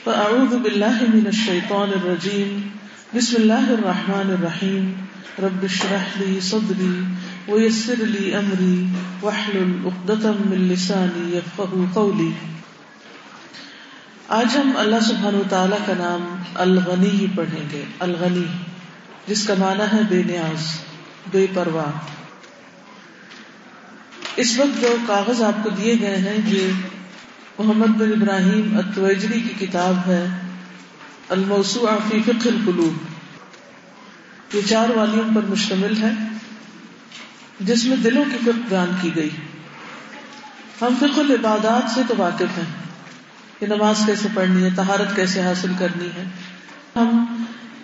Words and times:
فأعوذ 0.06 0.60
بالله 0.60 1.06
من 1.14 1.28
الشيطان 1.28 1.90
الرجيم. 1.90 2.70
بسم 3.16 3.36
الله 3.38 3.74
الرحمن 3.74 4.30
الرحيم. 4.32 4.94
رب 5.40 5.64
اشرح 5.64 6.22
لي 6.22 6.40
صدري 6.40 7.04
ويسر 7.48 7.96
لي 7.98 8.36
أمري. 8.40 8.86
واحلل 9.22 9.74
عقدة 9.86 10.32
من 10.46 10.58
لساني 10.58 11.38
يفقه 11.38 11.86
قولي. 11.94 12.32
آج 14.28 14.58
ہم 14.58 14.72
اللہ 14.78 15.00
سبحانہ 15.08 15.38
وتعالی 15.38 15.76
کا 15.86 15.94
نام 15.98 16.36
الغنی 16.56 17.26
پڑھیں 17.36 17.66
گے. 17.72 17.84
الغنی، 18.00 18.46
جس 19.28 19.48
کا 19.48 19.54
معنی 19.60 19.98
ہے 19.98 20.02
بے 20.10 20.24
نیاز، 20.26 20.62
بے 21.32 21.46
پرواہ. 21.54 22.22
اس 24.36 24.60
وقت 24.60 24.82
جو 24.82 24.96
کاغذ 25.08 25.42
آپ 25.42 25.64
کو 25.64 25.70
دیے 25.70 25.96
گئے 26.02 26.18
ہیں 26.18 26.38
یہ 26.46 26.68
محمد 27.60 27.88
بن 27.88 28.12
ابراہیم 28.12 28.78
اتویجری 28.78 29.40
کی 29.40 29.66
کتاب 29.66 29.94
ہے 30.08 30.28
الموسو 31.30 31.88
فی 32.10 32.22
فقہ 32.22 32.48
القلوب۔ 32.48 34.56
یہ 34.56 34.62
چار 34.70 34.90
والیوں 34.90 35.36
پر 35.36 35.42
مشتمل 35.42 36.02
ہے، 36.02 36.12
جس 37.60 37.86
میں 37.86 37.96
دلوں 37.96 38.24
کی 38.32 38.38
فقہ 38.42 38.70
بیان 38.70 38.92
کی 39.02 39.16
گئی۔ 39.16 39.30
ہم 40.82 40.96
فقہ 41.00 41.20
العبادات 41.20 41.94
سے 41.94 42.02
تو 42.08 42.14
واقف 42.18 42.58
ہیں 42.58 42.66
کہ 43.60 43.68
نماز 43.68 44.04
کیسے 44.06 44.28
پڑھنی 44.34 44.64
ہے 44.64 44.70
تہارت 44.76 45.16
کیسے 45.16 45.42
حاصل 45.42 45.72
کرنی 45.80 46.06
ہے۔ 46.06 46.24
ہم 46.96 47.26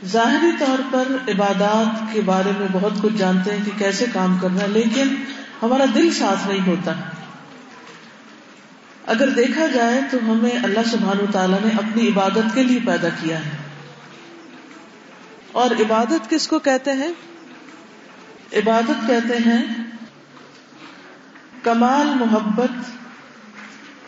ظاہری 0.05 0.51
طور 0.59 0.79
پر 0.91 1.03
عبادات 1.27 2.13
کے 2.13 2.21
بارے 2.21 2.51
میں 2.59 2.67
بہت 2.71 2.93
کچھ 3.01 3.17
جانتے 3.17 3.51
ہیں 3.51 3.65
کہ 3.65 3.71
کیسے 3.77 4.05
کام 4.13 4.37
کرنا 4.37 4.61
ہے، 4.61 4.67
لیکن 4.67 5.15
ہمارا 5.63 5.85
دل 5.95 6.11
ساتھ 6.11 6.47
نہیں 6.47 6.67
ہوتا۔ 6.67 6.91
اگر 9.05 9.29
دیکھا 9.29 9.67
جائے 9.67 10.01
تو 10.11 10.17
ہمیں 10.23 10.63
اللہ 10.63 10.79
سبحان 10.91 11.25
تعالیٰ 11.31 11.59
نے 11.61 11.69
اپنی 11.77 12.07
عبادت 12.07 12.55
کے 12.55 12.63
لیے 12.63 12.79
پیدا 12.85 13.09
کیا 13.09 13.45
ہے۔ 13.45 13.49
اور 15.51 15.71
عبادت 15.71 16.29
کس 16.29 16.47
کو 16.47 16.59
کہتے 16.59 16.91
ہیں؟ 16.91 17.11
عبادت 18.53 19.07
کہتے 19.07 19.37
ہیں 19.37 19.63
کمال، 21.63 22.07
محبت 22.07 22.71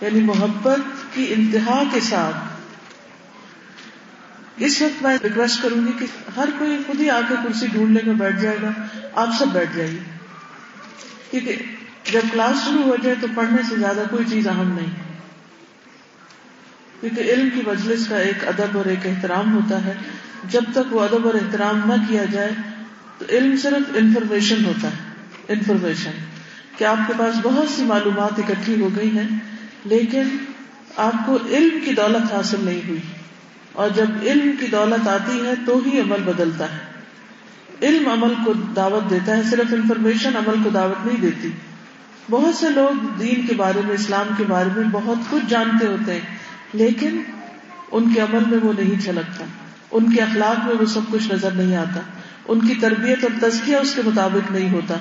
یعنی 0.03 0.21
محبت 0.21 0.79
کی 1.13 1.25
انتہا 1.29 1.83
کے 1.91 1.99
ساتھ۔ 1.99 2.37
اس 4.57 4.81
وقت 4.81 5.03
میں 5.03 5.17
ریکویسٹ 5.23 5.63
کروں 5.63 5.87
گی 5.87 5.91
کہ 5.99 6.05
ہر 6.37 6.49
کوئی 6.59 6.77
خود 6.87 6.99
ہی 6.99 7.09
آ 7.09 7.19
کے 7.29 7.35
کرسی 7.43 7.67
ڈھونڈ 7.67 7.89
لے 7.89 7.99
کر 7.99 8.13
بیٹھ 8.13 8.39
جائے 8.39 8.57
گا۔ 8.61 8.69
آپ 9.15 9.29
سب 9.39 9.47
بیٹھ 9.47 9.77
جائیے۔ 9.77 10.18
کیونکہ 11.31 11.55
جب 12.11 12.21
کلاس 12.31 12.65
شروع 12.65 12.83
ہو 12.83 12.95
جائے 13.03 13.15
تو 13.21 13.27
پڑھنے 13.35 13.61
سے 13.69 13.75
زیادہ 13.75 14.03
کوئی 14.11 14.25
چیز 14.29 14.47
اہم 14.47 14.77
نہیں۔ 14.81 15.09
کیونکہ 17.01 17.21
علم 17.21 17.49
کی 17.49 17.61
مجلس 17.67 18.07
کا 18.07 18.17
ایک 18.17 18.47
ادب 18.47 18.77
اور 18.77 18.85
ایک 18.85 19.07
احترام 19.07 19.53
ہوتا 19.53 19.85
ہے۔ 19.85 19.93
جب 20.49 20.61
تک 20.73 20.95
وہ 20.95 21.01
ادب 21.01 21.25
اور 21.25 21.33
احترام 21.33 21.81
نہ 21.85 21.93
کیا 22.09 22.25
جائے 22.31 22.51
تو 23.17 23.25
علم 23.29 23.57
صرف 23.57 23.91
انفارمیشن 23.95 24.65
ہوتا 24.65 24.87
ہے۔ 24.87 24.97
انفارمیشن 25.47 26.11
کہ 26.77 26.83
آپ 26.83 26.97
کے 27.07 27.13
پاس 27.17 27.35
بہت 27.43 27.69
سی 27.69 27.83
معلومات 27.83 28.39
اکٹھی 28.39 28.81
ہو 28.81 28.89
گئی 28.95 29.17
ہیں، 29.17 29.27
لیکن 29.85 30.23
آپ 30.95 31.13
کو 31.25 31.37
علم 31.49 31.79
کی 31.85 31.93
دولت 31.93 32.33
حاصل 32.33 32.57
نہیں 32.59 32.81
ہوئی۔ 32.87 32.99
اور 33.73 33.89
جب 33.89 34.05
علم 34.21 34.51
کی 34.59 34.67
دولت 34.67 35.07
آتی 35.07 35.45
ہے 35.45 35.53
تو 35.65 35.81
ہی 35.85 35.99
عمل 35.99 36.21
بدلتا 36.21 36.65
ہے۔ 36.65 36.88
علم 37.81 38.09
عمل 38.09 38.33
کو 38.45 38.53
دعوت 38.53 39.09
دیتا 39.09 39.37
ہے، 39.37 39.43
صرف 39.43 39.73
انفارمیشن 39.73 40.37
عمل 40.37 40.63
کو 40.63 40.69
دعوت 40.69 41.05
نہیں 41.05 41.21
دیتی۔ 41.21 41.49
بہت 42.31 42.55
سے 42.55 42.69
لوگ 42.69 43.05
دین 43.19 43.47
کے 43.47 43.55
بارے 43.57 43.81
میں، 43.85 43.93
اسلام 43.93 44.27
کے 44.37 44.43
بارے 44.47 44.69
میں 44.75 44.83
بہت 44.91 45.17
کچھ 45.29 45.43
جانتے 45.49 45.87
ہوتے 45.87 46.13
ہیں، 46.13 46.19
لیکن 46.73 47.21
ان 47.91 48.13
کے 48.13 48.21
عمل 48.21 48.39
میں 48.47 48.57
وہ 48.61 48.73
نہیں 48.79 49.01
چھلکتا۔ 49.01 49.45
ان 49.91 50.15
کے 50.15 50.21
اخلاق 50.21 50.67
میں 50.67 50.75
وہ 50.79 50.85
سب 50.85 51.01
کچھ 51.11 51.33
نظر 51.33 51.51
نہیں 51.51 51.75
آتا۔ 51.75 51.99
ان 52.47 52.67
کی 52.67 52.75
تربیت 52.75 53.19
اور 53.23 53.49
تزکیہ 53.49 53.75
اس 53.75 53.95
کے 53.95 54.01
مطابق 54.05 54.51
نہیں 54.51 54.71
ہوتا۔ 54.71 54.95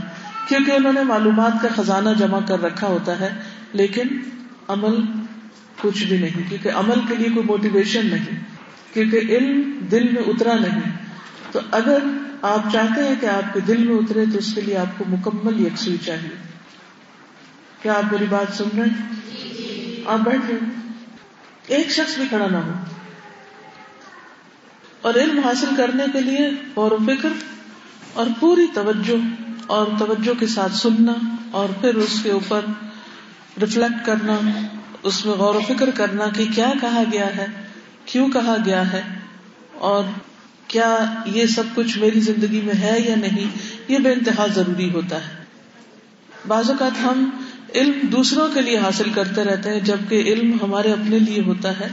کیونکہ 0.48 0.70
انہوں 0.70 0.92
نے 0.92 1.02
معلومات 1.02 1.52
کا 1.62 1.68
خزانہ 1.76 2.10
جمع 2.18 2.40
کر 2.48 2.62
رکھا 2.62 2.86
ہوتا 2.86 3.20
ہے، 3.20 3.28
لیکن 3.72 4.06
عمل 4.68 5.00
کچھ 5.80 6.04
بھی 6.04 6.18
نہیں۔ 6.18 6.48
کیونکہ 6.48 6.68
عمل 6.68 7.00
کے 7.08 7.14
لیے 7.14 7.28
کوئی 7.28 7.46
موٹیویشن 7.46 8.06
نہیں۔ 8.06 8.40
کیونکہ 8.94 9.16
علم 9.16 9.86
دل 9.90 10.08
میں 10.12 10.22
اترا 10.22 10.54
نہیں۔ 10.54 10.80
تو 11.52 11.60
اگر 11.70 11.98
آپ 12.42 12.72
چاہتے 12.72 13.04
ہیں 13.04 13.14
کہ 13.20 13.26
آپ 13.26 13.54
کے 13.54 13.60
دل 13.60 13.86
میں 13.86 13.96
اترے 13.96 14.24
تو 14.32 14.38
اس 14.38 14.54
کے 14.54 14.60
لیے 14.60 14.76
آپ 14.76 14.98
کو 14.98 15.04
مکمل 15.08 15.66
یکسوئی 15.66 15.96
چاہیے۔ 15.96 16.36
کیا 17.82 17.92
آپ 17.92 18.12
میری 18.12 18.26
بات 18.28 18.56
سن 18.56 18.64
رہے 18.78 18.88
ہیں؟ 18.88 19.06
آپ 20.06 20.18
بیٹھ 20.18 20.50
رہے 20.50 20.56
ایک 21.66 21.90
شخص 21.90 22.16
بھی 22.18 22.24
کھڑا 22.28 22.46
نہ 22.46 22.56
ہو۔ 22.56 22.72
اور 25.00 25.14
علم 25.14 25.40
حاصل 25.44 25.66
کرنے 25.76 26.04
کے 26.12 26.20
لیے 26.20 26.50
غور 26.76 26.90
و 26.90 26.98
فکر 27.06 27.28
اور 28.12 28.26
پوری 28.40 28.66
توجہ 28.74 29.16
اور 29.66 29.86
توجہ 29.98 30.40
کے 30.40 30.46
ساتھ 30.46 30.72
سننا 30.72 31.12
اور 31.50 31.68
پھر 31.80 31.94
اس 31.94 32.20
کے 32.22 32.30
اوپر 32.30 32.60
ریفلیکٹ 33.60 34.06
کرنا، 34.06 34.38
اس 35.02 35.26
میں 35.26 35.34
غور 35.34 35.54
و 35.54 35.60
فکر 35.68 35.90
کرنا 35.90 36.24
کہ 36.28 36.44
کیا 36.54 36.72
کہا 36.80 37.02
گیا 37.12 37.36
ہے، 37.36 37.46
کیوں 38.04 38.28
کہا 38.28 38.56
گیا 38.64 38.92
ہے 38.92 39.02
اور 39.74 40.04
کیا 40.68 41.14
یہ 41.26 41.46
سب 41.46 41.62
کچھ 41.74 41.98
میری 41.98 42.20
زندگی 42.20 42.60
میں 42.60 42.74
ہے 42.80 43.00
یا 43.00 43.16
نہیں؟ 43.16 43.44
یہ 43.88 43.98
بے 43.98 44.12
انتہا 44.12 44.46
ضروری 44.46 44.90
ہوتا 44.90 45.16
ہے۔ 45.16 45.44
بعض 46.48 46.70
اوقات 46.70 46.92
ہم 47.02 47.30
علم 47.74 48.06
دوسروں 48.06 48.48
کے 48.54 48.60
لیے 48.60 48.78
حاصل 48.78 49.10
کرتے 49.14 49.44
رہتے 49.44 49.70
ہیں، 49.70 49.80
جبکہ 49.80 50.14
علم 50.14 50.56
ہمارے 50.62 50.92
اپنے 50.92 51.18
لیے 51.18 51.42
ہوتا 51.42 51.80
ہے۔ 51.80 51.88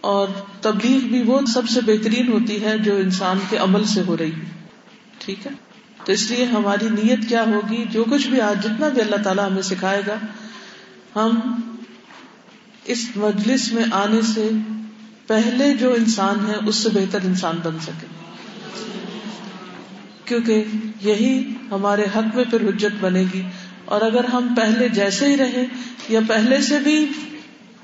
اور 0.00 0.28
تبلیغ 0.60 1.08
بھی 1.08 1.22
وہ 1.22 1.40
سب 1.46 1.68
سے 1.68 1.80
بہترین 1.80 2.32
ہوتی 2.32 2.64
ہے 2.64 2.78
جو 2.78 2.96
انسان 2.96 3.38
کے 3.50 3.56
عمل 3.56 3.84
سے 3.84 4.02
ہو 4.06 4.16
رہی 4.16 4.32
ٹھیک 5.18 5.46
ہے؟ 5.46 5.50
تو 6.04 6.12
اس 6.12 6.30
لیے 6.30 6.44
ہماری 6.44 6.88
نیت 6.88 7.28
کیا 7.28 7.44
ہوگی؟ 7.44 7.84
جو 7.90 8.04
کچھ 8.04 8.26
بھی 8.26 8.40
آج 8.40 8.64
جتنا 8.64 8.88
بھی 8.88 9.00
اللہ 9.00 9.16
تعالیٰ 9.16 9.46
ہمیں 9.46 9.62
سکھائے 9.62 10.02
گا، 10.06 10.14
ہم 11.16 11.40
اس 12.84 13.08
مجلس 13.16 13.72
میں 13.72 13.84
آنے 13.92 14.22
سے 14.22 14.50
پہلے 15.26 15.74
جو 15.74 15.92
انسان 15.92 16.46
ہے، 16.48 16.54
اس 16.66 16.76
سے 16.76 16.88
بہتر 16.88 17.18
انسان 17.24 17.60
بن 17.64 17.78
سکے۔ 17.82 18.06
کیونکہ 20.24 20.64
یہی 21.00 21.54
ہمارے 21.70 22.04
حق 22.16 22.36
میں 22.36 22.44
پھر 22.44 22.68
حجت 22.68 22.96
بنے 23.00 23.24
گی۔ 23.34 23.42
اور 23.84 24.00
اگر 24.00 24.24
ہم 24.24 24.54
پہلے 24.56 24.88
جیسے 24.88 25.26
ہی 25.26 25.36
رہے 25.36 25.64
یا 26.08 26.20
پہلے 26.28 26.60
سے 26.60 26.78
بھی 26.78 27.08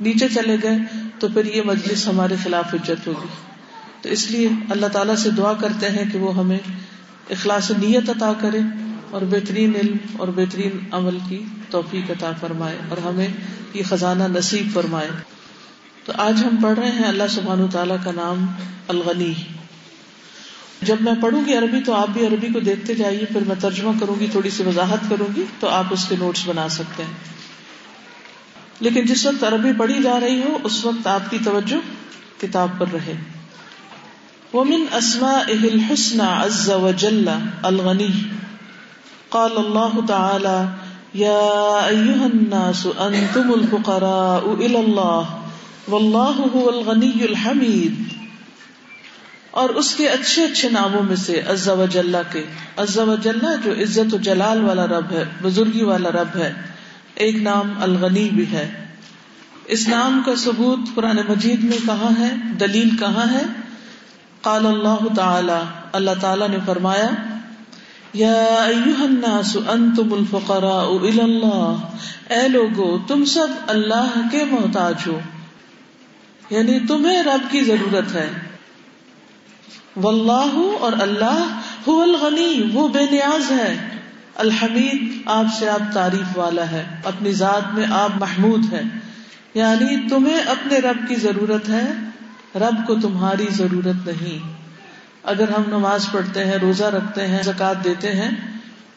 نیچے 0.01 0.29
چلے 0.29 0.57
گئے، 0.63 0.79
تو 1.19 1.29
پھر 1.29 1.45
یہ 1.45 1.63
مجلس 1.65 2.09
ہمارے 2.09 2.37
خلاف 2.45 2.75
حجت 2.75 3.07
ہوگی۔ 3.07 3.29
تو 4.03 4.09
اس 4.09 4.31
لیے 4.31 4.49
اللہ 4.71 4.87
تعالیٰ 4.87 5.17
سے 5.17 5.31
دعا 5.31 5.53
کرتے 5.53 5.91
ہیں 5.91 6.05
کہ 6.13 6.19
وہ 6.19 6.37
ہمیں 6.37 6.59
اخلاص 7.31 7.71
نیت 7.71 8.11
عطا 8.11 8.33
کرے 8.41 8.59
اور 9.11 9.23
بہترین 9.23 9.73
علم 9.83 9.97
اور 10.19 10.29
بہترین 10.29 10.71
عمل 10.93 11.19
کی 11.29 11.45
توفیق 11.71 12.11
عطا 12.11 12.31
فرمائے 12.41 12.77
اور 12.89 12.99
ہمیں 12.99 13.29
یہ 13.75 13.83
خزانہ 13.89 14.25
نصیب 14.25 14.75
فرمائے۔ 14.75 15.40
تو 16.05 16.13
آج 16.17 16.45
ہم 16.45 16.57
پڑھ 16.63 16.79
رہے 16.79 16.91
ہیں 16.91 17.05
اللہ 17.05 17.23
سبحان 17.31 17.67
تعالیٰ 17.73 17.97
کا 18.05 18.11
نام 18.13 18.47
الغنی۔ 18.89 19.33
جب 20.83 20.97
میں 21.01 21.13
پڑھوں 21.23 21.41
گی 21.47 21.55
عربی 21.55 21.81
تو 21.87 21.95
آپ 21.95 22.09
بھی 22.09 22.27
عربی 22.27 22.49
کو 22.53 22.61
دیکھتے 22.61 22.95
جائیے، 22.95 23.25
پھر 23.25 23.41
میں 23.47 23.57
ترجمہ 23.61 23.91
کروں 24.01 24.21
گی، 24.21 24.27
تھوڑی 24.33 24.51
سی 24.51 24.63
وضاحت 24.63 24.99
کروں 25.11 25.37
گی، 25.37 25.45
تو 25.61 25.69
آپ 25.69 25.85
اس 25.91 26.09
کے 26.09 26.17
نوٹس 26.19 26.49
بنا 26.49 26.69
سکتے 26.69 27.03
ہیں۔ 27.03 27.15
لیکن 28.81 29.07
جس 29.07 29.27
وقت 29.27 29.45
عربی 29.45 29.69
پڑھی 29.79 30.03
جا 30.03 30.21
رہی 30.21 30.43
ہو، 30.43 30.59
اس 30.65 30.85
وقت 30.85 31.07
آپ 31.07 31.31
کی 31.31 31.39
توجہ 31.45 31.77
کتاب 32.41 32.69
پر 32.79 32.87
رہے۔ 32.93 33.13
ومن 34.55 34.85
اسماء 34.93 35.43
الحسن 35.49 36.21
عز 36.21 36.71
وجل 36.71 37.29
الغنی 37.63 38.09
قال 39.29 39.53
اللہ 39.57 40.07
تعالی 40.07 40.69
یا 41.13 41.41
ایوہ 41.87 42.25
الناس 42.25 42.87
انتم 42.99 43.53
الفقراء 43.53 44.49
الى 44.51 44.77
اللہ 44.77 45.40
واللہ 45.91 46.49
هو 46.55 46.69
الغنی 46.69 47.13
الحمید۔ 47.21 48.21
اور 49.51 49.71
اس 49.71 49.95
کے 49.95 50.09
اچھے 50.09 50.45
اچھے 50.45 50.69
ناموں 50.69 51.03
میں 51.03 51.17
سے 51.17 51.41
عز 51.41 51.69
و 51.69 51.85
جلہ 51.91 52.17
کے، 52.33 52.45
عز 52.77 52.99
و 52.99 53.15
جلہ 53.23 53.47
جو 53.65 53.73
عزت 53.73 54.15
و 54.15 54.17
جلال 54.17 54.65
والا 54.65 54.87
رب 54.87 55.11
ہے، 55.11 55.25
بزرگی 55.43 55.85
والا 55.85 56.09
رب 56.09 56.37
ہے، 56.37 56.53
ایک 57.15 57.37
نام 57.37 57.73
الغنی 57.81 58.29
بھی 58.33 58.47
ہے۔ 58.53 58.87
اس 59.65 59.89
نام 59.89 60.23
کا 60.27 60.35
ثبوت 60.37 60.79
قرآن 60.95 61.17
مجید 61.29 61.65
میں 61.65 61.79
کہاں 61.87 62.21
ہے؟ 62.21 62.35
دلیل 62.61 62.97
کہاں 62.97 63.33
ہے؟ 63.33 63.43
قال 64.41 64.67
اللہ 64.67 65.15
تعالی 65.17 65.63
اللہ 65.93 66.11
تعالی 66.21 66.45
نے 66.49 66.57
فرمایا، 66.67 67.11
یا 68.13 68.33
ایوہ 68.43 69.03
الناس 69.03 69.57
انتم 69.69 70.13
الفقراء 70.13 71.03
الى 71.03 71.21
اللہ۔ 71.21 71.77
اے 72.29 72.49
لوگو، 72.49 72.99
تم 72.99 73.25
سب 73.25 73.49
اللہ 73.67 74.21
کے 74.33 74.45
محتاج 74.45 74.95
ہو۔ 75.07 75.21
یعنی 76.51 76.81
تمہیں 76.81 77.23
رب 77.23 77.51
کی 77.51 77.65
ضرورت 77.65 78.15
ہے۔ 78.15 78.31
واللہ 79.97 80.77
اور 80.81 80.93
اللہ 80.93 81.61
هو 81.89 82.03
الغنی، 82.03 82.71
وہ 82.73 82.89
بے 82.89 83.07
نیاز 83.11 83.51
ہے۔ 83.51 83.77
الحمید، 84.35 85.23
آپ 85.27 85.45
سے 85.59 85.69
آپ 85.69 85.93
تعریف 85.93 86.39
والا 86.39 86.71
ہے۔ 86.71 86.85
اپنی 87.05 87.33
ذات 87.33 87.75
میں 87.75 87.87
آپ 87.91 88.11
محمود 88.17 88.73
ہے 88.73 88.83
یعنی 89.55 90.09
تمہیں 90.09 90.39
اپنے 90.39 90.79
رب 90.79 91.09
کی 91.09 91.17
ضرورت 91.17 91.69
ہے۔ 91.69 91.93
رب 92.55 92.87
کو 92.87 92.95
تمہاری 92.95 93.47
ضرورت 93.51 94.09
نہیں۔ 94.09 94.53
اگر 95.25 95.49
ہم 95.49 95.63
نماز 95.69 96.07
پڑھتے 96.13 96.45
ہیں، 96.45 96.57
روزہ 96.57 96.85
رکھتے 96.85 97.27
ہیں 97.27 97.43
زکات 97.43 97.85
دیتے 97.85 98.13
ہیں، 98.13 98.31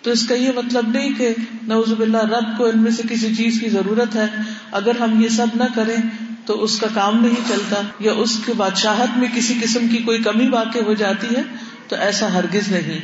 تو 0.01 0.11
اس 0.11 0.27
کا 0.27 0.35
یہ 0.35 0.51
مطلب 0.55 0.87
نہیں 0.87 1.09
کہ 1.17 1.33
نوزب 1.63 2.01
اللہ 2.01 2.17
رب 2.17 2.57
کو 2.57 2.65
ان 2.65 2.79
میں 2.79 2.91
سے 2.91 3.03
کسی 3.09 3.35
چیز 3.35 3.59
کی 3.59 3.69
ضرورت 3.69 4.15
ہے۔ 4.15 4.25
اگر 4.71 4.91
ہم 4.99 5.21
یہ 5.21 5.29
سب 5.29 5.47
نہ 5.55 5.63
کریں 5.75 6.22
تو 6.45 6.63
اس 6.63 6.79
کا 6.79 6.87
کام 6.93 7.25
نہیں 7.25 7.49
چلتا 7.49 7.81
یا 7.99 8.13
اس 8.13 8.39
کے 8.45 8.53
بادشاہت 8.53 9.17
میں 9.17 9.27
کسی 9.35 9.59
قسم 9.63 9.87
کی 9.87 9.97
کوئی 9.97 10.23
کمی 10.23 10.49
واقع 10.49 10.79
ہو 10.85 10.93
جاتی 10.93 11.27
ہے، 11.35 11.41
تو 11.87 11.95
ایسا 11.95 12.33
ہرگز 12.33 12.67
نہیں۔ 12.67 12.99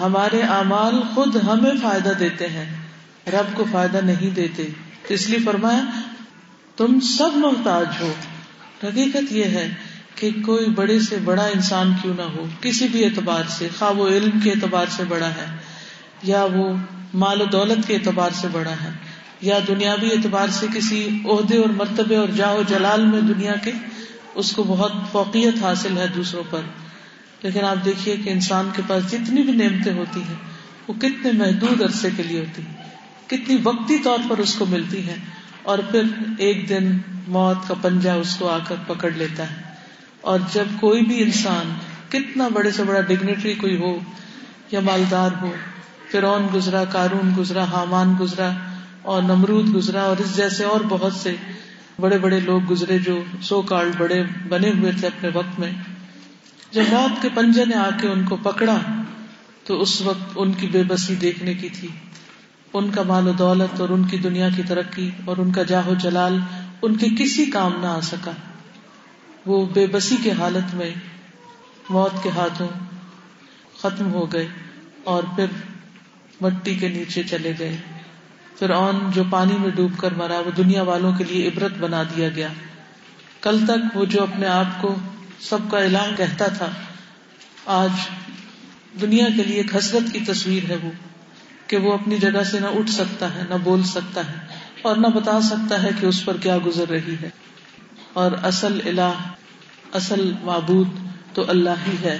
ہمارے 0.00 0.42
اعمال 0.42 0.94
خود 1.14 1.36
ہمیں 1.36 1.70
فائدہ 1.82 2.08
دیتے 2.08 2.46
ہیں، 2.46 2.76
رب 3.32 3.56
کو 3.56 3.64
فائدہ 3.72 3.96
نہیں 3.96 4.30
دیتے۔ 4.30 4.64
تو 5.08 5.14
اس 5.14 5.28
لیے 5.28 5.38
فرمایا، 5.38 5.84
تم 6.76 7.00
سب 7.00 7.30
محتاج 7.34 7.86
ہو۔ 8.00 8.12
حقیقت 8.82 9.32
یہ 9.32 9.44
ہے 9.44 9.74
کہ 10.14 10.30
کوئی 10.46 10.66
بڑے 10.66 11.00
سے 11.00 11.16
بڑا 11.24 11.44
انسان 11.44 11.92
کیوں 12.02 12.14
نہ 12.16 12.22
ہو، 12.22 12.46
کسی 12.60 12.88
بھی 12.88 13.04
اعتبار 13.04 13.42
سے 13.48 13.68
خواہ 13.78 13.90
وہ 13.90 14.08
علم 14.08 14.40
کے 14.40 14.50
اعتبار 14.50 14.86
سے 14.90 15.02
بڑا 15.08 15.28
ہے، 15.28 15.56
یا 16.22 16.44
وہ 16.44 16.76
مال 17.14 17.42
و 17.42 17.44
دولت 17.44 17.86
کے 17.86 17.94
اعتبار 17.94 18.30
سے 18.34 18.48
بڑا 18.52 18.70
ہے۔ 18.70 19.03
یا 19.40 19.58
دنیاوی 19.68 20.10
اعتبار 20.10 20.48
سے 20.48 20.66
کسی 20.74 21.08
عہدے 21.24 21.56
اور 21.56 21.68
مرتبے 21.68 22.16
اور 22.16 22.28
جاؤ 22.28 22.62
جلال 22.68 23.06
میں 23.06 23.20
دنیا 23.20 23.54
کے، 23.54 23.72
اس 24.34 24.52
کو 24.52 24.62
بہت 24.62 24.92
فوقیت 25.12 25.62
حاصل 25.62 25.98
ہے 25.98 26.06
دوسروں 26.06 26.42
پر۔ 26.50 26.60
لیکن 27.42 27.64
آپ 27.64 27.84
دیکھیے 27.84 28.16
کہ 28.16 28.30
انسان 28.30 28.68
کے 28.76 28.82
پاس 28.86 29.10
جتنی 29.10 29.42
بھی 29.42 29.52
نعمتیں 29.52 29.92
ہوتی 29.92 30.22
ہیں، 30.22 30.34
وہ 30.88 30.94
کتنے 30.94 31.32
محدود 31.32 31.82
عرصے 31.82 32.08
کے 32.16 32.22
لیے 32.22 32.40
ہوتی 32.40 32.62
ہیں۔ 32.62 32.74
کتنی 33.26 33.56
وقتی 33.62 33.98
طور 33.98 34.18
پر 34.30 34.38
اس 34.38 34.54
کو 34.54 34.66
ملتی 34.66 35.08
ہیں۔ 35.08 35.16
اور 35.62 35.78
پھر 35.90 36.02
ایک 36.38 36.68
دن 36.68 36.98
موت 37.28 37.68
کا 37.68 37.74
پنجا 37.82 38.14
اس 38.14 38.36
کو 38.36 38.48
آ 38.48 38.58
کر 38.68 38.74
پکڑ 38.86 39.10
لیتا 39.10 39.50
ہے۔ 39.50 39.62
اور 40.20 40.38
جب 40.52 40.64
کوئی 40.80 41.02
بھی 41.02 41.22
انسان 41.22 41.74
کتنا 42.08 42.48
بڑے 42.48 42.70
سے 42.70 42.82
بڑا 42.82 43.00
ڈگنیٹری 43.00 43.54
کوئی 43.54 43.76
ہو 43.76 43.98
یا 44.70 44.80
مالدار 44.80 45.30
ہو 45.42 45.52
فرون 46.12 46.46
گزرا 46.54 46.84
کارون 46.84 47.30
گزرا، 47.38 47.64
حامان 47.64 48.14
گزرا 48.20 48.50
اور 49.04 49.22
نمرود 49.22 49.74
گزرا 49.74 50.02
اور 50.02 50.16
اس 50.16 50.36
جیسے 50.36 50.64
اور 50.64 50.80
بہت 50.88 51.12
سے 51.12 51.36
بڑے 52.00 52.18
بڑے 52.18 52.40
لوگ 52.40 52.60
گزرے 52.70 52.98
جو 52.98 53.24
سو 53.42 53.62
کارڈ 53.62 53.88
بڑے 53.98 54.22
بنے 54.48 54.70
ہوئے 54.70 54.92
تھے 55.00 55.06
اپنے 55.06 55.30
وقت 55.34 55.60
میں۔ 55.60 55.70
جب 56.70 56.82
موت 56.90 57.22
کے 57.22 57.28
پنجے 57.34 57.64
نے 57.64 57.74
آ 57.74 57.90
کے 58.00 58.08
ان 58.08 58.24
کو 58.24 58.36
پکڑا، 58.36 58.78
تو 59.64 59.80
اس 59.80 60.00
وقت 60.00 60.32
ان 60.36 60.52
کی 60.52 60.66
بے 60.66 60.82
بسی 60.82 61.14
دیکھنے 61.14 61.54
کی 61.54 61.68
تھی۔ 61.68 61.88
ان 62.72 62.90
کا 62.90 63.02
مال 63.02 63.28
و 63.28 63.32
دولت 63.32 63.80
اور 63.80 63.88
ان 63.88 64.04
کی 64.04 64.18
دنیا 64.18 64.48
کی 64.56 64.62
ترقی 64.62 65.10
اور 65.24 65.36
ان 65.36 65.52
کا 65.52 65.62
جاہو 65.62 65.94
جلال 65.94 66.38
ان 66.82 66.96
کے 66.96 67.06
کسی 67.18 67.44
کام 67.44 67.72
نہ 67.80 67.86
آ 67.86 68.00
سکا۔ 68.00 68.32
وہ 69.46 69.66
بے 69.66 69.86
بسی 69.86 70.16
کے 70.22 70.32
حالت 70.32 70.74
میں 70.74 70.90
موت 71.90 72.22
کے 72.22 72.30
ہاتھوں 72.30 72.68
ختم 73.78 74.12
ہو 74.12 74.32
گئے 74.32 74.46
اور 75.04 75.22
پھر 75.36 75.46
مٹی 76.40 76.74
کے 76.74 76.88
نیچے 76.88 77.22
چلے 77.22 77.52
گئے۔ 77.58 77.76
پھر 78.58 78.70
اون 78.70 79.10
جو 79.14 79.22
پانی 79.30 79.56
میں 79.58 79.70
ڈوب 79.70 79.92
کر 79.98 80.14
مرا، 80.14 80.38
وہ 80.38 80.50
دنیا 80.56 80.82
والوں 80.82 81.12
کے 81.18 81.24
لیے 81.24 81.48
عبرت 81.48 81.72
بنا 81.78 82.02
دیا 82.02 82.28
گیا۔ 82.28 82.48
کل 83.40 83.66
تک 83.66 83.96
وہ 83.96 84.04
جو 84.04 84.22
اپنے 84.22 84.46
آپ 84.46 84.82
کو 84.82 84.94
سب 85.40 85.58
کا 85.70 85.78
اعلان 85.78 86.14
کہتا 86.16 86.46
تھا، 86.46 86.66
آج 87.66 87.90
دنیا 89.00 89.26
کے 89.36 89.42
لیے 89.42 89.56
ایک 89.56 89.76
حسرت 89.76 90.12
کی 90.12 90.20
تصویر 90.20 90.70
ہے 90.70 90.76
وہ، 90.82 90.90
کہ 91.66 91.76
وہ 91.76 91.92
اپنی 91.92 92.18
جگہ 92.18 92.42
سے 92.42 92.60
نہ 92.60 92.66
اٹھ 92.66 92.90
سکتا 92.90 93.34
ہے، 93.34 93.42
نہ 93.50 93.54
بول 93.64 93.82
سکتا 93.82 94.20
ہے، 94.20 94.34
اور 94.82 94.96
نہ 94.96 95.06
بتا 95.06 95.40
سکتا 95.40 95.82
ہے 95.82 95.88
کہ 96.00 96.06
اس 96.06 96.24
پر 96.24 96.36
کیا 96.36 96.58
گزر 96.66 96.88
رہی 96.88 97.14
ہے۔ 97.22 97.28
اور 98.12 98.32
اصل 98.42 98.80
الہ، 98.84 99.12
اصل 99.92 100.32
معبود 100.42 100.88
تو 101.34 101.44
اللہ 101.48 101.70
ہی 101.70 101.96
ہے۔ 102.04 102.18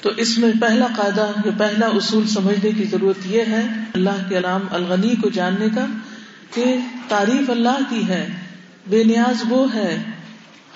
تو 0.00 0.10
اس 0.16 0.38
میں 0.38 0.52
پہلا 0.60 0.86
قاعدہ 0.96 1.26
یا 1.44 1.50
پہلا 1.58 1.86
اصول 1.86 2.26
سمجھنے 2.26 2.70
کی 2.72 2.84
ضرورت 2.84 3.26
یہ 3.26 3.40
ہے 3.40 3.66
اللہ 3.94 4.28
کے 4.28 4.38
علام 4.38 4.60
الغنی 4.70 5.14
کو 5.16 5.28
جاننے 5.28 5.68
کا 5.74 5.86
کہ 6.54 6.78
تعریف 7.08 7.50
اللہ 7.50 7.78
کی 7.88 8.08
ہے، 8.08 8.28
بے 8.86 9.04
نیاز 9.04 9.42
وہ 9.48 9.74
ہے، 9.74 9.98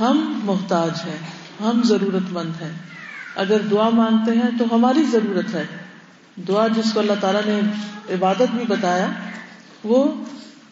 ہم 0.01 0.41
محتاج 0.45 0.91
ہیں، 1.07 1.19
ہم 1.61 1.83
ضرورت 1.85 2.33
مند 2.33 2.63
ہیں۔ 2.63 2.73
اگر 3.37 3.61
دعا 3.71 3.89
مانگتے 3.89 4.33
ہیں 4.33 4.59
تو 4.59 4.75
ہماری 4.75 5.03
ضرورت 5.13 5.55
ہے۔ 5.55 5.65
دعا 6.49 6.67
جس 6.67 6.93
کو 6.93 7.01
اللہ 7.01 7.13
تعالیٰ 7.21 7.41
نے 7.47 7.61
عبادت 8.15 8.55
بھی 8.55 8.65
بتایا، 8.69 9.07
وہ 9.85 10.25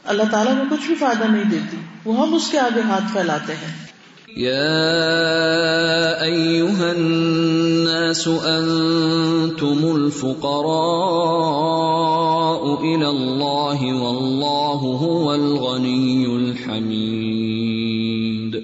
اللہ 0.05 0.23
تعالیٰ 0.31 0.59
کو 0.59 0.77
کچھ 0.77 0.87
بھی 0.87 0.95
فائدہ 0.95 1.25
نہیں 1.25 1.45
دیتی۔ 1.45 1.77
وہ 2.05 2.27
ہم 2.27 2.35
اس 2.35 2.49
کے 2.51 2.59
آگے 2.59 2.81
ہاتھ 2.81 3.13
پھیلاتے 3.13 3.53
ہیں۔ 3.53 3.90
يا 4.37 6.23
أيها 6.23 6.91
الناس 6.91 8.27
أنتم 8.27 9.95
الفقراء 9.95 12.83
إلى 12.83 13.07
الله 13.07 14.03
والله 14.03 15.03
هو 15.03 15.33
الغني 15.33 16.25
الحميد. 16.25 18.57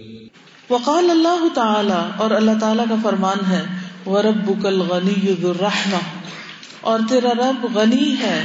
وقال 0.70 1.10
الله 1.10 1.46
تعالى 1.54 2.10
اور 2.18 2.30
اللہ 2.30 2.50
تعالیٰ 2.60 2.84
کا 2.88 2.94
فرمان 3.02 3.38
ہے، 3.50 3.62
وَرَبُّكَ 4.06 4.68
الْغَنِيُّ 4.68 5.40
ذُو 5.40 5.50
الرَّحْمَةِ۔ 5.50 6.00
اور 6.80 7.00
تیرا 7.08 7.28
رب 7.28 7.66
غنی 7.74 8.14
ہے، 8.20 8.42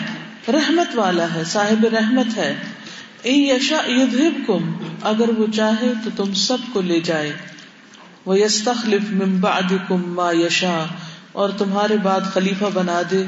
رحمت 0.48 0.98
والا 0.98 1.28
ہے، 1.36 1.44
صاحب 1.44 1.86
رحمت 1.86 2.38
ہے۔ 2.38 2.81
یشا 3.26 3.82
یذہبکم، 3.88 4.72
اگر 5.02 5.30
وہ 5.30 5.46
چاہے 5.56 5.94
تو 6.04 6.10
تم 6.16 6.34
سب 6.34 6.58
کو 6.74 6.82
لے 6.82 7.00
جائے۔ 7.00 7.32
وہ 8.26 8.40
یستخلف 8.40 9.02
من 9.12 9.38
بعدکم 9.40 10.14
ما 10.14 10.32
یشا 10.32 10.86
اور 11.32 11.50
تمہارے 11.50 11.98
بعد 11.98 12.22
خلیفہ 12.34 12.66
بنا 12.74 13.02
دے 13.12 13.24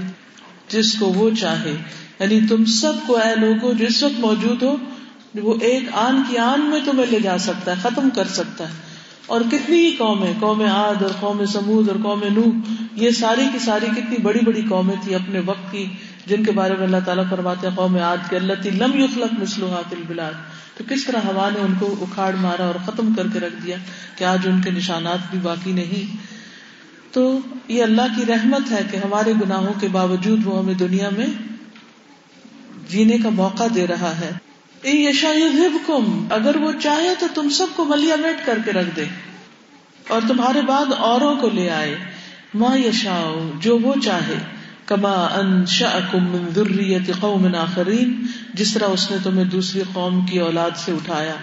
جس 0.68 0.96
کو 1.00 1.06
وہ 1.06 1.30
چاہے۔ 1.40 1.76
یعنی 2.20 2.40
تم 2.50 2.66
سب 2.66 2.94
کو 3.08 3.18
اے 3.18 3.36
لوگوں 3.36 3.74
جو 3.74 3.86
اس 3.86 4.04
وقت 4.04 4.20
موجود 4.20 4.64
ہو، 4.64 4.78
وہ 5.36 5.56
ایک 5.62 5.84
آن 5.92 6.22
کی 6.30 6.38
آن 6.38 6.62
میں 6.62 6.80
تمہیں 6.86 7.12
لے 7.12 7.20
جا 7.20 7.38
سکتا 7.38 7.72
ہے، 7.72 7.76
ختم 7.82 8.10
کر 8.10 8.28
سکتا 8.28 8.70
ہے۔ 8.70 8.74
اور 9.26 9.42
کتنی 9.52 9.86
ہی 9.86 9.92
قومیں، 9.92 10.34
قوم 10.40 10.62
عاد 10.62 11.02
اور 11.02 11.12
قوم 11.20 11.46
سمود 11.46 11.90
اور 11.90 11.98
قوم 12.04 12.24
نو 12.36 12.44
یہ 12.96 13.12
ساری 13.12 13.46
کی 13.54 13.60
ساری 13.60 13.86
کتنی 13.86 14.18
بڑی 14.18 14.40
بڑی 14.46 14.62
قومیں 14.70 14.96
تھی 15.04 15.16
اپنے 15.16 15.40
وقت 15.40 15.72
کی۔ 15.72 15.86
جن 16.26 16.44
کے 16.44 16.52
بارے 16.52 16.74
میں 16.74 16.84
اللہ 16.84 16.98
تعالیٰ 17.06 17.24
فرماتے 17.30 17.68
ہیں، 17.68 17.76
قوم 17.76 17.96
عاد 17.96 18.18
کے 18.30 18.38
اللہ 18.38 18.54
لم 18.54 19.00
یخلق 19.00 19.40
مسلوحات 19.40 19.94
البلاد۔ 19.94 20.34
تو 20.78 20.84
کس 20.90 21.06
طرح 21.06 21.18
ہوا 21.18 21.50
نے 21.50 21.60
ان 21.60 21.74
کو 21.80 21.96
اکھاڑ 22.02 22.36
مارا 22.36 22.64
اور 22.64 22.76
ختم 22.86 23.14
کر 23.14 23.24
کے 23.34 23.40
رکھ 23.40 23.56
دیا 23.66 23.78
کہ 24.16 24.24
آج 24.24 24.48
ان 24.48 24.62
کے 24.62 24.72
نشانات 24.72 25.18
بھی 25.32 25.40
باقی 25.40 25.72
نہیں؟ 25.72 26.18
تو 27.14 27.40
یہ 27.68 27.84
اللہ 27.84 28.02
کی 28.16 28.26
رحمت 28.26 28.72
ہے 28.72 28.82
کہ 28.92 28.98
ہمارے 28.98 29.34
گناہوں 29.34 29.74
کے 29.80 29.88
باوجود 29.88 30.40
وہ 30.46 30.60
ہمیں 30.60 30.74
دنیا 30.74 31.10
میں 31.18 31.28
جینے 32.90 33.18
کا 33.18 33.30
موقع 33.30 33.64
دے 33.76 33.88
رہا 33.88 34.14
ہے۔ 34.20 34.32
یشا 34.84 35.34
کم 35.88 36.28
اگر 36.32 36.56
وہ 36.56 36.72
چاہے 36.84 37.14
تو 37.20 37.28
تم 37.34 37.50
سب 37.50 37.66
کو 37.76 37.86
ملیا 37.86 38.16
میٹ 38.16 38.46
کر 38.46 38.58
کے 38.66 38.72
رکھ 38.72 38.96
دے 38.96 39.06
اور 40.08 40.22
تمہارے 40.28 40.62
بعد 40.62 40.86
اوروں 40.98 41.36
کو 41.36 41.50
لے 41.50 41.70
آئے۔ 41.70 41.96
ماں 42.54 42.78
یشا 42.78 43.50
جو 43.60 43.78
وہ 43.78 43.94
چاہے۔ 44.04 44.63
کما 44.86 45.28
ان 45.36 45.66
ذریت 46.56 47.12
قوم 47.20 47.56
آخرین 47.56 48.26
جس 48.54 48.74
طرح 48.74 48.86
اس 48.86 49.12
نے 49.12 49.18
تمہیں 49.24 49.46
دوسری 49.46 49.84
قوم 49.94 50.26
کی 50.26 50.40
اولاد 50.40 50.72
سے 50.76 50.92
اٹھایا۔ 50.92 51.34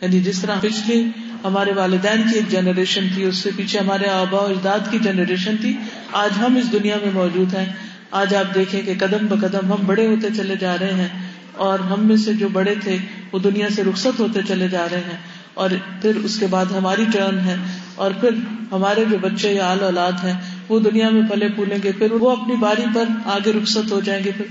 یعنی 0.00 0.20
جس 0.20 0.40
طرح 0.42 0.56
پچھلی 0.60 1.10
ہمارے 1.44 1.72
والدین 1.72 2.22
کی 2.22 2.34
ایک 2.34 2.50
جنریشن 2.50 3.06
تھی، 3.14 3.24
اس 3.24 3.36
سے 3.36 3.50
پیچھے 3.56 3.78
ہمارے 3.78 4.08
آبا 4.08 4.38
و 4.38 4.46
اجداد 4.46 4.78
کی 4.90 4.98
جنریشن 4.98 5.56
تھی۔ 5.60 5.76
آج 6.12 6.30
ہم 6.38 6.56
اس 6.56 6.72
دنیا 6.72 6.96
میں 7.02 7.10
موجود 7.14 7.54
ہیں۔ 7.54 7.72
آج 8.10 8.34
آپ 8.34 8.54
دیکھیں 8.54 8.82
کہ 8.82 8.94
قدم 8.98 9.26
بقدم 9.26 9.72
ہم 9.72 9.86
بڑے 9.86 10.06
ہوتے 10.06 10.28
چلے 10.36 10.56
جا 10.56 10.76
رہے 10.80 10.94
ہیں 10.94 11.08
اور 11.52 11.78
ہم 11.78 12.06
میں 12.06 12.16
سے 12.16 12.32
جو 12.32 12.48
بڑے 12.48 12.74
تھے، 12.74 12.96
وہ 13.32 13.38
دنیا 13.38 13.68
سے 13.70 13.84
رخصت 13.84 14.20
ہوتے 14.20 14.40
چلے 14.48 14.68
جا 14.68 14.86
رہے 14.92 15.00
ہیں۔ 15.00 15.18
اور 15.54 15.70
پھر 16.02 16.16
اس 16.16 16.38
کے 16.38 16.46
بعد 16.46 16.66
ہماری 16.66 17.04
ٹرن 17.12 17.38
ہے۔ 17.40 17.56
اور 17.94 18.10
پھر 18.10 18.30
ہمارے 18.72 19.04
جو 19.10 19.18
بچے 19.18 19.52
یا 19.52 19.70
آل 19.70 19.82
اولاد 19.82 20.12
ہیں 20.12 20.57
وہ 20.68 20.80
دنیا 20.80 21.08
میں 21.08 21.22
پلے 21.22 21.48
پھولیں 21.48 21.78
گے، 21.84 21.92
پھر 21.92 22.12
وہ 22.12 22.30
اپنی 22.30 22.56
باری 22.56 22.84
پر 22.94 23.04
آگے 23.24 23.52
رخصت 23.52 23.92
ہو 23.92 24.00
جائیں 24.00 24.24
گے۔ 24.24 24.30
پھر 24.36 24.44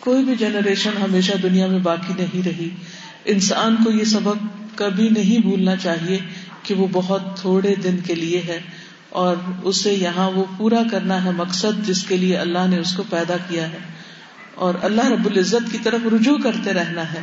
کوئی 0.00 0.24
بھی 0.24 0.36
جنریشن 0.36 0.90
ہمیشہ 1.02 1.36
دنیا 1.42 1.66
میں 1.66 1.78
باقی 1.78 2.14
نہیں 2.18 2.48
رہی۔ 2.48 2.68
انسان 3.24 3.76
کو 3.84 3.90
یہ 3.90 4.04
سبق 4.04 4.36
کبھی 4.74 5.08
نہیں 5.08 5.38
بھولنا 5.38 5.76
چاہیے 5.76 6.18
کہ 6.62 6.74
وہ 6.74 6.86
بہت 6.92 7.40
تھوڑے 7.40 7.74
دن 7.74 7.96
کے 8.06 8.14
لیے 8.14 8.42
ہے 8.48 8.60
اور 9.08 9.36
اسے 9.62 9.92
یہاں 9.94 10.30
وہ 10.30 10.44
پورا 10.56 10.82
کرنا 10.90 11.24
ہے 11.24 11.30
مقصد 11.30 11.86
جس 11.86 12.04
کے 12.04 12.16
لیے 12.16 12.36
اللہ 12.36 12.66
نے 12.68 12.78
اس 12.78 12.94
کو 12.96 13.02
پیدا 13.10 13.36
کیا 13.48 13.72
ہے۔ 13.72 13.78
اور 14.54 14.74
اللہ 14.82 15.06
رب 15.06 15.26
العزت 15.26 15.72
کی 15.72 15.78
طرف 15.82 16.00
رجوع 16.14 16.38
کرتے 16.38 16.72
رہنا 16.72 17.12
ہے 17.12 17.20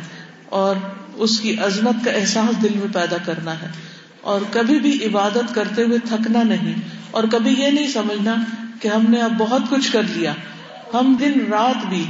اور 0.48 0.76
اس 1.14 1.40
کی 1.40 1.56
عظمت 1.56 2.04
کا 2.04 2.10
احساس 2.10 2.62
دل 2.62 2.68
میں 2.74 2.94
پیدا 2.94 3.16
کرنا 3.24 3.62
ہے۔ 3.62 3.95
اور 4.26 4.40
کبھی 4.50 4.78
بھی 4.78 5.04
عبادت 5.04 5.54
کرتے 5.54 5.82
ہوئے 5.82 5.98
تھکنا 5.98 6.42
نہیں 6.42 6.74
اور 7.10 7.24
کبھی 7.32 7.54
یہ 7.58 7.70
نہیں 7.70 7.88
سمجھنا 7.88 8.34
کہ 8.80 8.88
ہم 8.88 9.04
نے 9.08 9.20
اب 9.22 9.38
بہت 9.38 9.62
کچھ 9.70 9.92
کر 9.92 10.02
لیا۔ 10.02 10.34
ہم 10.94 11.16
دن 11.20 11.32
رات 11.50 11.86
بھی 11.86 12.04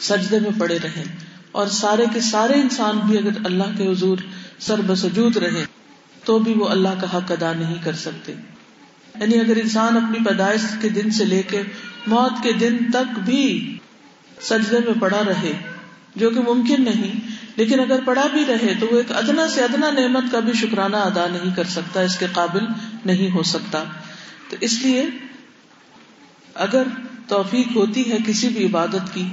سجدے 0.00 0.40
میں 0.40 0.60
پڑے 0.60 0.78
رہے 0.82 1.04
اور 1.52 1.66
سارے 1.66 2.04
کے 2.14 2.20
سارے 2.20 2.54
انسان 2.54 2.98
بھی 2.98 3.18
اگر 3.18 3.44
اللہ 3.44 3.76
کے 3.78 3.86
حضور 3.92 4.18
سر 4.58 4.80
بسجود 4.80 5.36
رہے 5.36 5.64
تو 6.24 6.38
بھی 6.38 6.52
وہ 6.52 6.68
اللہ 6.68 7.00
کا 7.00 7.16
حق 7.16 7.32
ادا 7.32 7.52
نہیں 7.52 7.76
کر 7.84 7.92
سکتے۔ 7.92 8.32
یعنی 9.20 9.40
اگر 9.40 9.56
انسان 9.56 9.96
اپنی 9.96 10.24
پیدائش 10.24 10.60
کے 10.82 10.88
دن 10.88 11.10
سے 11.10 11.24
لے 11.24 11.42
کے 11.42 11.62
موت 12.06 12.42
کے 12.42 12.52
دن 12.52 12.76
تک 12.92 13.18
بھی 13.18 13.42
سجدے 14.40 14.78
میں 14.78 15.00
پڑا 15.00 15.22
رہے، 15.26 15.52
جو 16.16 16.30
کہ 16.30 16.40
ممکن 16.40 16.84
نہیں 16.84 17.12
لیکن 17.56 17.80
اگر 17.80 18.00
پڑا 18.04 18.26
بھی 18.32 18.44
رہے 18.48 18.74
تو 18.80 18.86
وہ 18.90 18.96
ایک 18.96 19.12
ادنا 19.12 19.48
سے 19.48 19.60
ادنا 19.60 19.90
نعمت 19.90 20.32
کا 20.32 20.40
بھی 20.40 20.52
شکرانہ 20.52 20.96
ادا 20.96 21.26
نہیں 21.26 21.56
کر 21.56 21.64
سکتا، 21.64 22.00
اس 22.00 22.18
کے 22.18 22.26
قابل 22.32 22.64
نہیں 23.04 23.34
ہو 23.34 23.42
سکتا۔ 23.42 23.84
تو 24.50 24.56
اس 24.60 24.82
لیے 24.82 25.06
اگر 26.54 26.82
توفیق 27.28 27.76
ہوتی 27.76 28.12
ہے 28.12 28.16
کسی 28.26 28.48
بھی 28.48 28.66
عبادت 28.66 29.14
کی، 29.14 29.24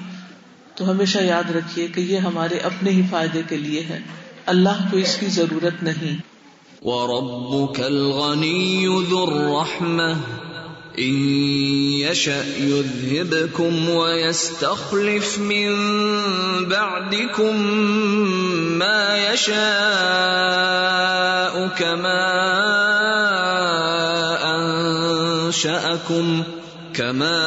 تو 0.75 0.91
ہمیشہ 0.91 1.19
یاد 1.19 1.51
رکھیے 1.51 1.87
کہ 1.87 2.01
یہ 2.01 2.17
ہمارے 2.17 2.57
اپنے 2.57 2.91
ہی 2.91 3.01
فائدے 3.11 3.41
کے 3.49 3.57
لیے 3.57 3.83
ہے۔ 3.89 3.99
اللہ 4.45 4.87
کو 4.91 4.97
اس 4.97 5.17
کی 5.19 5.25
ضرورت 5.25 5.83
نہیں۔ 5.83 6.21
وربك 6.81 7.81
الغني 7.81 8.85
ذو 8.85 9.23
الرحمة۔ 9.23 10.50
إن 10.99 11.15
يشأ 12.03 12.43
يذهبكم 12.59 13.89
ويستخلف 13.89 15.39
من 15.39 15.69
بعدكم 16.67 17.55
ما 18.77 19.31
يشاء 19.31 19.57
كما 21.79 22.27
أنشأكم 24.55 26.43
كما 26.93 27.39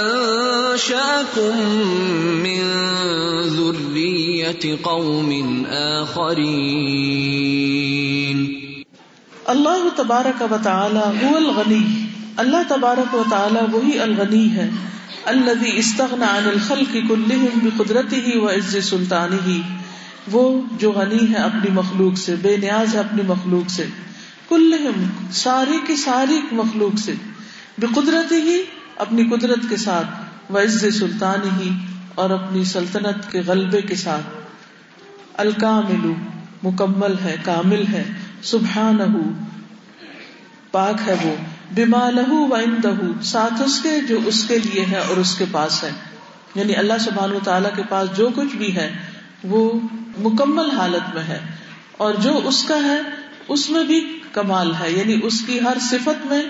أنشأكم 0.00 1.54
من 2.42 2.62
ذرية 3.42 4.78
قوم 4.82 5.32
اللہ 5.72 7.11
تبارک 9.96 10.42
و 10.52 10.56
تعالی 10.62 11.18
هو 11.22 11.36
الغنی. 11.36 12.06
اللہ 12.36 12.56
تبارک 12.68 13.14
و 13.14 13.22
تعالی 13.30 13.58
وہی 13.72 13.98
الغنی 13.98 14.56
ہے 14.56 14.70
الذي 15.24 15.78
استغنى 15.78 16.24
عن 16.24 16.44
الخلق 16.44 16.96
كلهم 17.08 17.58
بقدرته 17.62 18.30
وعز 18.34 18.76
سلطانه. 18.90 19.60
وہ 20.32 20.60
جو 20.78 20.92
غنی 20.92 21.30
ہے 21.30 21.36
اپنی 21.36 21.70
مخلوق 21.70 22.18
سے، 22.18 22.34
بے 22.42 22.56
نیاز 22.56 22.94
ہے 22.94 23.00
اپنی 23.00 23.22
مخلوق 23.26 23.70
سے. 23.70 23.86
کلہم 24.48 25.04
ساری 25.32 25.78
کی 25.86 25.96
ساری 25.96 26.40
مخلوق 26.52 26.98
سے. 26.98 27.12
بقدرتی 27.78 28.34
ہی 28.34 28.62
اپنی 28.96 29.24
قدرت 29.24 29.58
کے 29.68 29.76
ساتھ 29.76 30.06
وعز 30.52 30.98
سلطان 30.98 31.60
ہی 31.60 31.70
اور 32.14 32.30
اپنی 32.30 32.64
سلطنت 32.64 33.32
کے 33.32 33.40
غلبے 33.46 33.80
کے 33.80 33.94
ساتھ. 33.94 34.22
الکامل 35.36 36.12
مکمل 36.62 37.14
ہے، 37.24 37.36
کامل 37.42 37.84
ہے 37.92 38.04
سبحان 38.42 39.00
پاک 40.72 40.94
ہے 41.06 41.14
وہ۔ 41.22 41.36
بما 41.76 42.10
لہو 42.10 42.48
و 42.50 42.56
ساتھ 43.22 43.62
اس 43.62 43.82
کے 43.82 44.00
جو 44.08 44.18
اس 44.26 44.44
کے 44.44 44.58
لیے 44.58 44.84
ہے 44.90 44.96
اور 44.96 45.16
اس 45.16 45.34
کے 45.34 45.44
پاس 45.52 45.84
ہے۔ 45.84 45.90
یعنی 46.54 46.76
اللہ 46.76 46.92
سبحان 47.00 47.30
تعالیٰ 47.44 47.70
کے 47.76 47.82
پاس 47.88 48.16
جو 48.16 48.28
کچھ 48.36 48.56
بھی 48.56 48.76
ہے، 48.76 48.92
وہ 49.44 49.80
مکمل 50.18 50.70
حالت 50.70 51.14
میں 51.14 51.22
ہے۔ 51.22 51.38
اور 51.96 52.14
جو 52.14 52.40
اس 52.44 52.64
کا 52.64 52.76
ہے، 52.84 53.00
اس 53.48 53.70
میں 53.70 53.84
بھی 53.84 54.20
کمال 54.32 54.74
ہے۔ 54.74 54.90
یعنی 54.90 55.20
اس 55.22 55.42
کی 55.46 55.60
ہر 55.60 55.76
صفت 55.80 56.26
میں 56.26 56.42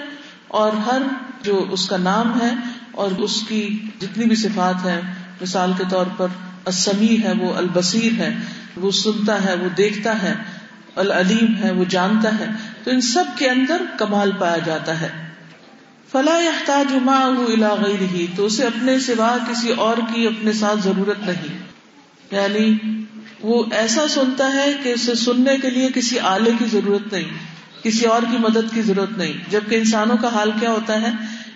اور 0.49 0.73
ہر 0.73 1.03
جو 1.43 1.67
اس 1.71 1.89
کا 1.89 1.97
نام 1.97 2.41
ہے 2.41 2.51
اور 2.93 3.11
اس 3.19 3.45
کی 3.49 3.83
جتنی 4.01 4.25
بھی 4.25 4.37
صفات 4.37 4.87
ہے 4.87 5.01
مثال 5.41 5.73
کے 5.79 5.85
طور 5.89 6.07
پر 6.17 6.27
السمی 6.65 7.17
ہے، 7.23 7.33
وہ 7.39 7.55
البصیر 7.55 8.13
ہے۔ 8.19 8.35
وہ 8.77 8.91
سنتا 8.91 9.45
ہے، 9.45 9.55
وہ 9.55 9.69
دیکھتا 9.69 10.23
ہے۔ 10.23 10.35
العلیم 10.97 11.57
ہے، 11.63 11.73
وہ 11.73 11.85
جانتا 11.89 12.39
ہے۔ 12.39 12.47
تو 12.85 12.91
ان 12.91 13.01
سب 13.01 13.25
کے 13.37 13.51
اندر 13.51 13.83
کمال 13.99 14.33
پایا 14.39 14.59
جاتا 14.59 15.01
ہے۔ 15.01 15.33
فلا 16.13 16.39
يحتاج 16.39 16.93
معه 16.93 17.45
الى 17.49 17.83
غيره 17.85 18.25
تو 18.37 18.45
اسے 18.45 18.63
اپنے 18.63 18.99
سوا 18.99 19.37
کسی 19.51 19.73
اور 19.73 19.97
کی 20.15 20.27
اپنے 20.27 20.53
ساتھ 20.53 20.81
ضرورت 20.85 21.19
نہیں۔ 21.27 21.59
یعنی 22.31 22.79
وہ 23.41 23.65
ایسا 23.73 24.09
سنتا 24.09 24.53
ہے 24.55 24.73
کہ 24.83 24.89
اسے 24.89 25.15
سننے 25.15 25.59
کے 25.59 25.71
لیے 25.71 25.89
کسی 25.95 26.19
آلے 26.19 26.51
کی 26.59 26.65
ضرورت 26.73 27.13
نہیں، 27.13 27.25
کسی 27.83 28.05
اور 28.05 28.23
کی 28.31 28.39
مدد 28.39 28.75
کی 28.75 28.83
ضرورت 28.83 29.19
نہیں۔ 29.19 29.33
جبکہ 29.51 29.75
انسانوں 29.75 30.17
کا 30.17 30.29
حال 30.35 30.51
کیا 30.61 30.71
ہوتا 30.71 31.03
ہے 31.03 31.11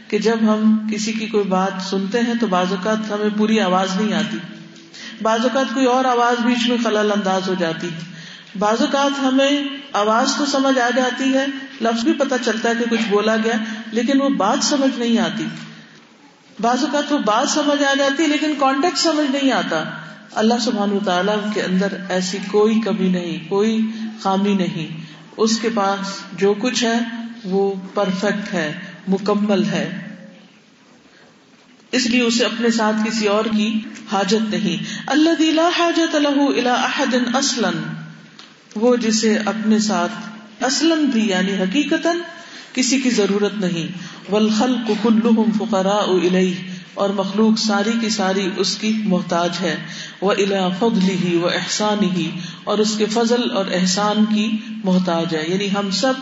کہ 0.09 0.18
جب 0.18 0.37
ہم 0.42 0.88
کسی 0.92 1.12
کی 1.12 1.26
کوئی 1.26 1.45
بات 1.45 1.83
سنتے 1.90 2.21
ہیں 2.21 2.35
تو 2.40 2.47
بعض 2.47 2.66
اوقات 2.71 3.11
ہمیں 3.11 3.38
پوری 3.38 3.61
آواز 3.61 4.00
نہیں 4.00 4.14
آتی۔ 4.14 4.37
بعض 5.23 5.40
اوقات 5.42 5.75
کوئی 5.75 5.87
اور 5.87 6.04
آواز 6.04 6.45
بیچ 6.45 6.68
میں 6.68 6.76
خلل 6.85 7.12
انداز 7.12 7.49
ہو 7.49 7.54
جاتی۔ 7.59 7.88
بعض 8.59 8.81
اوقات 8.81 9.19
ہمیں 9.19 9.63
آواز 9.93 10.33
تو 10.39 10.47
سمجھ 10.47 10.79
آ 10.79 10.91
جاتی 10.97 11.35
ہے، 11.35 11.47
لفظ 11.81 12.05
بھی 12.05 12.13
پتہ 12.13 12.35
چلتا 12.45 12.69
ہے 12.69 12.75
کہ 12.75 12.85
کچھ 12.91 13.09
بولا 13.11 13.37
گیا، 13.37 13.53
لیکن 13.93 14.23
وہ 14.23 14.29
بات 14.29 14.59
سمجھ 14.63 14.99
نہیں 14.99 15.19
آتی۔ 15.19 15.47
بعض 16.61 16.85
اوقات 16.85 17.13
وہ 17.13 17.19
بات 17.19 17.49
سمجھ 17.49 17.85
آ 17.85 17.95
جاتی 17.95 18.23
ہے 18.23 18.29
لیکن 18.29 18.53
کانٹیکٹ 18.59 18.99
سمجھ 18.99 19.31
نہیں 19.31 19.53
آتا۔ 19.53 19.85
اللہ 20.35 20.55
سبحان 20.61 20.99
تعالیٰ 21.05 21.37
کے 21.55 21.63
اندر 21.63 21.89
ایسی 22.09 22.39
کوئی 22.51 22.81
کمی 22.81 23.09
نہیں، 23.09 23.49
کوئی 23.49 23.81
خامی 24.23 24.55
نہیں۔ 24.55 25.05
اس 25.37 25.59
کے 25.59 25.69
پاس 25.75 26.21
جو 26.33 26.55
کچھ 26.59 26.85
ہے، 26.85 26.99
وہ 27.45 27.75
پرفیکٹ 27.95 28.55
ہے، 28.55 28.79
مکمل 29.09 29.65
ہے۔ 29.65 30.15
اس 31.93 32.07
لیے 32.07 32.23
اسے 32.23 32.45
اپنے 32.45 32.71
ساتھ 32.71 32.97
کسی 33.05 33.27
اور 33.27 33.45
کی 33.45 33.81
حاجت 34.13 34.51
نہیں۔ 34.51 35.03
اللہ 35.07 35.31
دلا 35.39 35.69
حاجت 35.79 36.17
احد 36.67 37.15
وہ 38.76 38.97
جسے 38.97 39.37
اپنے 39.37 39.78
ساتھ 39.78 40.12
اصلاً 40.64 41.04
بھی 41.04 41.28
یعنی 41.28 41.52
حقیقت 41.54 42.06
کسی 42.73 43.00
کی 43.00 43.11
ضرورت 43.11 43.54
نہیں۔ 43.54 43.99
ولخل 44.33 44.76
فقراء 45.59 46.09
الیہ 46.09 46.54
اور 46.95 47.11
مخلوق 47.11 47.59
ساری 47.59 47.92
کی 48.00 48.09
ساری 48.09 48.50
اس 48.56 48.76
کی 48.76 48.92
محتاج 49.04 49.50
ہے۔ 49.61 49.76
وہ 50.21 50.33
الا 50.33 50.68
فضل 50.68 51.00
ہی 51.02 51.37
وہ 51.37 51.49
احسان 51.49 52.04
ہی 52.04 52.30
اور 52.64 52.78
اس 52.78 52.95
کے 52.99 53.06
فضل 53.06 53.50
اور 53.50 53.64
احسان 53.73 54.25
کی 54.35 54.56
محتاج 54.85 55.35
ہے۔ 55.35 55.45
یعنی 55.49 55.68
ہم 55.78 55.90
سب 55.90 56.12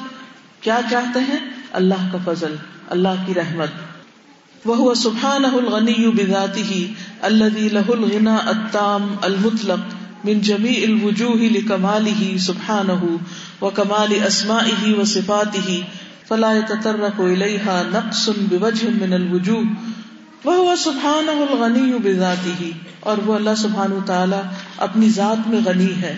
کیا 0.61 0.80
چاہتے 0.90 1.20
ہیں؟ 1.20 1.50
اللہ 1.73 2.08
کا 2.12 2.18
فضل، 2.25 2.54
اللہ 2.90 3.26
کی 3.26 3.34
رحمت۔ 3.34 3.68
وہ 4.64 4.94
سبحان 4.94 5.44
الغنی 5.44 6.11
بذاته 6.11 6.87
الذي 7.20 7.68
له 7.68 7.84
الغنى 7.88 8.37
التام 8.46 9.14
المطلق۔ 9.23 9.93
من 10.25 10.40
جميع 10.40 10.76
الوجوه 10.85 11.50
لكماله 11.57 12.31
سبحانه 12.45 13.02
وكمال 13.62 14.14
اسمائه 14.28 14.93
وصفاته 15.00 15.78
فلا 16.28 16.52
يتطرق 16.52 17.21
اليها 17.21 17.76
نقص 17.97 18.23
بوجه 18.52 18.95
من 19.02 19.12
الوجوه 19.14 19.93
وہ 20.47 20.76
سبحان 20.81 21.28
الغنی 21.33 21.99
بذاته 22.04 22.71
اور 23.11 23.21
وہ 23.26 23.35
اللہ 23.35 23.54
سبحان 23.61 23.93
تعالی 24.07 24.40
اپنی 24.87 25.09
ذات 25.19 25.47
میں 25.52 25.61
غنی 25.66 25.93
ہے 26.00 26.14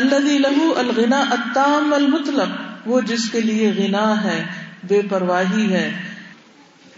الذي 0.00 0.38
له 0.38 0.70
الغنى 0.84 1.20
التام 1.36 1.92
المطلق 1.98 2.88
وہ 2.88 3.00
جس 3.10 3.28
کے 3.32 3.40
لیے 3.40 3.68
غنا 3.76 4.06
ہے، 4.24 4.38
بے 4.88 5.00
پرواہی 5.10 5.66
ہے 5.72 5.84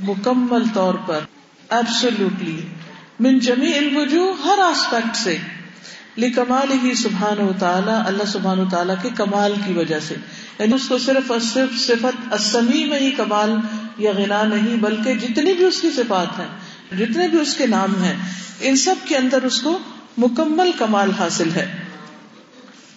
مکمل 0.06 0.62
طور 0.74 0.94
پر 1.06 1.26
ایبسولوٹلی 1.70 2.56
من 3.26 3.38
جمی 3.48 3.72
الوجوہ 3.78 4.30
ہر 4.44 4.64
آسپیکٹ 4.68 5.16
سے۔ 5.16 5.36
لکمال 6.18 6.72
ہی 6.82 6.94
سبحان 6.94 7.40
و 7.40 7.52
تعالیٰ 7.58 8.02
اللہ 8.06 8.22
سبحان 8.24 8.60
و 8.60 8.64
تعالیٰ 8.70 8.94
کے 9.02 9.08
کمال 9.14 9.52
کی 9.66 9.72
وجہ 9.72 10.00
سے۔ 10.00 10.14
یعنی 10.58 10.74
اس 10.74 10.88
کو 10.88 10.98
صرف 10.98 11.32
اور 11.32 11.40
صرف 11.40 11.80
صفت 11.80 12.34
اسمی 12.34 12.84
میں 12.84 12.98
ہی 13.00 13.10
کمال 13.10 13.54
یا 13.98 14.12
غنا 14.12 14.42
نہیں، 14.42 14.76
بلکہ 14.76 15.14
جتنی 15.14 15.52
بھی 15.52 15.64
اس 15.64 15.80
کی 15.80 15.90
صفات 15.90 16.38
ہیں، 16.38 16.48
جتنے 16.96 17.28
بھی 17.28 17.40
اس 17.40 17.56
کے 17.56 17.66
نام 17.66 18.02
ہیں، 18.02 18.16
ان 18.60 18.76
سب 18.76 18.94
کے 19.04 19.16
اندر 19.16 19.42
اس 19.42 19.62
کو 19.62 19.78
مکمل 20.18 20.70
کمال 20.78 21.10
حاصل 21.18 21.50
ہے۔ 21.50 21.74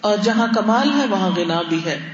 اور 0.00 0.18
جہاں 0.22 0.46
کمال 0.54 0.92
ہے، 0.92 1.06
وہاں 1.06 1.30
غنا 1.30 1.62
بھی 1.62 1.84
ہے۔ 1.84 2.12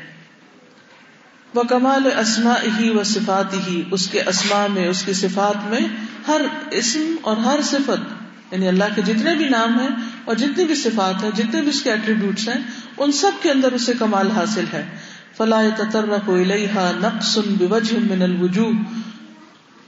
وہ 1.54 1.62
کمال 1.62 2.18
اسما 2.18 2.54
ہی 2.78 2.90
و 2.90 3.04
صفات 3.04 3.54
ہی 3.66 3.82
اس 3.90 4.08
کے 4.08 4.23
اسما 4.23 4.66
میں، 4.66 4.88
اس 4.88 5.02
کی 5.02 5.12
صفات 5.12 5.66
میں 5.66 5.80
ہر 6.28 6.40
اسم 6.70 7.16
اور 7.20 7.37
ہر 7.37 7.61
صفت 7.62 8.25
یعنی 8.52 8.68
اللہ 8.68 8.84
کے 8.94 9.02
جتنے 9.02 9.34
بھی 9.34 9.49
نام 9.49 9.80
ہیں 9.80 9.88
اور 10.25 10.35
جتنی 10.35 10.64
بھی 10.64 10.75
صفات 10.75 11.23
ہے 11.23 11.31
جتنے 11.35 11.61
بھی 11.61 11.69
اس 11.69 11.83
کے 11.83 11.90
ایٹریبیوٹس 11.90 12.49
ہیں، 12.49 12.61
ان 12.99 13.12
سب 13.12 13.31
کے 13.43 13.50
اندر 13.50 13.73
اسے 13.73 13.93
کمال 13.99 14.31
حاصل 14.31 14.64
ہے۔ 14.73 14.97
فلاح 15.37 15.64
تطرق 15.76 16.28
الیہا 16.28 16.93
نقص 16.97 17.38
بوجہ 17.38 18.12
من 18.12 18.23
الوجوہ 18.23 18.73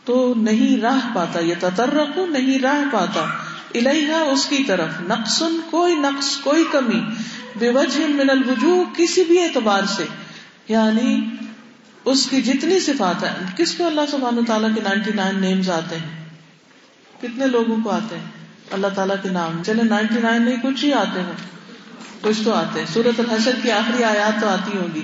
تو 0.05 0.35
نہیں 0.37 0.81
راہ 0.81 1.15
پاتا 1.15 1.39
یہ 1.41 1.55
تطرق 1.61 2.19
نہیں 2.19 2.59
راہ 2.59 2.95
پاتا۔ 2.95 3.21
الیہا 3.75 4.17
اس 4.17 4.47
کی 4.47 4.65
طرف۔ 4.65 4.89
نقص 5.01 5.43
کوئی 5.71 5.95
نقص، 5.95 6.37
کوئی 6.37 6.65
کمی۔ 6.73 7.01
بے 7.57 7.73
من 7.99 8.31
الوجوہ 8.31 8.85
کسی 8.97 9.25
بھی 9.25 9.43
اعتبار 9.43 9.83
سے۔ 9.97 10.05
یعنی 10.69 11.25
اس 12.05 12.27
کی 12.27 12.43
جتنی 12.43 12.81
صفات 12.81 13.25
ہے 13.25 13.35
کس 13.57 13.75
کو 13.75 13.87
اللہ 13.87 14.01
سبحانہ 14.11 14.41
تعالیٰ 14.47 14.75
کے 14.75 14.81
نائنٹی 14.81 15.11
نائن 15.15 15.41
نیمز 15.41 15.71
آتے 15.71 15.97
ہیں؟ 15.97 16.25
کتنے 17.21 17.47
لوگوں 17.47 17.77
کو 17.85 17.91
آتے 17.91 18.19
ہیں؟ 18.19 18.36
اللہ 18.71 18.87
تعالیٰ 18.87 19.17
کے 19.23 19.29
نام۔ 19.29 19.63
چلے 19.67 19.83
نائنٹی 19.83 20.15
نائن 20.23 20.43
نہیں، 20.43 20.57
کچھ 20.63 20.85
ہی 20.85 20.93
آتے 20.93 21.21
ہیں۔ 21.21 21.33
کچھ 22.21 22.45
تو 22.45 22.53
آتے 22.53 22.81
ہیں۔ 22.81 22.87
سورت 22.95 23.21
الحشر 23.21 23.53
کی 23.63 23.71
آخری 23.71 24.05
آیات 24.05 24.41
تو 24.41 24.49
آتی 24.49 24.77
ہوگی 24.77 25.03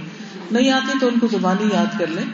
نہیں 0.50 0.70
آتی 0.70 0.98
تو 1.00 1.08
ان 1.08 1.18
کو 1.18 1.26
زبانی 1.26 1.68
یاد 1.72 1.98
کر 1.98 2.06
لیں۔ 2.06 2.24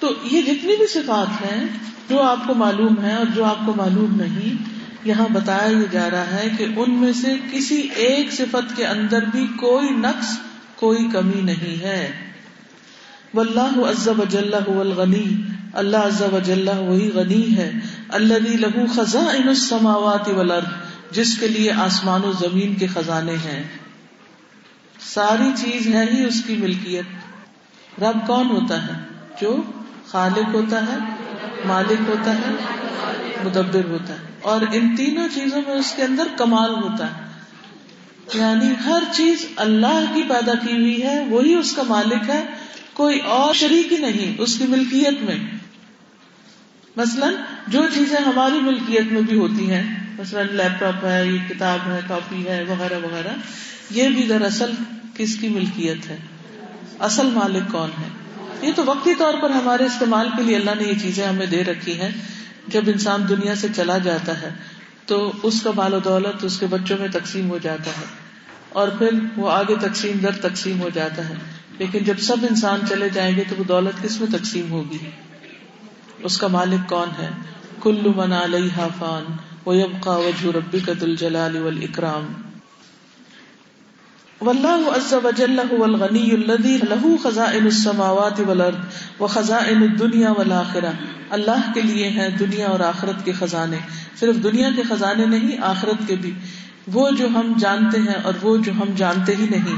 تو 0.00 0.12
یہ 0.24 0.42
جتنی 0.42 0.76
بھی 0.76 0.86
صفات 0.86 1.42
ہیں، 1.42 1.64
جو 2.08 2.22
آپ 2.22 2.46
کو 2.46 2.54
معلوم 2.54 3.02
ہے 3.02 3.14
اور 3.14 3.26
جو 3.34 3.44
آپ 3.44 3.58
کو 3.66 3.72
معلوم 3.76 4.20
نہیں، 4.22 4.62
یہاں 5.04 5.28
بتایا 5.32 5.70
یہ 5.70 5.84
جا 5.90 6.10
رہا 6.10 6.30
ہے 6.30 6.48
کہ 6.58 6.66
ان 6.76 6.90
میں 6.90 7.12
سے 7.12 7.34
کسی 7.52 7.88
ایک 7.94 8.32
صفت 8.32 8.76
کے 8.76 8.86
اندر 8.86 9.24
بھی 9.24 9.46
کوئی 9.56 9.90
نقص، 9.90 10.38
کوئی 10.76 11.08
کمی 11.12 11.40
نہیں 11.40 11.82
ہے۔ 11.82 12.12
واللہ 13.34 13.90
عز 13.90 14.08
وجل 14.08 14.54
هو 14.54 14.80
الغنی۔ 14.80 15.42
اللہ 15.72 15.96
عز 15.96 16.22
وجل 16.22 16.68
وہی 16.78 17.10
غنی 17.14 17.56
ہے۔ 17.56 17.72
الذي 18.08 18.56
له 18.56 18.84
خزائن 18.94 19.48
السماوات 19.48 20.28
والارض، 20.28 20.64
جس 21.10 21.38
کے 21.38 21.48
لیے 21.48 21.72
آسمان 21.72 22.24
و 22.24 22.32
زمین 22.32 22.74
کے 22.74 22.86
خزانے 22.86 23.32
ہیں۔ 23.32 23.62
ساری 25.00 25.50
چیز 25.56 25.94
ہے 25.94 26.04
ہی 26.04 26.24
اس 26.24 26.42
کی 26.46 26.56
ملکیت۔ 26.56 27.04
رب 28.02 28.26
کون 28.26 28.50
ہوتا 28.50 28.86
ہے؟ 28.86 28.92
جو 29.40 29.62
خالق 30.06 30.54
ہوتا 30.54 30.80
ہے، 30.80 30.96
مالک 31.64 32.08
ہوتا 32.08 32.34
ہے، 32.34 32.50
مدبر 33.44 33.84
ہوتا 33.84 34.14
ہے۔ 34.14 34.26
اور 34.42 34.60
ان 34.72 34.96
تینوں 34.96 35.28
چیزوں 35.34 35.62
میں 35.66 35.74
اس 35.74 35.92
کے 35.96 36.02
اندر 36.02 36.26
کمال 36.36 36.70
ہوتا 36.70 37.06
ہے۔ 37.06 37.22
یعنی 38.34 38.72
ہر 38.84 39.02
چیز 39.12 39.46
اللہ 39.56 40.04
کی 40.14 40.22
پیدا 40.22 40.54
کی 40.54 40.72
ہوئی 40.72 41.02
ہے، 41.02 41.24
وہی 41.28 41.54
اس 41.54 41.72
کا 41.72 41.82
مالک 41.82 42.30
ہے۔ 42.30 42.44
کوئی 42.92 43.20
اور 43.20 43.54
شریک 43.54 43.92
ہی 43.92 43.98
نہیں، 43.98 44.34
اس 44.38 44.58
کی 44.58 44.66
ملکیت 44.66 45.22
میں۔ 45.22 45.57
مثلاً 46.98 47.34
جو 47.66 47.82
چیزیں 47.94 48.20
ہماری 48.20 48.60
ملکیت 48.60 49.12
میں 49.12 49.20
بھی 49.20 49.38
ہوتی 49.38 49.70
ہیں، 49.70 49.96
مثلاً 50.18 50.46
لیپ 50.52 50.80
ٹاپ 50.80 51.04
ہے، 51.04 51.26
یہ 51.26 51.38
کتاب 51.48 51.78
ہے، 51.86 52.00
کاپی 52.08 52.48
ہے، 52.48 52.64
وغیرہ 52.68 52.98
وغیرہ، 52.98 53.28
یہ 53.90 54.08
بھی 54.08 54.22
دراصل 54.22 54.72
کس 55.16 55.36
کی 55.36 55.48
ملکیت 55.48 56.10
ہے؟ 56.10 56.16
اصل 56.98 57.26
مالک 57.26 57.72
کون 57.72 57.90
ہے؟ 58.02 58.08
یہ 58.66 58.72
تو 58.76 58.82
وقتی 58.86 59.14
طور 59.14 59.34
پر 59.42 59.50
ہمارے 59.50 59.84
استعمال 59.84 60.28
کے 60.36 60.42
لیے 60.42 60.56
اللہ 60.56 60.70
نے 60.78 60.84
یہ 60.84 60.94
چیزیں 61.02 61.26
ہمیں 61.26 61.46
دے 61.46 61.64
رکھی 61.64 62.00
ہیں۔ 62.00 62.10
جب 62.68 62.82
انسان 62.86 63.28
دنیا 63.28 63.54
سے 63.54 63.68
چلا 63.76 63.98
جاتا 63.98 64.42
ہے، 64.42 64.50
تو 65.06 65.32
اس 65.42 65.62
کا 65.62 65.70
مال 65.76 65.94
و 65.94 65.98
دولت 65.98 66.44
اس 66.44 66.58
کے 66.58 66.66
بچوں 66.66 66.98
میں 66.98 67.08
تقسیم 67.08 67.50
ہو 67.50 67.58
جاتا 67.58 67.90
ہے۔ 67.90 68.04
اور 68.68 68.88
پھر 68.88 69.10
وہ 69.36 69.50
آگے 69.50 69.74
تقسیم 69.76 70.18
در 70.18 70.32
تقسیم 70.32 70.80
ہو 70.80 70.88
جاتا 70.94 71.28
ہے۔ 71.28 71.34
لیکن 71.78 72.04
جب 72.04 72.18
سب 72.18 72.36
انسان 72.50 72.80
چلے 72.88 73.08
جائیں 73.08 73.36
گے، 73.36 73.44
تو 73.48 73.54
وہ 73.58 73.64
دولت 73.64 74.02
کس 74.02 74.20
میں 74.20 74.38
تقسیم 74.38 74.70
ہوگی؟ 74.70 74.98
اس 76.24 76.38
کا 76.38 76.46
مالک 76.46 76.88
کون 76.88 77.08
ہے؟ 77.18 77.28
کلو 77.82 78.12
من 78.16 78.32
علیہ 78.32 78.86
فان 78.98 79.24
ویبقى 79.66 80.14
وجه 80.24 80.52
ربك 80.52 80.90
ذو 81.00 81.06
الجلال 81.06 81.56
والإكرام 81.62 82.28
والله 84.40 84.96
عز 84.96 85.14
وجل 85.24 85.60
هو 85.60 85.84
الغني 85.84 86.34
الذي 86.34 86.76
له 86.78 87.16
خزائن 87.22 87.64
السماوات 87.64 88.40
والارض 88.40 89.00
وخزائن 89.20 89.82
الدنيا 89.82 90.30
والآخرة 90.30 90.92
اللہ 91.30 91.66
کے 91.74 91.80
لیے 91.80 92.08
ہیں 92.08 92.28
دنیا 92.28 92.66
اور 92.66 92.80
آخرت 92.80 93.24
کے 93.24 93.32
خزانے۔ 93.32 93.78
صرف 94.16 94.42
دنیا 94.42 94.68
کے 94.76 94.82
خزانے 94.82 95.26
نہیں، 95.26 95.58
آخرت 95.62 96.06
کے 96.06 96.16
بھی۔ 96.16 96.34
وہ 96.92 97.10
جو 97.10 97.28
ہم 97.28 97.52
جانتے 97.60 97.98
ہیں 97.98 98.22
اور 98.24 98.34
وہ 98.42 98.56
جو 98.56 98.72
ہم 98.72 98.94
جانتے 98.96 99.34
ہی 99.38 99.46
نہیں۔ 99.50 99.76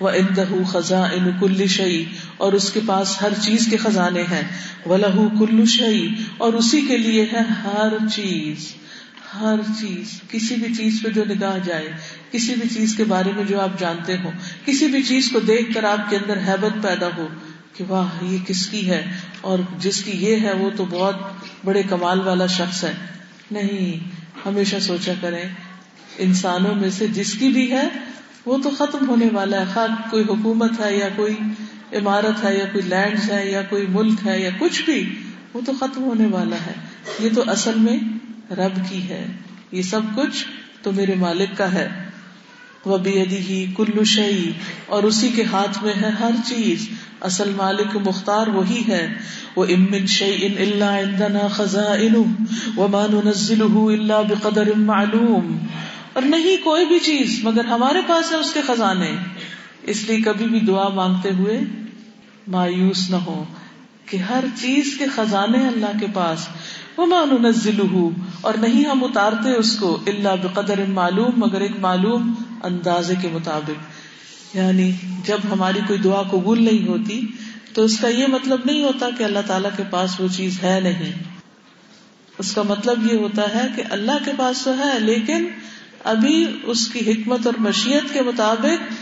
وہ 0.00 0.08
اندہ 0.08 0.44
خزاں 0.66 1.08
ان 1.14 1.30
کل 1.40 1.66
شعی 1.66 2.04
اور 2.36 2.52
اس 2.52 2.72
کے 2.72 2.80
پاس 2.86 3.22
ہر 3.22 3.32
چیز 3.40 3.66
کے 3.70 3.76
خزانے 3.76 4.22
ہیں۔ 4.22 4.42
وہ 4.84 4.96
لہو 4.96 5.28
کلو 5.38 5.64
شعی 5.64 6.08
اور 6.38 6.52
اسی 6.52 6.80
کے 6.88 6.98
لیے 6.98 7.26
ہے 7.32 7.40
ہر 7.40 8.08
چیز۔ 8.14 8.74
ہر 9.40 9.56
چیز، 9.80 10.20
کسی 10.28 10.54
بھی 10.54 10.74
چیز 10.74 11.00
پہ 11.02 11.08
جو 11.08 11.24
نگاہ 11.24 11.58
جائے، 11.64 11.92
کسی 12.30 12.54
بھی 12.54 12.68
چیز 12.68 12.94
کے 12.96 13.04
بارے 13.04 13.32
میں 13.36 13.44
جو 13.44 13.60
آپ 13.60 13.78
جانتے 13.78 14.16
ہو 14.24 14.30
کسی 14.64 14.86
بھی 14.86 15.02
چیز 15.02 15.30
کو 15.32 15.40
دیکھ 15.40 15.74
کر 15.74 15.84
آپ 15.84 16.10
کے 16.10 16.16
اندر 16.16 16.36
حیبت 16.36 16.82
پیدا 16.82 17.08
ہو 17.16 17.28
کہ 17.76 17.84
واہ، 17.88 18.24
یہ 18.24 18.38
کس 18.46 18.66
کی 18.66 18.90
ہے؟ 18.90 19.10
اور 19.40 19.58
جس 19.78 20.04
کی 20.04 20.10
یہ 20.10 20.36
ہے، 20.40 20.52
وہ 20.52 20.70
تو 20.76 20.84
بہت 20.90 21.16
بڑے 21.64 21.82
کمال 21.82 22.20
والا 22.20 22.46
شخص 22.46 22.84
ہے۔ 22.84 22.92
نہیں، 23.50 24.08
ہمیشہ 24.46 24.76
سوچا 24.80 25.12
کریں 25.20 25.44
انسانوں 26.18 26.74
میں 26.74 26.90
سے 26.90 27.06
جس 27.06 27.32
کی 27.32 27.48
بھی 27.48 27.70
ہے، 27.70 27.88
وہ 28.46 28.58
تو 28.58 28.70
ختم 28.70 29.08
ہونے 29.08 29.28
والا 29.32 29.60
ہے۔ 29.60 29.64
خاص 29.74 30.10
کوئی 30.10 30.24
حکومت 30.24 30.80
ہے 30.80 30.96
یا 30.96 31.08
کوئی 31.16 31.34
عمارت 31.92 32.44
ہے 32.44 32.58
یا 32.58 32.64
کوئی 32.72 32.84
لینڈ 32.84 33.30
ہے 33.30 33.50
یا 33.50 33.62
کوئی 33.62 33.86
ملک 33.88 34.26
ہے 34.26 34.40
یا 34.40 34.50
کچھ 34.58 34.82
بھی، 34.82 35.14
وہ 35.54 35.60
تو 35.66 35.72
ختم 35.80 36.02
ہونے 36.02 36.26
والا 36.26 36.56
ہے۔ 36.56 36.72
یہ 37.20 37.28
تو 37.34 37.42
اصل 37.46 37.72
میں 37.76 37.98
رب 38.54 38.90
کی 38.90 39.08
ہے۔ 39.08 39.26
یہ 39.72 39.82
سب 39.82 40.00
کچھ 40.16 40.44
تو 40.82 40.92
میرے 40.92 41.14
مالک 41.14 41.58
کا 41.58 41.72
ہے۔ 41.72 41.88
وہ 42.84 42.98
بے 42.98 43.10
ہی 43.10 43.66
کلو 43.76 44.04
شعی 44.04 44.50
اور 44.86 45.02
اسی 45.02 45.28
کے 45.28 45.44
ہاتھ 45.44 45.84
میں 45.84 45.92
ہے 46.02 46.10
ہر 46.10 46.30
چیز۔ 46.44 46.88
اصل 47.20 47.52
مالک 47.56 47.96
مختار 47.96 48.46
وہی 48.46 48.82
ہے۔ 48.88 49.14
وہ 49.56 49.64
امن 49.64 50.06
شعی 50.06 50.46
ان 50.46 50.54
اللہ 50.58 51.48
خزاں 51.50 51.96
ان 52.00 52.22
وہ 52.76 52.88
مان 52.88 53.20
نزل 53.24 53.62
اللہ 53.62 54.22
بقدر 54.28 54.74
معلوم۔ 54.76 55.58
اور 56.20 56.28
نہیں 56.28 56.56
کوئی 56.64 56.86
بھی 56.86 56.98
چیز، 56.98 57.40
مگر 57.42 57.64
ہمارے 57.64 58.00
پاس 58.06 58.32
ہے 58.32 58.36
اس 58.36 58.52
کے 58.52 58.60
خزانے۔ 58.66 59.12
اس 59.82 60.04
لیے 60.08 60.20
کبھی 60.20 60.46
بھی 60.46 60.60
دعا 60.60 60.88
مانگتے 60.88 61.30
ہوئے 61.30 61.60
مایوس 62.48 63.10
نہ 63.10 63.16
ہو 63.16 63.44
کہ 64.06 64.16
ہر 64.16 64.44
چیز 64.60 64.96
کے 64.98 65.06
خزانے 65.14 65.68
اللہ 65.68 65.98
کے 66.00 66.06
پاس۔ 66.14 66.48
وہ 66.96 67.06
مان 67.06 67.42
نزل 67.42 67.80
اور 68.40 68.54
نہیں 68.54 68.84
ہم 68.84 69.04
اتارتے 69.04 69.50
اس 69.50 69.76
کو 69.76 70.00
اللہ 70.06 70.28
بقدر 70.42 70.80
معلوم، 70.88 71.30
مگر 71.36 71.60
ایک 71.60 71.78
معلوم 71.78 72.34
اندازے 72.62 73.14
کے 73.22 73.28
مطابق۔ 73.32 74.56
یعنی 74.56 74.92
جب 75.26 75.38
ہماری 75.52 75.80
کوئی 75.86 75.98
دعا 75.98 76.22
قبول 76.22 76.64
نہیں 76.64 76.88
ہوتی، 76.88 77.26
تو 77.74 77.84
اس 77.84 78.00
کا 78.00 78.08
یہ 78.08 78.26
مطلب 78.26 78.60
نہیں 78.64 78.84
ہوتا 78.84 79.06
کہ 79.18 79.24
اللہ 79.24 79.38
تعالیٰ 79.46 79.70
کے 79.76 79.82
پاس 79.90 80.20
وہ 80.20 80.28
چیز 80.36 80.62
ہے 80.62 80.80
نہیں۔ 80.80 81.12
اس 82.38 82.54
کا 82.54 82.62
مطلب 82.62 83.12
یہ 83.12 83.18
ہوتا 83.18 83.42
ہے 83.54 83.68
کہ 83.76 83.82
اللہ 83.90 84.24
کے 84.24 84.30
پاس 84.36 84.64
تو 84.64 84.78
ہے، 84.78 85.00
لیکن 85.00 85.48
ابھی 86.04 86.60
اس 86.62 86.88
کی 86.88 87.12
حکمت 87.12 87.46
اور 87.46 87.54
مشیت 87.58 88.12
کے 88.12 88.22
مطابق 88.22 88.92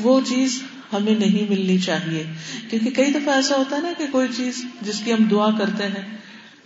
وہ 0.00 0.20
چیز 0.26 0.62
ہمیں 0.92 1.14
نہیں 1.14 1.50
ملنی 1.50 1.78
چاہیے۔ 1.78 2.24
کیونکہ 2.70 2.90
کئی 2.90 3.12
دفعہ 3.12 3.34
ایسا 3.34 3.56
ہوتا 3.56 3.76
ہے 3.76 3.80
نا 3.82 3.92
کہ 3.98 4.06
کوئی 4.12 4.28
چیز 4.36 4.64
جس 4.82 5.00
کی 5.04 5.12
ہم 5.12 5.24
دعا 5.24 5.50
کرتے 5.58 5.84
ہیں، 5.84 6.16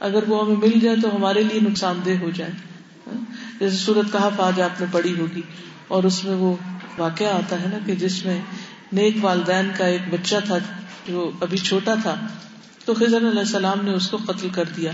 اگر 0.01 0.29
وہ 0.29 0.45
ہمیں 0.45 0.57
مل 0.57 0.81
جائے 0.81 0.97
تو 1.03 1.17
ہمارے 1.17 1.43
لیے 1.43 1.61
نقصان 1.61 2.01
دہ 2.07 2.11
ہو 2.21 2.31
جائے۔ 2.31 2.51
جیسے 3.61 3.77
سورت 3.77 4.13
کہا 4.13 4.31
آج 4.39 4.61
آپ 4.61 4.81
نے 4.81 4.87
پڑھی 4.93 5.15
ہوگی 5.19 5.43
اور 5.89 6.05
اس 6.05 6.25
میں 6.25 6.35
وہ 6.35 6.57
واقعہ 6.99 7.27
آتا 7.27 7.63
ہے 7.63 7.67
نا 7.69 7.79
کہ 7.87 7.95
جس 7.95 8.25
میں 8.25 8.41
نیک 8.93 9.17
والدین 9.21 9.71
کا 9.77 9.87
ایک 9.87 10.01
بچہ 10.11 10.37
تھا 10.45 10.59
جو 11.09 11.31
ابھی 11.41 11.59
چھوٹا 11.59 11.95
تھا، 12.03 12.15
تو 12.85 12.95
خزر 12.95 13.17
علیہ 13.17 13.39
السلام 13.39 13.85
نے 13.85 13.91
اس 13.91 14.09
کو 14.09 14.17
قتل 14.17 14.49
کر 14.49 14.65
دیا 14.77 14.93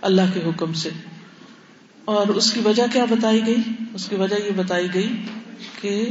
اللہ 0.00 0.22
کے 0.34 0.40
حکم 0.40 0.72
سے۔ 0.72 0.90
اور 2.04 2.26
اس 2.26 2.52
کی 2.52 2.60
وجہ 2.60 2.82
کیا 2.92 3.04
بتائی 3.04 3.46
گئی؟ 3.46 3.62
اس 3.94 4.08
کی 4.08 4.14
وجہ 4.14 4.34
یہ 4.34 4.50
بتائی 4.56 4.88
گئی 4.94 5.22
کہ 5.80 6.08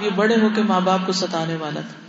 یہ 0.00 0.10
بڑے 0.10 0.36
ہو 0.40 0.48
کے 0.54 0.62
ماں 0.62 0.80
باپ 0.80 1.06
کو 1.06 1.12
ستانے 1.12 1.54
والا 1.54 1.80
تھا۔ 1.80 2.06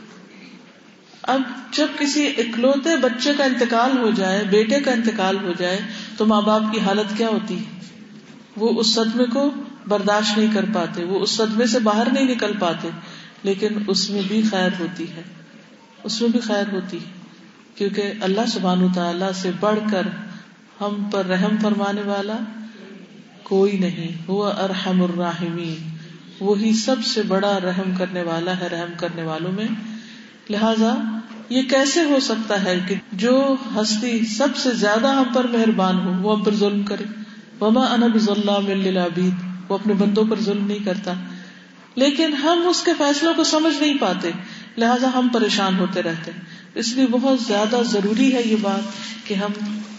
اب 1.34 1.42
جب 1.72 1.88
کسی 2.00 2.28
اکلوتے 2.28 2.98
بچے 2.98 3.32
کا 3.38 3.44
انتقال 3.44 3.98
ہو 3.98 4.12
جائے، 4.12 4.44
بیٹے 4.44 4.80
کا 4.80 4.92
انتقال 4.92 5.38
ہو 5.44 5.54
جائے، 5.58 5.80
تو 6.18 6.26
ماں 6.26 6.42
باپ 6.42 6.62
کی 6.74 6.80
حالت 6.80 7.18
کیا 7.18 7.28
ہوتی؟ 7.28 7.58
ہے 7.58 7.80
وہ 8.58 8.80
اس 8.80 8.96
صدمے 8.96 9.26
کو 9.34 9.52
برداشت 9.88 10.38
نہیں 10.38 10.54
کر 10.54 10.66
پاتے، 10.74 11.04
وہ 11.04 11.20
اس 11.20 11.30
صدمے 11.30 11.68
سے 11.68 11.80
باہر 11.80 12.08
نہیں 12.12 12.26
نکل 12.26 12.52
پاتے، 12.60 12.90
لیکن 13.44 13.68
اس 13.88 14.10
میں 14.10 14.22
بھی 14.28 14.42
خیر 14.52 14.70
ہوتی 14.80 15.04
ہے۔ 15.04 15.22
اس 16.04 16.22
میں 16.22 16.30
بھی 16.30 16.40
خیر 16.40 16.64
ہوتی 16.72 16.98
ہے، 16.98 17.12
کیونکہ 17.76 18.12
اللہ 18.22 18.42
سبحان 18.48 18.88
تعالی 18.96 19.26
سے 19.36 19.52
بڑھ 19.60 19.80
کر 19.92 20.02
ہم 20.82 21.10
پر 21.12 21.26
رحم 21.26 21.58
فرمانے 21.62 22.02
والا 22.06 22.38
کوئی 23.44 23.78
نہیں 23.78 24.18
ہوا 24.28 24.50
ارحم 24.50 25.04
الراحمین۔ 25.04 25.98
وہی 26.40 26.74
سب 26.74 26.96
سے 27.06 27.22
بڑا 27.22 27.60
رحم 27.64 27.96
کرنے 27.98 28.22
والا 28.22 28.60
ہے، 28.60 28.68
رحم 28.68 28.94
کرنے 28.98 29.24
والوں 29.24 29.52
میں۔ 29.52 29.68
لہذا 30.50 31.18
یہ 31.50 31.62
کیسے 31.62 32.04
ہو 32.04 32.20
سکتا 32.20 32.64
ہے 32.64 32.80
کہ 32.88 32.96
جو 33.14 33.56
ہستی 33.76 34.26
سب 34.26 34.58
سے 34.58 34.72
زیادہ 34.72 35.08
ہم 35.08 35.24
پر 35.34 35.48
مہربان 35.48 36.00
ہو، 36.00 36.14
وہ 36.22 36.38
ہم 36.38 36.44
پر 36.44 36.56
ظلم 36.56 36.84
کرے۔ 36.84 37.04
وما 37.62 37.82
انب 37.82 38.18
ضلع 38.18 39.08
وہ 39.68 39.74
اپنے 39.74 39.94
بندوں 39.94 40.26
پر 40.30 40.40
ظلم 40.40 40.68
نہیں 40.68 40.86
کرتا۔ 40.86 41.14
لیکن 41.96 42.34
ہم 42.34 42.68
اس 42.68 42.84
کے 42.84 42.92
فیصلوں 42.98 43.34
کو 43.34 43.44
سمجھ 43.44 43.82
نہیں 43.82 43.98
پاتے۔ 43.98 44.32
لہٰذا 44.78 45.10
ہم 45.16 45.28
پریشان 45.34 45.80
ہوتے 45.80 46.04
رہتے۔ 46.04 46.32
اس 46.76 46.94
لیے 46.94 47.08
بہت 47.12 47.40
زیادہ 47.40 47.82
ضروری 47.86 48.34
ہے 48.36 48.42
یہ 48.46 48.56
بات 48.62 48.82
کہ 49.28 49.34
ہم 49.34 49.52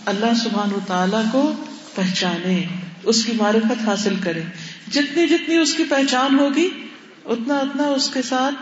اللہ 0.07 0.35
سبحان 0.45 0.73
و 0.73 0.79
تعالی 0.87 1.17
کو 1.33 1.53
پہچانے، 1.95 2.65
اس 3.05 3.25
کی 3.25 3.33
معرفت 3.37 3.89
حاصل 3.89 4.15
کرے۔ 4.23 4.43
جتنی 4.93 5.27
جتنی 5.27 5.57
اس 5.57 5.75
کی 5.75 5.85
پہچان 5.85 6.39
ہوگی، 6.39 6.69
اتنا 7.25 7.57
اتنا 7.57 7.83
اس 7.83 8.11
کے 8.11 8.23
ساتھ 8.23 8.55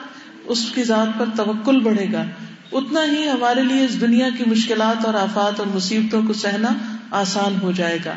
اس 0.44 0.72
کی 0.74 0.84
ذات 0.84 1.18
پر 1.18 1.24
توکل 1.36 1.80
بڑھے 1.80 2.06
گا۔ 2.12 2.24
اتنا 2.72 3.00
ہی 3.04 3.28
ہمارے 3.28 3.62
لیے 3.62 3.84
اس 3.84 4.00
دنیا 4.00 4.28
کی 4.38 4.44
مشکلات 4.46 5.06
اور 5.06 5.14
آفات 5.14 5.60
اور 5.60 5.66
مصیبتوں 5.74 6.22
کو 6.26 6.32
سہنا 6.32 6.68
آسان 7.10 7.56
ہو 7.62 7.72
جائے 7.72 7.98
گا۔ 8.04 8.14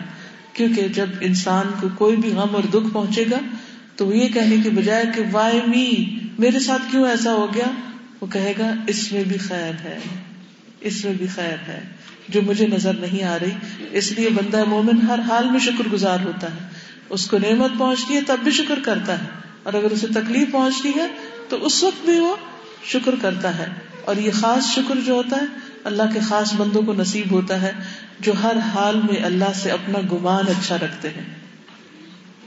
کیونکہ 0.54 0.88
جب 0.88 1.06
انسان 1.22 1.66
کو 1.82 1.88
کوئی 1.98 2.16
بھی 2.16 2.30
غم 2.30 2.56
اور 2.56 2.64
دکھ 2.64 2.94
پہنچے 2.94 3.26
گا، 3.32 3.38
تو 3.96 4.08
وہ 4.08 4.18
یہ 4.18 4.30
کہنے 4.30 4.56
کے 4.64 4.70
بجائے 4.70 5.06
کہ 5.16 5.22
وائی 5.32 5.62
می 5.68 6.20
میرے 6.40 6.60
ساتھ 6.60 6.92
کیوں 6.92 7.08
ایسا 7.08 7.34
ہو 7.34 7.48
گیا؟ 7.56 7.72
وہ 8.22 8.28
کہے 8.28 8.54
گا، 8.60 8.74
اس 8.88 9.12
میں 9.12 9.24
بھی 9.24 9.38
خیر 9.38 9.74
ہے۔ 9.84 10.00
اس 10.82 11.06
میں 11.06 11.14
بھی 11.14 11.28
خیر 11.28 11.58
ہے، 11.68 11.84
جو 12.30 12.42
مجھے 12.42 12.68
نظر 12.68 12.94
نہیں 12.94 13.24
آ 13.24 13.38
رہی۔ 13.40 13.52
اس 13.92 14.12
لیے 14.12 14.30
بندہ 14.30 14.64
مومن 14.64 15.02
ہر 15.02 15.20
حال 15.20 15.50
میں 15.52 15.60
شکر 15.60 15.90
گزار 15.94 16.18
ہوتا 16.24 16.48
ہے۔ 16.48 16.70
اس 17.10 17.28
کو 17.28 17.38
نعمت 17.38 17.72
پہنچتی 17.78 18.16
ہے 18.16 18.22
تب 18.22 18.38
بھی 18.44 18.52
شکر 18.52 18.80
کرتا 18.84 19.20
ہے۔ 19.20 19.28
اور 19.64 19.74
اگر 19.74 19.92
اسے 19.92 20.08
تکلیف 20.08 20.52
پہنچتی 20.52 20.92
ہے، 20.96 21.08
تو 21.50 21.66
اس 21.66 21.84
وقت 21.84 22.06
بھی 22.06 22.20
وہ 22.20 22.36
شکر 22.84 23.16
کرتا 23.22 23.58
ہے۔ 23.58 23.68
اور 24.06 24.16
یہ 24.16 24.32
خاص 24.32 24.76
شکر 24.76 24.96
جو 25.06 25.14
ہوتا 25.14 25.38
ہے، 25.38 25.46
اللہ 25.84 26.04
کے 26.14 26.20
خاص 26.20 26.54
بندوں 26.54 26.82
کو 26.82 26.94
نصیب 26.94 27.32
ہوتا 27.32 27.62
ہے، 27.62 27.72
جو 28.20 28.34
ہر 28.44 28.58
حال 28.58 28.96
میں 28.98 29.24
اللہ 29.24 29.54
سے 29.56 29.72
اپنا 29.72 30.00
گمان 30.12 30.44
اچھا 30.48 30.78
رکھتے 30.78 31.10
ہیں۔ 31.10 31.36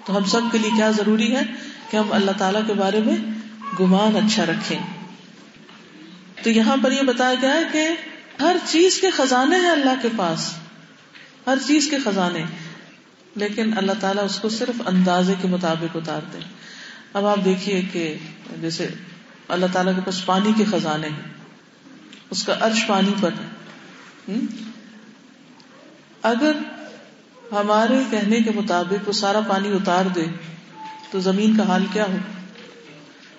تو 0.04 0.16
ہم 0.16 0.24
سب 0.24 0.40
کے 0.52 0.58
لیے 0.58 0.70
کیا 0.76 0.90
ضروری 0.90 1.36
ہے 1.36 1.42
کہ 1.90 1.96
ہم 1.96 2.12
اللہ 2.12 2.30
تعالی 2.38 2.58
کے 2.66 2.74
بارے 2.74 3.00
میں 3.00 3.16
گمان 3.80 4.16
اچھا 4.16 4.46
رکھیں۔ 4.46 4.78
تو 6.42 6.50
یہاں 6.50 6.76
پر 6.82 6.92
یہ 6.92 7.02
بتایا 7.02 7.34
گیا 7.42 7.54
ہے 7.54 7.62
کہ 7.72 7.88
ہر 8.40 8.56
چیز 8.68 9.00
کے 9.00 9.10
خزانے 9.10 9.56
ہیں 9.56 9.70
اللہ 9.70 10.02
کے 10.02 10.08
پاس، 10.16 10.54
ہر 11.46 11.58
چیز 11.66 11.88
کے 11.90 11.98
خزانے۔ 11.98 12.44
لیکن 13.36 13.78
اللہ 13.78 13.92
تعالیٰ 14.00 14.24
اس 14.24 14.38
کو 14.38 14.48
صرف 14.48 14.82
اندازے 14.86 15.34
کے 15.42 15.48
مطابق 15.48 15.96
اتارتے 15.96 16.38
اب 17.12 17.26
آپ 17.26 17.38
دیکھیے 17.44 17.82
کہ 17.92 18.18
جیسے 18.60 18.88
اللہ 19.48 19.66
تعالیٰ 19.72 19.94
کے 19.94 20.00
پاس 20.04 20.26
پانی 20.26 20.52
کے 20.56 20.64
خزانے 20.64 21.08
ہیں۔ 21.08 21.34
اس 22.30 22.44
کا 22.44 22.54
عرش 22.60 22.86
پانی 22.86 23.14
پر 23.20 23.30
ہے۔ 23.32 23.46
اگر 26.22 26.52
ہمارے 27.52 28.02
کہنے 28.10 28.40
کے 28.40 28.50
مطابق 28.54 29.08
وہ 29.08 29.12
سارا 29.12 29.40
پانی 29.40 29.68
اتار 29.72 30.04
دے، 30.04 30.24
تو 31.10 31.20
زمین 31.20 31.56
کا 31.56 31.62
حال 31.68 31.86
کیا 31.92 32.04
ہو؟ 32.04 32.16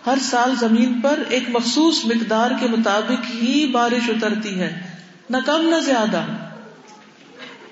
ہر 0.06 0.18
سال 0.22 0.56
زمین 0.60 1.02
پر 1.02 1.20
ایک 1.30 1.44
مخصوص 1.50 2.06
مقدار 2.06 2.52
کے 2.60 2.68
مطابق 2.68 3.36
ہی 3.36 3.68
بارش 3.68 4.10
اترتی 4.10 4.60
ہے۔ 4.60 4.82
نہ 5.30 5.38
کم، 5.46 5.74
نہ 5.76 5.80
زیادہ۔ 5.80 6.24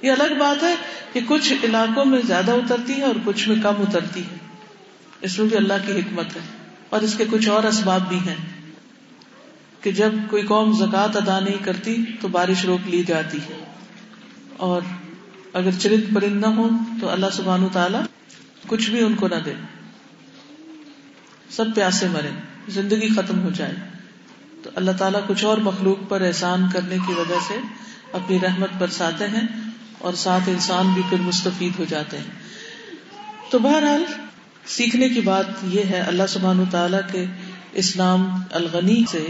یہ 0.02 0.12
الگ 0.12 0.34
بات 0.40 0.64
ہے 0.64 0.76
کہ 1.14 1.20
کچھ 1.28 1.54
علاقوں 1.64 2.06
میں 2.06 2.22
زیادہ 2.28 2.52
اترتی 2.52 2.94
ہے 2.94 3.04
اور 3.04 3.16
کچھ 3.26 3.50
میں 3.50 3.56
کم 3.64 3.74
اترتی 3.80 4.22
ہے۔ 4.22 4.36
اس 5.22 5.40
میں 5.40 5.48
بھی 5.48 5.58
اللہ 5.58 5.74
کی 5.86 5.92
حکمت 5.92 6.36
ہے۔ 6.36 6.42
اور 6.90 7.02
اس 7.02 7.16
کے 7.18 7.26
کچھ 7.32 7.50
اور 7.50 7.64
اسباب 7.64 8.10
بھی 8.10 8.18
ہیں 8.18 8.36
کہ 9.82 9.92
جب 9.92 10.12
کوئی 10.30 10.44
قوم 10.44 10.72
زکوٰۃ 10.72 11.16
ادا 11.16 11.40
نہیں 11.40 11.66
کرتی 11.66 12.04
تو 12.22 12.28
بارش 12.28 12.66
روک 12.66 12.88
لی 12.88 13.04
جاتی 13.04 13.38
ہے۔ 13.38 13.66
اور 14.58 14.82
اگر 15.54 15.72
چرند 15.80 16.16
پرند 16.16 16.42
نہ 16.42 16.48
ہو 16.48 16.70
تو 17.02 17.10
اللہ 17.10 17.26
سبحان 17.34 17.68
تعالی 17.72 17.98
کچھ 18.68 18.90
بھی 18.90 19.04
ان 19.04 19.16
کو 19.16 19.28
نہ 19.28 19.36
دے۔ 19.46 19.54
سب 21.52 21.66
پیاسے 21.76 22.08
مرے 22.08 22.30
زندگی 22.70 23.10
ختم 23.16 23.42
ہو 23.44 23.50
جائے۔ 23.50 23.74
تو 24.64 24.70
اللہ 24.76 24.92
تعالیٰ 24.92 25.22
کچھ 25.28 25.46
اور 25.46 25.58
مخلوق 25.58 26.10
پر 26.10 26.22
احسان 26.22 26.66
کرنے 26.74 26.96
کی 27.08 27.14
وجہ 27.14 27.36
سے 27.48 27.60
اپنی 28.14 28.40
رحمت 28.40 28.70
برساتے 28.78 29.28
ہیں 29.28 29.48
اور 29.98 30.14
ساتھ 30.14 30.50
انسان 30.50 30.94
بھی 30.94 31.02
پھر 31.10 31.18
مستفید 31.22 31.80
ہو 31.80 31.86
جاتے 31.90 32.18
ہیں۔ 32.18 32.32
تو 33.50 33.60
بہرحال، 33.60 34.04
سیکھنے 34.66 35.10
کی 35.10 35.22
بات 35.22 35.46
یہ 35.64 35.84
ہے 35.84 36.00
اللہ 36.00 36.24
سبحان 36.30 36.64
تعالیٰ 36.72 37.02
کے 37.12 37.26
اسلام 37.74 38.42
الغنی 38.52 39.04
سے 39.12 39.26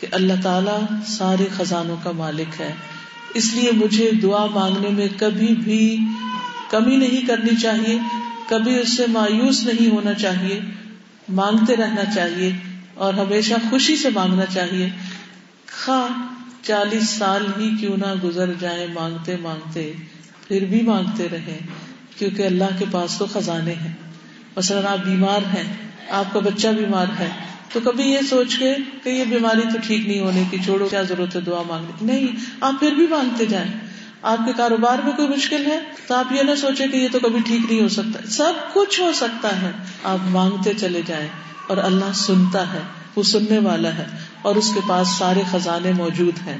کہ 0.00 0.06
اللہ 0.12 0.32
تعالیٰ 0.42 0.80
سارے 1.06 1.46
خزانوں 1.56 1.96
کا 2.02 2.10
مالک 2.10 2.60
ہے۔ 2.60 2.72
اس 3.34 3.54
لیے 3.54 3.72
مجھے 3.72 4.10
دعا 4.22 4.46
مانگنے 4.46 4.88
میں 4.88 5.08
کبھی 5.18 5.54
بھی 5.54 5.98
کمی 6.70 6.96
نہیں 6.96 7.26
کرنی 7.26 7.56
چاہیے، 7.56 7.98
کبھی 8.48 8.80
اس 8.80 8.96
سے 8.96 9.06
مایوس 9.08 9.64
نہیں 9.64 9.90
ہونا 9.90 10.14
چاہیے۔ 10.14 10.60
مانگتے 11.28 11.76
رہنا 11.76 12.14
چاہیے 12.14 12.52
اور 12.94 13.14
ہمیشہ 13.14 13.54
خوشی 13.70 13.96
سے 13.96 14.08
مانگنا 14.14 14.46
چاہیے۔ 14.46 14.88
خواہ 15.84 16.34
چالیس 16.62 17.10
سال 17.10 17.46
ہی 17.58 17.76
کیوں 17.80 17.96
نہ 17.96 18.14
گزر 18.24 18.52
جائے 18.60 18.86
مانگتے 18.86 19.36
مانگتے، 19.36 19.92
پھر 20.48 20.64
بھی 20.64 20.82
مانگتے 20.82 21.28
رہے 21.32 21.58
کیونکہ 22.18 22.42
اللہ 22.42 22.64
کے 22.78 22.84
پاس 22.90 23.18
تو 23.18 23.26
خزانے 23.26 23.72
ہیں۔ 23.72 23.92
مثلاً 24.56 24.86
آپ 24.86 24.98
بیمار 24.98 25.56
ہیں، 25.56 25.72
آپ 26.10 26.32
کا 26.32 26.40
بچہ 26.40 26.68
بیمار 26.68 27.06
ہے، 27.18 27.28
تو 27.72 27.80
کبھی 27.84 28.04
یہ 28.04 28.20
سوچ 28.30 28.58
کے 28.58 28.74
کہ 29.04 29.10
یہ 29.10 29.24
بیماری 29.24 29.60
تو 29.72 29.78
ٹھیک 29.86 30.06
نہیں 30.06 30.20
ہونے 30.20 30.42
کی، 30.50 30.56
چھوڑو، 30.64 30.88
کیا 30.88 31.02
ضرورت 31.02 31.36
ہے 31.36 31.40
دعا 31.40 31.62
مانگنے 31.68 31.92
کی؟ 31.98 32.04
نہیں، 32.04 32.26
آپ 32.60 32.74
پھر 32.80 32.92
بھی 32.92 33.06
مانگتے 33.10 33.46
جائیں۔ 33.46 33.72
آپ 34.22 34.38
کے 34.46 34.52
کاروبار 34.56 34.98
میں 35.04 35.12
کوئی 35.12 35.28
مشکل 35.28 35.66
ہے 35.66 35.80
تو 36.06 36.14
آپ 36.14 36.32
یہ 36.32 36.42
نہ 36.42 36.54
سوچے 36.54 36.88
کہ 36.88 36.96
یہ 36.96 37.08
تو 37.12 37.18
کبھی 37.18 37.40
ٹھیک 37.46 37.72
نہیں 37.72 37.82
ہو 37.82 37.88
سکتا 37.88 38.30
سب 38.30 38.52
کچھ 38.74 39.00
ہو 39.00 39.12
سکتا 39.14 39.62
ہے۔ 39.62 39.70
آپ 40.04 40.18
مانگتے 40.22 40.74
چلے 40.74 41.02
جائیں 41.06 41.28
اور 41.68 41.76
اللہ 41.76 42.12
سنتا 42.14 42.72
ہے، 42.72 42.80
وہ 43.16 43.22
سننے 43.22 43.58
والا 43.58 43.94
ہے 43.94 44.06
اور 44.42 44.56
اس 44.56 44.74
کے 44.74 44.80
پاس 44.88 45.08
سارے 45.18 45.42
خزانے 45.50 45.92
موجود 45.92 46.34
ہیں۔ 46.46 46.58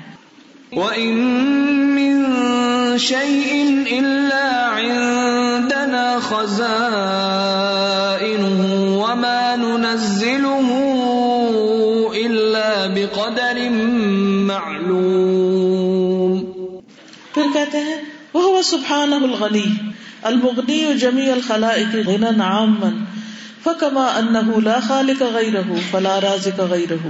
بقدر 12.95 13.71
معلوم۔ 14.45 15.48
پھر 17.53 17.65
کہتے 17.65 17.79
ہیں 17.79 17.97
وہ 18.35 18.63
سبحان 18.63 19.13
الغنی 19.13 19.65
المغنی 20.23 20.85
جمی 21.01 21.31
الخلائق 21.31 21.97
غنى 22.07 22.41
عاما، 22.41 22.89
فكما 23.65 24.07
انه 24.07 24.61
لا 24.65 24.79
خالق 24.89 25.23
غيره، 25.23 25.73
فلا 25.91 26.21
رازق 26.21 26.61
غيره، 26.61 27.09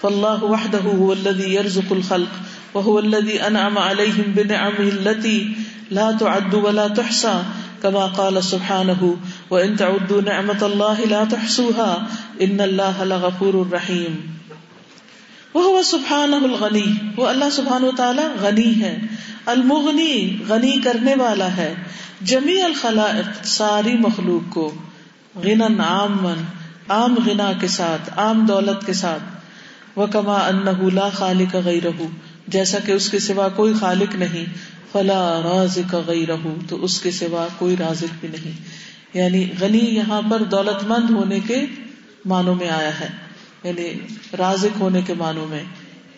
فالله 0.00 0.42
وحده 0.42 0.84
هو 0.84 1.12
الذي 1.12 1.54
يرزق 1.54 1.92
الخلق، 1.92 2.36
وهو 2.74 2.98
الذي 2.98 3.42
انعم 3.42 3.78
عليهم 3.78 4.32
بنعمه 4.34 4.88
التي 4.88 5.48
لا 5.90 6.12
تعد 6.20 6.54
ولا 6.54 6.88
تحصى، 6.88 7.42
كما 7.82 8.06
قال 8.06 8.42
سبحانه 8.42 9.16
وان 9.50 9.76
تعدوا 9.76 10.20
نعمه 10.20 10.62
الله 10.62 11.04
لا 11.04 11.24
تحصوها 11.24 12.06
ان 12.40 12.60
الله 12.60 13.04
لغفور 13.04 13.72
رحيم۔ 13.72 14.39
وہ 15.54 15.82
سبحان 15.82 16.34
الغنی، 16.34 16.84
وہ 17.16 17.26
اللہ 17.26 17.50
سبحان 17.52 17.84
و 17.84 17.90
تعالی 17.96 18.22
غنی 18.40 18.82
ہے، 18.82 18.98
المغنی 19.46 20.38
غنی 20.48 20.80
کرنے 20.84 21.14
والا 21.14 21.56
ہے 21.56 21.74
جمی 22.20 22.62
الخلائق 22.62 23.46
ساری 23.46 23.94
مخلوق 23.94 24.52
کو 24.52 24.72
غن 25.34 25.80
عام 25.80 26.12
من 26.12 26.42
عام 26.88 27.14
غنا 27.26 27.52
کے 27.60 27.66
ساتھ، 27.66 28.10
عام 28.16 28.46
دولت 28.46 28.86
کے 28.86 28.92
ساتھ 28.92 29.22
وہ 29.96 30.06
کما 30.06 30.34
ان 30.34 30.88
لا 30.94 31.08
خالق 31.08 31.56
غیر 31.64 32.02
جیسا 32.48 32.78
کہ 32.78 32.92
اس 32.92 33.08
کے 33.08 33.18
سوا 33.18 33.48
کوئی 33.48 33.72
خالق 33.80 34.14
نہیں، 34.14 34.44
فلا 34.92 35.40
راز 35.44 35.78
کا 35.90 36.00
گئی 36.06 36.26
رہو 36.26 36.54
تو 36.68 36.84
اس 36.84 37.00
کے 37.00 37.10
سوا 37.10 37.48
کوئی 37.58 37.76
رازق 37.76 38.14
بھی 38.20 38.28
نہیں۔ 38.28 38.52
یعنی 39.14 39.48
غنی 39.60 39.78
یہاں 39.78 40.22
پر 40.30 40.42
دولت 40.42 40.84
مند 40.84 41.10
ہونے 41.10 41.40
کے 41.40 41.66
معنوں 42.24 42.54
میں 42.54 42.68
آیا 42.68 43.00
ہے۔ 43.00 43.29
یعنی 43.64 43.94
رازق 44.38 44.80
ہونے 44.80 45.02
کے 45.02 45.14
معنوں 45.14 45.46
میں 45.46 45.64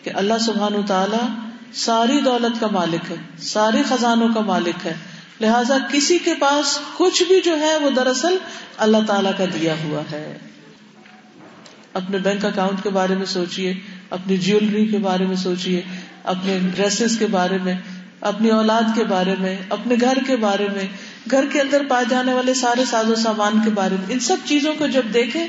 کہ 0.03 0.11
اللہ 0.13 0.33
سبحان 0.39 0.73
تعالیٰ 0.87 1.27
ساری 1.73 2.21
دولت 2.21 2.59
کا 2.59 2.67
مالک 2.71 3.11
ہے 3.11 3.15
ساری 3.37 3.83
خزانوں 3.89 4.29
کا 4.33 4.39
مالک 4.39 4.87
ہے۔ 4.87 4.93
لہذا 5.41 5.77
کسی 5.91 6.17
کے 6.17 6.33
پاس 6.33 6.79
کچھ 6.97 7.23
بھی 7.23 7.41
جو 7.41 7.59
ہے 7.59 7.77
وہ 7.77 7.89
دراصل 7.89 8.37
اللہ 8.77 8.97
تعالی 9.07 9.29
کا 9.37 9.45
دیا 9.53 9.75
ہوا 9.83 10.01
ہے۔ 10.11 10.37
اپنے 11.93 12.17
بینک 12.17 12.45
اکاؤنٹ 12.45 12.83
کے 12.83 12.89
بارے 12.89 13.15
میں 13.15 13.25
سوچیے 13.25 13.73
اپنی 14.09 14.37
جیولری 14.37 14.85
کے 14.85 14.97
بارے 14.97 15.25
میں 15.25 15.35
سوچیے 15.35 15.81
اپنے 16.23 16.59
ڈریسز 16.75 17.17
کے 17.19 17.27
بارے 17.27 17.57
میں، 17.63 17.75
اپنی 18.21 18.49
اولاد 18.49 18.95
کے 18.95 19.03
بارے 19.03 19.35
میں، 19.39 19.57
اپنے 19.69 19.95
گھر 20.01 20.17
کے 20.27 20.35
بارے 20.35 20.67
میں، 20.75 20.87
گھر 21.31 21.45
کے 21.51 21.61
اندر 21.61 21.81
پائے 21.89 22.05
جانے 22.09 22.33
والے 22.33 22.53
سارے 22.53 22.85
ساز 22.85 23.09
و 23.09 23.15
سامان 23.15 23.59
کے 23.63 23.69
بارے 23.69 23.95
میں، 23.99 24.13
ان 24.13 24.19
سب 24.19 24.37
چیزوں 24.45 24.73
کو 24.77 24.87
جب 24.87 25.01
دیکھیں 25.13 25.47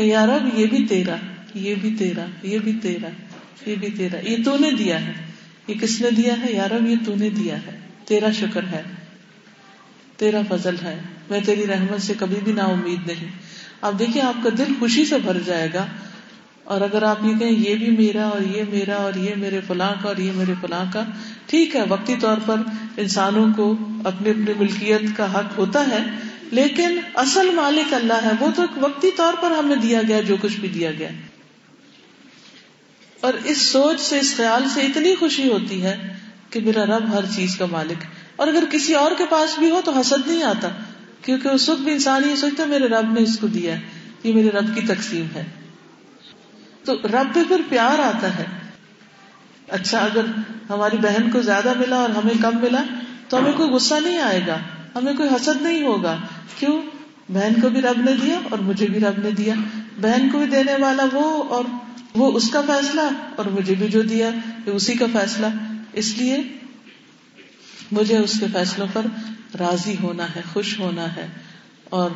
کہ 0.00 0.04
یار 0.04 0.28
یہ 0.54 0.66
بھی 0.66 0.86
تیرا 0.86 1.16
یہ 1.54 1.74
بھی 1.74 1.94
تیرا 1.98 2.24
یہ 2.42 2.58
بھی 2.58 2.78
تیرا 2.82 3.08
یہ 3.70 3.76
بھی 3.76 3.88
تیرا 3.90 4.28
یہ 4.28 4.36
تو 4.44 4.56
نے 4.58 4.70
دیا 4.70 5.06
ہے۔ 5.06 5.12
یہ 5.68 5.74
کس 5.74 6.00
نے 6.00 6.10
دیا 6.10 6.34
ہے؟ 6.40 6.52
یار 6.52 6.88
یہ 6.88 6.96
تو 7.06 7.14
نے 7.14 7.30
دیا 7.30 7.56
ہے۔ 7.56 7.78
تیرا 8.04 8.30
شکر 8.30 8.64
ہے۔ 8.64 8.82
تیرا 10.16 10.40
فضل 10.48 10.74
ہے۔ 10.82 11.00
میں 11.30 11.40
تیری 11.46 11.66
رحمت 11.66 12.02
سے 12.02 12.12
کبھی 12.18 12.36
بھی 12.44 12.52
نا 12.52 12.62
امید 12.62 13.06
نہیں۔ 13.06 13.28
اب 13.80 13.98
دیکھیے، 13.98 14.22
آپ 14.22 14.44
کا 14.44 14.50
دل 14.58 14.72
خوشی 14.78 15.04
سے 15.04 15.18
بھر 15.18 15.36
جائے 15.46 15.68
گا۔ 15.74 15.86
اور 16.64 16.80
اگر 16.80 17.02
آپ 17.02 17.24
یہ 17.24 17.38
کہیں، 17.38 17.52
یہ 17.52 17.74
بھی 17.74 17.90
میرا 17.90 18.28
اور 18.28 18.40
یہ 18.40 18.62
میرا 18.70 18.96
اور 18.96 19.14
یہ 19.14 19.34
میرے 19.36 19.60
فلاں 19.66 19.94
کا 20.02 20.08
اور 20.08 20.16
یہ 20.16 20.32
میرے 20.34 20.54
فلاں 20.60 20.84
کا، 20.92 21.04
ٹھیک 21.46 21.76
ہے، 21.76 21.82
وقتی 21.88 22.14
طور 22.20 22.36
پر 22.46 22.56
انسانوں 22.96 23.46
کو 23.56 23.76
اپنی 24.04 24.30
اپنی 24.30 24.52
ملکیت 24.58 25.00
کا 25.16 25.34
حق 25.34 25.58
ہوتا 25.58 25.84
ہے۔ 25.90 26.29
لیکن 26.50 27.00
اصل 27.14 27.50
مالک 27.54 27.94
اللہ 27.94 28.12
ہے، 28.12 28.30
وہ 28.40 28.50
تو 28.56 28.62
وقتی 28.76 29.10
طور 29.16 29.34
پر 29.40 29.50
ہمیں 29.50 29.76
دیا 29.76 30.00
گیا، 30.08 30.20
جو 30.20 30.36
کچھ 30.40 30.60
بھی 30.60 30.68
دیا 30.68 30.90
گیا۔ 30.92 31.08
اور 33.20 33.34
اس 33.44 33.58
سوچ 33.58 34.00
سے، 34.00 34.18
اس 34.18 34.36
خیال 34.36 34.64
سے 34.74 34.80
اتنی 34.80 35.14
خوشی 35.14 35.48
ہوتی 35.48 35.82
ہے 35.82 36.16
کہ 36.50 36.60
میرا 36.60 36.84
رب 36.84 37.12
ہر 37.12 37.24
چیز 37.36 37.56
کا 37.56 37.66
مالک 37.66 38.04
اور 38.36 38.48
اگر 38.48 38.64
کسی 38.72 38.94
اور 38.94 39.12
کے 39.18 39.24
پاس 39.30 39.58
بھی 39.58 39.70
ہو 39.70 39.80
تو 39.84 39.92
حسد 40.00 40.26
نہیں 40.26 40.42
آتا، 40.42 40.68
کیونکہ 41.22 41.48
اس 41.48 41.68
وقت 41.68 41.80
بھی 41.80 41.92
انسان 41.92 42.30
یہ 42.30 42.36
سوچتا 42.36 42.64
میرے 42.64 42.88
رب 42.88 43.12
نے 43.12 43.22
اس 43.22 43.38
کو 43.38 43.46
دیا 43.46 43.76
ہے، 43.76 43.80
یہ 44.24 44.34
میرے 44.34 44.48
رب 44.48 44.74
کی 44.74 44.80
تقسیم 44.80 45.26
ہے۔ 45.34 45.44
تو 46.84 46.94
رب 46.94 47.34
پہ 47.34 47.40
پھر 47.48 47.60
پیار 47.68 47.98
آتا 47.98 48.38
ہے۔ 48.38 48.44
اچھا 49.68 49.98
اگر 49.98 50.24
ہماری 50.70 50.96
بہن 50.96 51.30
کو 51.30 51.42
زیادہ 51.42 51.72
ملا 51.78 51.96
اور 51.96 52.10
ہمیں 52.10 52.42
کم 52.42 52.58
ملا، 52.60 52.84
تو 53.28 53.38
ہمیں 53.38 53.52
کوئی 53.52 53.70
غصہ 53.70 53.94
نہیں 53.94 54.18
آئے 54.18 54.40
گا۔ 54.46 54.56
ہمیں 54.96 55.14
کوئی 55.14 55.28
حسد 55.28 55.62
نہیں 55.62 55.82
ہوگا۔ 55.82 56.16
کیوں؟ 56.58 56.82
بہن 57.28 57.60
کو 57.60 57.68
بھی 57.68 57.80
رب 57.80 58.00
نے 58.00 58.12
دیا 58.22 58.38
اور 58.50 58.58
مجھے 58.58 58.86
بھی 58.86 59.00
رب 59.00 59.18
نے 59.18 59.30
دیا۔ 59.30 59.54
بہن 60.00 60.28
کو 60.32 60.38
بھی 60.38 60.46
دینے 60.46 60.72
والا 60.78 61.04
وہ 61.12 61.42
اور 61.42 61.64
وہ 62.14 62.32
اس 62.32 62.50
کا 62.50 62.60
فیصلہ 62.60 63.00
اور 63.36 63.44
مجھے 63.44 63.74
بھی 63.74 63.88
جو 63.88 64.02
دیا 64.02 64.30
اسی 64.66 64.94
کا 64.94 65.06
فیصلہ۔ 65.12 65.46
اس 65.92 66.18
لیے 66.18 66.42
مجھے 67.92 68.18
اس 68.18 68.40
کے 68.40 68.46
فیصلوں 68.52 68.86
پر 68.92 69.06
راضی 69.60 69.94
ہونا 70.02 70.26
ہے، 70.36 70.40
خوش 70.52 70.78
ہونا 70.78 71.16
ہے۔ 71.16 71.28
اور 71.84 72.10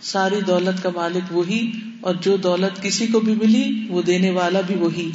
ساری 0.00 0.40
دولت 0.46 0.82
کا 0.82 0.90
مالک 0.94 1.36
وہی، 1.36 1.72
اور 2.00 2.14
جو 2.14 2.36
دولت 2.36 2.82
کسی 2.82 3.06
کو 3.06 3.20
بھی 3.20 3.34
ملی، 3.34 3.86
وہ 3.90 4.02
دینے 4.02 4.30
والا 4.30 4.60
بھی 4.60 4.74
وہی۔ 4.74 5.10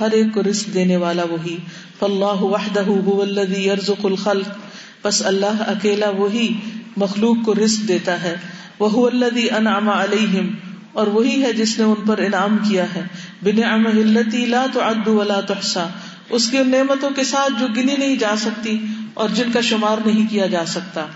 ہر 0.00 0.10
ایک 0.10 0.26
کو 0.34 0.42
رسک 0.50 0.74
دینے 0.74 0.96
والا 0.96 1.22
وہی۔ 1.22 1.56
فاللہ 1.98 2.42
وحدہ 2.42 2.84
هو 2.88 3.22
الذی 3.22 3.66
یرزق 3.66 4.06
الخلق۔ 4.06 4.65
بس 5.06 5.24
اللہ 5.26 5.62
اکیلا 5.66 6.10
وہی 6.10 6.48
مخلوق 6.96 7.44
کو 7.44 7.54
رسک 7.54 7.88
دیتا 7.88 8.22
ہے۔ 8.22 8.36
وہ 8.78 9.06
الذی 9.06 9.50
انعم 9.50 9.88
علیہم، 9.90 10.54
اور 10.92 11.06
وہی 11.06 11.42
ہے 11.42 11.52
جس 11.52 11.78
نے 11.78 11.84
ان 11.84 12.04
پر 12.06 12.18
انعام 12.18 12.56
کیا 12.58 12.84
ہے۔ 12.94 13.02
بنعمہ 13.42 13.88
التي 13.88 14.44
لا 14.44 14.64
تعد 14.72 15.08
ولا 15.08 15.40
تحصى 15.40 15.84
اس 16.30 16.48
کی 16.50 16.62
نعمتوں 16.66 17.10
کے 17.16 17.24
ساتھ 17.24 17.60
جو 17.60 17.66
گنی 17.76 17.96
نہیں 17.96 18.16
جا 18.16 18.34
سکتی 18.36 18.78
اور 19.14 19.28
جن 19.28 19.52
کا 19.52 19.60
شمار 19.60 19.98
نہیں 20.06 20.26
کیا 20.30 20.46
جا 20.46 20.64
سکتا۔ 20.66 21.06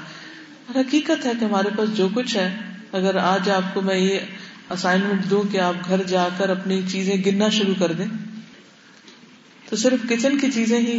حقیقت 0.76 1.26
ہے 1.26 1.32
کہ 1.40 1.44
ہمارے 1.44 1.68
پاس 1.76 1.96
جو 1.96 2.08
کچھ 2.14 2.36
ہے، 2.36 2.48
اگر 2.92 3.16
آج 3.16 3.50
آپ 3.50 3.74
کو 3.74 3.80
میں 3.80 3.96
یہ 3.96 4.18
اسائنمنٹ 4.70 5.30
دوں 5.30 5.42
کہ 5.52 5.58
آپ 5.60 5.88
گھر 5.88 6.02
جا 6.06 6.28
کر 6.38 6.50
اپنی 6.50 6.80
چیزیں 6.88 7.16
گننا 7.26 7.48
شروع 7.48 7.74
کر 7.78 7.92
دیں، 7.92 8.06
تو 9.70 9.76
صرف 9.76 10.08
کچن 10.08 10.38
کی 10.38 10.50
چیزیں 10.50 10.80
ہی 10.80 10.98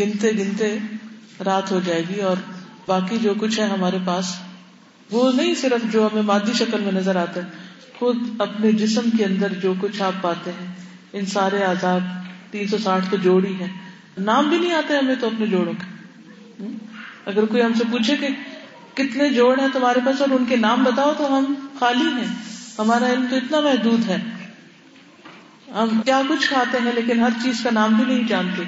گنتے 0.00 0.32
گنتے 0.38 0.76
رات 1.44 1.72
ہو 1.72 1.80
جائے 1.86 2.02
گی 2.08 2.20
اور 2.20 2.36
باقی 2.86 3.18
جو 3.18 3.34
کچھ 3.38 3.60
ہے 3.60 3.64
ہمارے 3.64 3.98
پاس، 4.04 4.34
وہ 5.10 5.32
نہیں 5.32 5.54
صرف 5.54 5.92
جو 5.92 6.06
ہمیں 6.06 6.22
مادی 6.22 6.52
شکل 6.52 6.80
میں 6.80 6.92
نظر 6.92 7.16
آتا 7.16 7.40
ہے 7.40 7.48
خود 7.98 8.16
اپنے 8.38 8.72
جسم 8.72 9.10
کے 9.18 9.24
اندر 9.24 9.52
جو 9.52 9.74
کچھ 9.80 10.02
آپ 10.02 10.12
پاتے 10.20 10.50
ہیں، 10.50 10.66
ان 11.12 11.26
سارے 11.26 11.64
آزاد 11.64 12.00
تین 12.50 12.66
سو 12.66 12.78
ساٹھ 12.78 13.04
تو 13.10 13.16
جوڑ 13.16 13.44
ہی 13.44 13.54
ہے 13.60 13.66
نام 14.18 14.48
بھی 14.48 14.58
نہیں 14.58 14.72
آتے 14.72 14.94
ہمیں 14.94 15.14
تو 15.20 15.26
اپنے 15.26 15.46
جوڑوں 15.46 15.72
کے۔ 15.72 15.98
اگر 17.26 17.44
کوئی 17.44 17.62
ہم 17.62 17.72
سے 17.72 17.84
پوچھے 17.90 18.16
کہ 18.16 18.28
کتنے 18.94 19.30
جوڑ 19.30 19.60
ہیں 19.60 19.68
تمہارے 19.72 20.00
پاس 20.06 20.20
اور 20.20 20.28
ان 20.30 20.44
کے 20.48 20.56
نام 20.56 20.84
بتاؤ 20.84 21.12
تو 21.18 21.38
ہم 21.38 21.54
خالی 21.80 22.08
ہیں۔ 22.20 22.34
ہمارا 22.78 23.06
علم 23.06 23.26
تو 23.30 23.36
اتنا 23.36 23.60
محدود 23.60 24.08
ہے۔ 24.08 24.18
ہم 25.74 26.00
کیا 26.04 26.22
کچھ 26.28 26.48
کھاتے 26.48 26.78
ہیں 26.84 26.92
لیکن 26.94 27.20
ہر 27.20 27.28
چیز 27.42 27.60
کا 27.62 27.70
نام 27.72 27.94
بھی 27.94 28.14
نہیں 28.14 28.28
جانتے۔ 28.28 28.62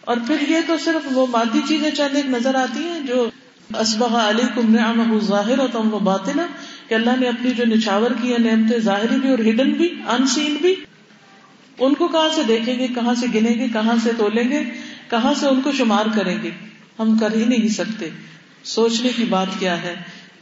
اور 0.00 0.16
پھر 0.26 0.36
یہ 0.48 0.56
تو 0.66 0.76
صرف 0.84 1.08
وہ 1.12 1.26
مادی 1.30 1.60
چیزیں 1.68 1.90
چند 1.90 2.16
ایک 2.16 2.26
نظر 2.26 2.54
آتی 2.54 2.82
ہیں 2.82 3.00
جو 3.00 3.30
اسبغ 3.78 4.16
علی 4.16 4.42
کم 4.54 4.72
نے 4.72 5.26
ظاہر 5.26 5.58
اور 5.58 5.68
تم 5.72 5.94
وہ 5.94 5.98
باطنا 5.98 6.46
کہ 6.88 6.94
اللہ 6.94 7.10
نے 7.20 7.28
اپنی 7.28 7.50
جو 7.50 7.64
نچھاور 7.64 8.10
کی 8.22 8.32
ہے 8.32 8.38
نعمتیں 8.38 8.78
ظاہری 8.78 9.16
بھی 9.16 9.30
اور 9.30 9.38
ہڈن 9.38 9.72
بھی 9.72 9.88
ان 10.08 10.26
سین 10.26 10.56
بھی، 10.60 10.74
ان 11.78 11.94
کو 11.94 12.08
کہاں 12.08 12.28
سے 12.34 12.42
دیکھیں 12.42 12.78
گے، 12.78 12.86
کہاں 12.94 13.14
سے 13.14 13.26
گنیں 13.34 13.54
گے، 13.54 13.66
کہاں 13.72 13.96
سے 14.02 14.10
تولیں 14.18 14.50
گے، 14.50 14.64
کہاں 15.10 15.34
سے 15.34 15.46
ان 15.46 15.60
کو 15.60 15.72
شمار 15.72 16.06
کریں 16.14 16.42
گے؟ 16.42 16.50
ہم 16.98 17.18
کر 17.18 17.34
ہی 17.34 17.44
نہیں 17.44 17.68
سکتے۔ 17.68 18.08
سوچنے 18.64 19.08
کی 19.16 19.24
بات 19.24 19.46
کیا 19.58 19.82
ہے 19.82 19.94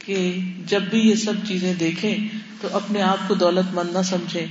کہ 0.05 0.39
جب 0.65 0.81
بھی 0.81 0.99
یہ 0.99 1.15
سب 1.15 1.33
چیزیں 1.47 1.73
دیکھیں 1.73 2.17
تو 2.61 2.67
اپنے 2.71 3.01
آپ 3.01 3.17
کو 3.27 3.33
دولت 3.33 3.73
مند 3.73 3.95
نہ 3.95 4.01
سمجھیں۔ 4.01 4.47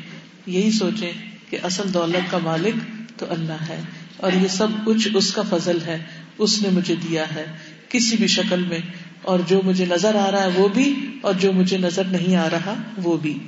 یہی 0.47 0.71
سوچیں 0.71 1.13
کہ 1.51 1.59
اصل 1.63 1.95
دولت 1.95 2.31
کا 2.31 2.39
مالک 2.39 2.75
تو 3.19 3.27
اللہ 3.29 3.63
ہے۔ 3.69 3.81
اور 4.19 4.33
یہ 4.33 4.49
سب 4.49 4.69
کچھ 4.85 5.09
اس 5.15 5.35
کا 5.35 5.43
فضل 5.51 5.79
ہے، 5.87 6.05
اس 6.39 6.63
نے 6.63 6.69
مجھے 6.69 6.95
دیا 6.95 7.35
ہے، 7.35 7.47
کسی 7.89 8.17
بھی 8.17 8.27
شکل 8.27 8.65
میں۔ 8.69 8.79
اور 9.23 9.39
جو 9.47 9.61
مجھے 9.65 9.85
نظر 9.85 10.15
آ 10.15 10.31
رہا 10.31 10.43
ہے 10.43 10.49
وہ 10.55 10.69
بھی، 10.69 11.19
اور 11.23 11.35
جو 11.35 11.53
مجھے 11.53 11.79
نظر 11.79 12.05
نہیں 12.05 12.37
آ 12.37 12.49
رہا 12.51 12.75
وہ 13.03 13.17
بھی۔ 13.17 13.39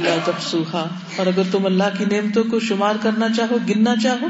اور 1.15 1.27
اگر 1.27 1.41
تم 1.51 1.65
اللہ 1.65 1.83
کی 1.97 2.05
نعمتوں 2.05 2.43
کو 2.43 2.59
شمار 2.59 2.95
کرنا 3.01 3.27
چاہو، 3.37 3.57
گننا 3.69 3.95
چاہو، 4.03 4.27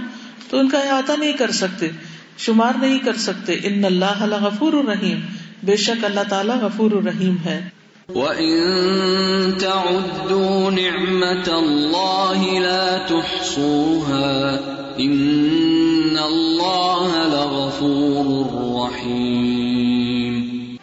تو 0.49 0.59
ان 0.59 0.69
کا 0.69 0.79
احاطہ 0.79 1.11
نہیں 1.19 1.33
کر 1.33 1.51
سکتے۔ 1.51 1.89
شمار 2.37 2.73
نہیں 2.79 2.99
کر 2.99 3.15
سکتے۔ 3.15 3.59
ان 3.63 3.85
اللہ 3.85 4.23
غفور 4.23 4.73
الرحیم 4.73 5.19
بے 5.63 5.75
شک 5.75 6.05
اللہ 6.05 6.19
تعالیٰ 6.29 6.55
غفور 6.55 6.91
الرحیم 6.91 7.35
ہے۔ 7.45 7.69
وَإِن 8.15 9.57
تَعُدُّوا 9.59 10.71
نِعْمَةَ 10.71 11.47
اللَّهِ 11.47 12.59
لَا 12.59 12.97
تُحْصُوهَا 13.07 14.59
إِنَّ 14.99 16.17
اللَّهَ 16.17 17.09
لَغَفُورٌ 17.27 18.53
رَّحِيمٌ 18.79 20.77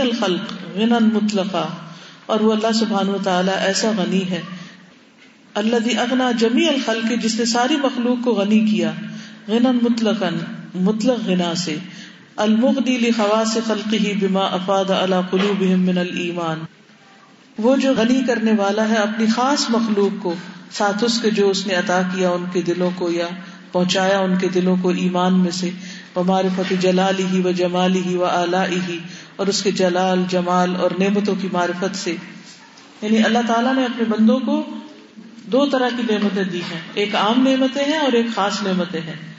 الخلق 0.00 0.52
غنى 0.76 1.04
مطلقا، 1.12 1.68
اور 2.26 2.40
وہ 2.40 2.52
اللہ 2.52 2.72
سبحانہ 2.74 3.10
وتعالی 3.10 3.52
ایسا 3.60 3.90
غنی 3.96 4.30
ہے 4.30 4.40
الذي 5.54 5.96
أغنى 5.96 6.32
جميع 6.38 6.68
الخلق، 6.68 7.22
جس 7.22 7.38
نے 7.38 7.44
ساری 7.44 7.76
مخلوق 7.76 8.24
کو 8.24 8.32
غنی 8.32 8.60
کیا 8.60 8.92
غنى 9.48 9.72
مطلقا، 9.82 10.28
مطلق 10.74 11.28
غنا 11.28 11.54
سے۔ 11.54 11.76
المغدی 12.40 12.98
لخواص 12.98 13.58
خلقه 13.66 14.12
بما 14.20 14.40
افاد 14.40 14.90
على 14.90 15.16
قلوبهم 15.30 15.80
من 15.80 15.98
الایمان۔ 15.98 16.58
وہ 17.58 17.76
جو 17.76 17.92
غنی 17.96 18.20
کرنے 18.26 18.52
والا 18.58 18.88
ہے 18.88 18.94
اپنی 18.94 19.26
خاص 19.26 19.66
مخلوق 19.70 20.22
کو، 20.22 20.34
ساتھ 20.72 21.04
اس 21.04 21.20
کے 21.20 21.30
جو 21.30 21.50
اس 21.50 21.66
نے 21.66 21.74
عطا 21.74 22.02
کیا 22.14 22.30
ان 22.30 22.44
کے 22.52 22.62
دلوں 22.62 22.90
کو 22.94 23.10
یا 23.10 23.28
پہنچایا 23.72 24.18
ان 24.18 24.38
کے 24.38 24.48
دلوں 24.48 24.76
کو 24.82 24.88
ایمان 24.88 25.40
میں 25.40 25.50
سے 25.50 25.70
معرفت 26.16 26.72
جلال 26.80 27.18
ہی 27.18 27.42
و 27.42 27.50
جمال 27.50 27.94
ہی 27.94 28.16
و 28.16 28.24
اعلی 28.24 28.80
ہی 28.88 28.98
اور 29.36 29.46
اس 29.46 29.62
کے 29.62 29.70
جلال، 29.70 30.22
جمال 30.28 30.76
اور 30.76 30.90
نعمتوں 30.98 31.34
کی 31.40 31.48
معرفت 31.52 31.96
سے۔ 31.96 32.16
یعنی 33.02 33.22
اللہ 33.22 33.38
تعالیٰ 33.46 33.74
نے 33.74 33.84
اپنے 33.84 34.04
بندوں 34.04 34.40
کو 34.40 34.64
دو 35.46 35.66
طرح 35.66 35.88
کی 35.96 36.02
نعمتیں 36.10 36.44
دی 36.44 36.60
ہیں۔ 36.60 36.80
ایک 36.94 37.16
عام 37.16 37.48
نعمتیں 37.48 37.84
ہیں 37.84 37.98
اور 37.98 38.12
ایک 38.12 38.26
خاص 38.34 38.62
نعمتیں 38.62 39.00
ہیں۔ 39.00 39.29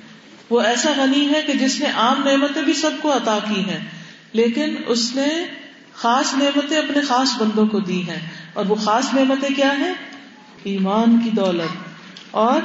وہ 0.51 0.61
ایسا 0.61 0.91
غنی 0.97 1.29
ہے 1.33 1.41
کہ 1.47 1.53
جس 1.53 1.79
نے 1.79 1.85
عام 1.85 2.23
نعمتیں 2.25 2.61
بھی 2.61 2.73
سب 2.73 2.91
کو 3.01 3.13
عطا 3.13 3.39
کی 3.49 3.61
ہیں، 3.61 3.79
لیکن 4.33 4.75
اس 4.87 5.15
نے 5.15 5.27
خاص 5.93 6.33
نعمتیں 6.33 6.77
اپنے 6.77 7.01
خاص 7.01 7.41
بندوں 7.41 7.67
کو 7.67 7.79
دی 7.79 8.09
ہیں۔ 8.09 8.19
اور 8.53 8.65
وہ 8.65 8.75
خاص 8.75 9.13
نعمتیں 9.13 9.55
کیا 9.55 9.77
ہیں؟ 9.79 9.93
ایمان 10.63 11.19
کی 11.23 11.29
دولت 11.29 11.77
اور 12.31 12.61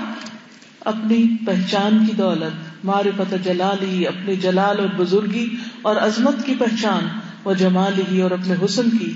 اپنی 0.80 1.36
پہچان 1.46 2.06
کی 2.06 2.12
دولت۔ 2.12 2.84
معرفت 2.84 3.34
جلال 3.44 3.84
ہی 3.84 4.06
اپنے 4.06 4.34
جلال 4.36 4.78
اور 4.78 4.88
بزرگی 4.96 5.56
اور 5.82 5.96
عظمت 5.96 6.46
کی 6.46 6.54
پہچان، 6.58 7.08
وہ 7.44 7.54
جمال 7.54 8.00
ہی 8.12 8.20
اور 8.20 8.30
اپنے 8.30 8.54
حسن 8.64 8.90
کی، 8.90 9.12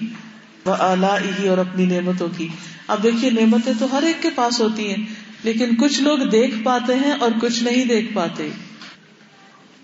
وہ 0.64 0.74
اعلی 0.78 1.42
ہی 1.42 1.48
اور 1.48 1.58
اپنی 1.58 1.86
نعمتوں 1.86 2.28
کی۔ 2.36 2.48
اب 2.88 3.02
دیکھیے، 3.02 3.30
نعمتیں 3.30 3.72
تو 3.78 3.86
ہر 3.92 4.02
ایک 4.02 4.22
کے 4.22 4.30
پاس 4.34 4.60
ہوتی 4.60 4.94
ہیں۔ 4.94 5.29
لیکن 5.42 5.76
کچھ 5.76 6.00
لوگ 6.00 6.18
دیکھ 6.18 6.54
پاتے 6.64 6.94
ہیں 6.94 7.12
اور 7.12 7.30
کچھ 7.40 7.64
نہیں 7.64 7.84
دیکھ 7.84 8.12
پاتے۔ 8.12 8.50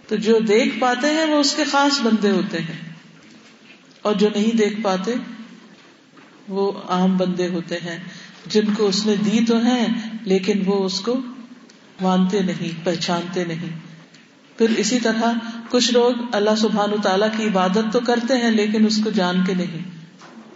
تو 0.09 0.17
جو 0.17 0.39
دیکھ 0.39 0.79
پاتے 0.79 1.07
ہیں 1.07 1.25
وہ 1.25 1.37
اس 1.37 1.55
کے 1.55 1.65
خاص 1.65 2.01
بندے 2.01 2.31
ہوتے 2.31 2.59
ہیں۔ 2.59 2.93
اور 4.03 4.15
جو 4.15 4.29
نہیں 4.35 4.57
دیکھ 4.57 4.81
پاتے، 4.83 5.15
وہ 6.49 6.73
عام 6.89 7.17
بندے 7.17 7.49
ہوتے 7.49 7.77
ہیں۔ 7.77 7.99
جن 8.47 8.75
کو 8.77 8.87
اس 8.87 9.07
نے 9.07 9.17
دی 9.17 9.45
تو 9.49 9.59
ہیں، 9.59 9.87
لیکن 10.23 10.63
وہ 10.67 10.85
اس 10.85 11.01
کو 11.01 11.17
مانتے 12.01 12.43
نہیں، 12.43 12.85
پہچانتے 12.85 13.45
نہیں۔ 13.45 13.79
پھر 14.59 14.71
اسی 14.71 15.01
طرح 15.01 15.33
کچھ 15.71 15.93
لوگ 15.93 16.13
اللہ 16.33 16.57
سبحان 16.59 16.91
تعالیٰ 17.03 17.29
کی 17.37 17.45
عبادت 17.45 17.93
تو 17.93 18.01
کرتے 18.01 18.35
ہیں، 18.37 18.51
لیکن 18.51 18.87
اس 18.87 19.01
کو 19.05 19.11
جان 19.11 19.45
کے 19.47 19.55
نہیں، 19.55 19.79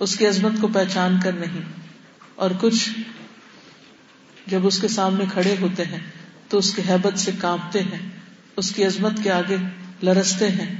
اس 0.00 0.16
کی 0.16 0.26
عظمت 0.26 0.52
کو 0.60 0.68
پہچان 0.68 1.16
کر 1.22 1.32
نہیں۔ 1.32 1.60
اور 2.34 2.50
کچھ 2.60 2.90
جب 4.46 4.66
اس 4.66 4.78
کے 4.78 4.88
سامنے 4.88 5.24
کھڑے 5.32 5.54
ہوتے 5.60 5.84
ہیں 5.84 5.98
تو 6.48 6.58
اس 6.58 6.74
کی 6.74 6.82
حیبت 6.88 7.18
سے 7.18 7.30
کانپتے 7.38 7.80
ہیں، 7.82 8.08
اس 8.56 8.72
کی 8.72 8.84
عظمت 8.84 9.12
کے 9.22 9.30
آگے 9.30 9.56
لرستے 10.02 10.48
ہیں۔ 10.48 10.76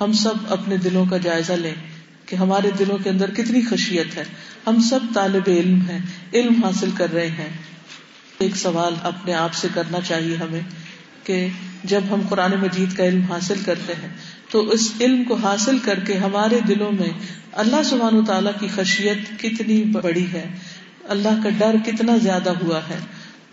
ہم 0.00 0.12
سب 0.12 0.34
اپنے 0.48 0.76
دلوں 0.76 1.04
کا 1.06 1.16
جائزہ 1.16 1.52
لیں 1.52 1.74
کہ 2.26 2.36
ہمارے 2.36 2.70
دلوں 2.78 2.98
کے 2.98 3.10
اندر 3.10 3.30
کتنی 3.30 3.60
خشیت 3.70 4.16
ہے۔ 4.16 4.24
ہم 4.66 4.80
سب 4.80 5.00
طالب 5.14 5.42
علم 5.46 5.80
ہیں، 5.80 5.98
علم 6.34 6.64
حاصل 6.64 6.90
کر 6.96 7.12
رہے 7.12 7.26
ہیں۔ 7.26 7.48
ایک 8.38 8.56
سوال 8.56 8.94
اپنے 9.02 9.34
آپ 9.34 9.54
سے 9.54 9.68
کرنا 9.74 10.00
چاہیے 10.00 10.36
ہمیں 10.36 10.60
کہ 11.24 11.48
جب 11.84 12.00
ہم 12.10 12.20
قرآن 12.28 12.50
مجید 12.60 12.96
کا 12.96 13.04
علم 13.04 13.22
حاصل 13.22 13.62
کرتے 13.64 13.92
ہیں 13.92 14.08
تو 14.50 14.68
اس 14.68 14.92
علم 15.00 15.24
کو 15.24 15.34
حاصل 15.34 15.78
کر 15.78 16.00
کے 16.00 16.16
ہمارے 16.16 16.60
دلوں 16.68 16.92
میں 16.92 17.08
اللہ 17.52 17.82
سبحان 17.82 18.24
تعالیٰ 18.24 18.52
کی 18.60 18.68
خشیت 18.74 19.40
کتنی 19.40 19.84
بڑی 19.84 20.26
ہے۔ 20.32 20.46
اللہ 21.08 21.42
کا 21.42 21.48
ڈر 21.58 21.74
کتنا 21.86 22.16
زیادہ 22.16 22.50
ہوا 22.50 22.80
ہے 22.88 22.98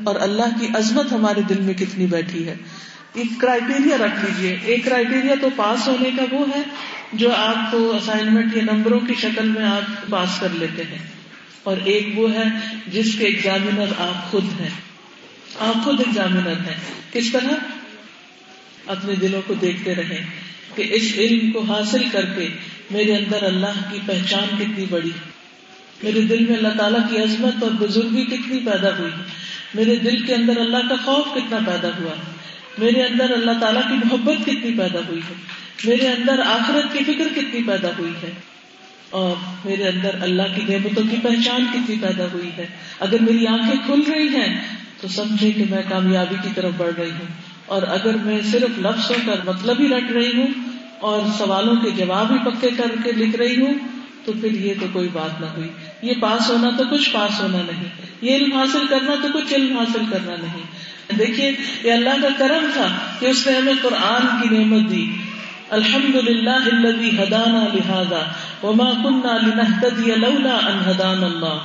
اور 0.04 0.16
اللہ 0.20 0.60
کی 0.60 0.68
عظمت 0.76 1.12
ہمارے 1.12 1.42
دل 1.42 1.62
میں 1.62 1.74
کتنی 1.74 2.06
بیٹھی 2.06 2.48
ہے۔ 2.48 2.56
ایک 3.14 3.42
کرائٹیریا 3.42 3.98
رکھ 3.98 4.26
لیجیے 4.26 4.58
ایک 4.66 4.86
کرائٹیریا 4.86 5.34
تو 5.42 5.50
پاس 5.56 5.88
ہونے 5.88 6.12
کا 6.18 6.36
وہ 6.36 6.46
ہے 6.56 6.62
جو 7.14 7.32
آپ 7.36 7.72
کو 7.72 7.96
اسائنمنٹ 7.96 8.56
یا 8.56 8.64
نمبروں 8.74 9.00
کی 9.00 9.14
شکل 9.22 9.48
میں 9.48 9.66
آپ 9.66 10.10
پاس 10.10 10.30
کر 10.40 10.48
لیتے 10.54 10.84
ہیں۔ 10.84 10.98
اور 11.64 11.78
ایک 11.84 12.20
وہ 12.20 12.34
ہے 12.34 12.44
جس 12.88 13.16
کے 13.18 13.26
ایگزامینر 13.26 13.86
آپ 13.98 14.32
خود 14.32 14.62
ہیں۔ 14.62 14.70
آپ 15.60 15.84
خود 15.84 16.00
ایگزامینر 16.00 16.60
ہیں۔ 16.68 16.76
کس 17.12 17.32
طرح؟ 17.32 17.54
اپنے 18.88 19.16
دلوں 19.16 19.42
کو 19.48 19.54
دیکھتے 19.54 19.96
رہیں 19.96 20.26
کہ 20.76 20.88
اس 20.92 21.12
علم 21.16 21.52
کو 21.52 21.62
حاصل 21.62 22.10
کر 22.12 22.26
کے 22.26 22.48
میرے 22.92 23.18
اندر 23.18 23.44
اللہ 23.44 23.92
کی 23.92 24.00
پہچان 24.06 24.56
کتنی 24.58 24.86
بڑی 24.90 25.10
میرے 26.04 26.22
دل 26.22 26.46
میں 26.46 26.58
اللہ 26.58 26.78
تعالیٰ 26.78 27.10
کی 27.10 27.18
عظمت 27.18 27.64
اور 27.64 27.72
بزرگی 27.72 28.26
کتنی 28.26 28.60
پیدا 28.60 28.98
ہوئی 28.98 29.12
میرے 29.74 29.96
دل 29.96 30.26
کے 30.26 30.34
اندر 30.36 30.58
اللہ 30.58 30.78
کا 30.90 30.96
خوف 31.06 31.26
کتنا 31.36 31.58
پیدا 31.66 31.88
ہوا۔ 31.88 32.14
میرے 32.78 33.04
اندر 33.04 33.32
اللہ 33.34 33.52
تعالیٰ 33.62 33.82
کی 33.82 33.94
محبت 33.94 34.46
کتنی 34.46 34.78
پیدا 34.78 35.00
ہوئی 35.08 35.22
ہے۔ 35.30 35.34
میرے 35.86 36.08
اندر 36.08 36.40
آخرت 36.46 36.94
کی 36.94 37.04
فکر 37.04 37.28
کتنی 37.36 37.64
پیدا 37.64 37.88
ہوئی 38.00 38.14
ہے۔ 38.24 38.32
اور 39.10 39.36
میرے 39.66 39.84
اندر 39.84 40.16
اللہ 40.22 40.42
کی 40.56 40.62
نعمتوں 40.70 41.04
کی 41.10 41.16
پہچان 41.24 41.66
کتنی 41.74 41.96
پیدا 42.02 42.26
ہوئی 42.34 42.50
ہے۔ 42.58 42.68
اگر 43.00 43.22
میری 43.22 43.48
آنکھیں 43.48 43.86
کھل 43.86 44.12
رہی 44.12 44.28
ہیں 44.28 44.64
تو 45.02 45.08
سمجھے 45.08 45.52
کہ 45.52 45.64
میں 45.70 45.82
کامیابی 45.90 46.36
کی 46.44 46.50
طرف 46.56 46.72
بڑھ 46.78 47.00
رہی 47.00 47.12
ہوں۔ 47.12 47.28
اور 47.66 47.82
اگر 47.82 48.14
میں 48.14 48.40
صرف 48.42 48.80
لفظوں 48.80 49.16
کا 49.26 49.34
مطلب 49.46 49.82
ہی 49.82 49.88
رٹ 49.88 50.12
رہی 50.12 50.38
ہوں 50.38 50.48
اور 51.00 51.22
سوالوں 51.38 51.76
کے 51.76 51.90
جواب 51.90 52.32
ہی 52.32 52.38
پکے 52.38 52.70
کر 52.78 52.96
کے 53.04 53.12
لکھ 53.12 53.36
رہی 53.36 53.62
ہوں 53.62 53.74
تو 54.26 54.34
پھر 54.42 54.52
یہ 54.52 54.74
تو 54.80 54.86
کوئی 54.94 55.10
بات 55.14 55.42
نہ 55.42 55.46
ہوئی۔ 55.46 55.70
یہ 56.04 56.14
پاس 56.20 56.50
ہونا 56.50 56.70
تو 56.78 56.84
کچھ 56.92 57.10
پاس 57.14 57.42
ہونا 57.42 57.58
نہیں، 57.58 57.88
یہ 58.22 58.36
علم 58.36 58.58
حاصل 58.58 58.88
کرنا 58.90 59.16
تو 59.22 59.28
کچھ 59.34 59.54
علم 59.54 59.78
حاصل 59.78 60.02
کرنا 60.12 60.36
نہیں۔ 60.42 60.94
دیکھیے، 61.20 61.52
یہ 61.84 61.92
اللہ 61.92 62.22
کا 62.22 62.28
کرم 62.38 62.66
تھا 62.74 62.88
کہ 63.20 63.26
اس 63.26 63.48
نے 63.48 63.58
ہمیں 63.58 63.74
قرآن 63.82 64.42
کی 64.42 64.58
نعمت 64.58 64.92
دی۔ 64.92 65.08
الحمد 65.70 66.16
للہ 66.16 67.22
ہدانا 67.22 67.68
لہذا 67.74 68.32
وما 68.64 68.92
کنہ 68.92 69.48
لنہتدی 69.48 70.12
لولا 70.16 70.56
ان 70.56 70.90
ہدان 70.90 71.24
اللہ۔ 71.24 71.58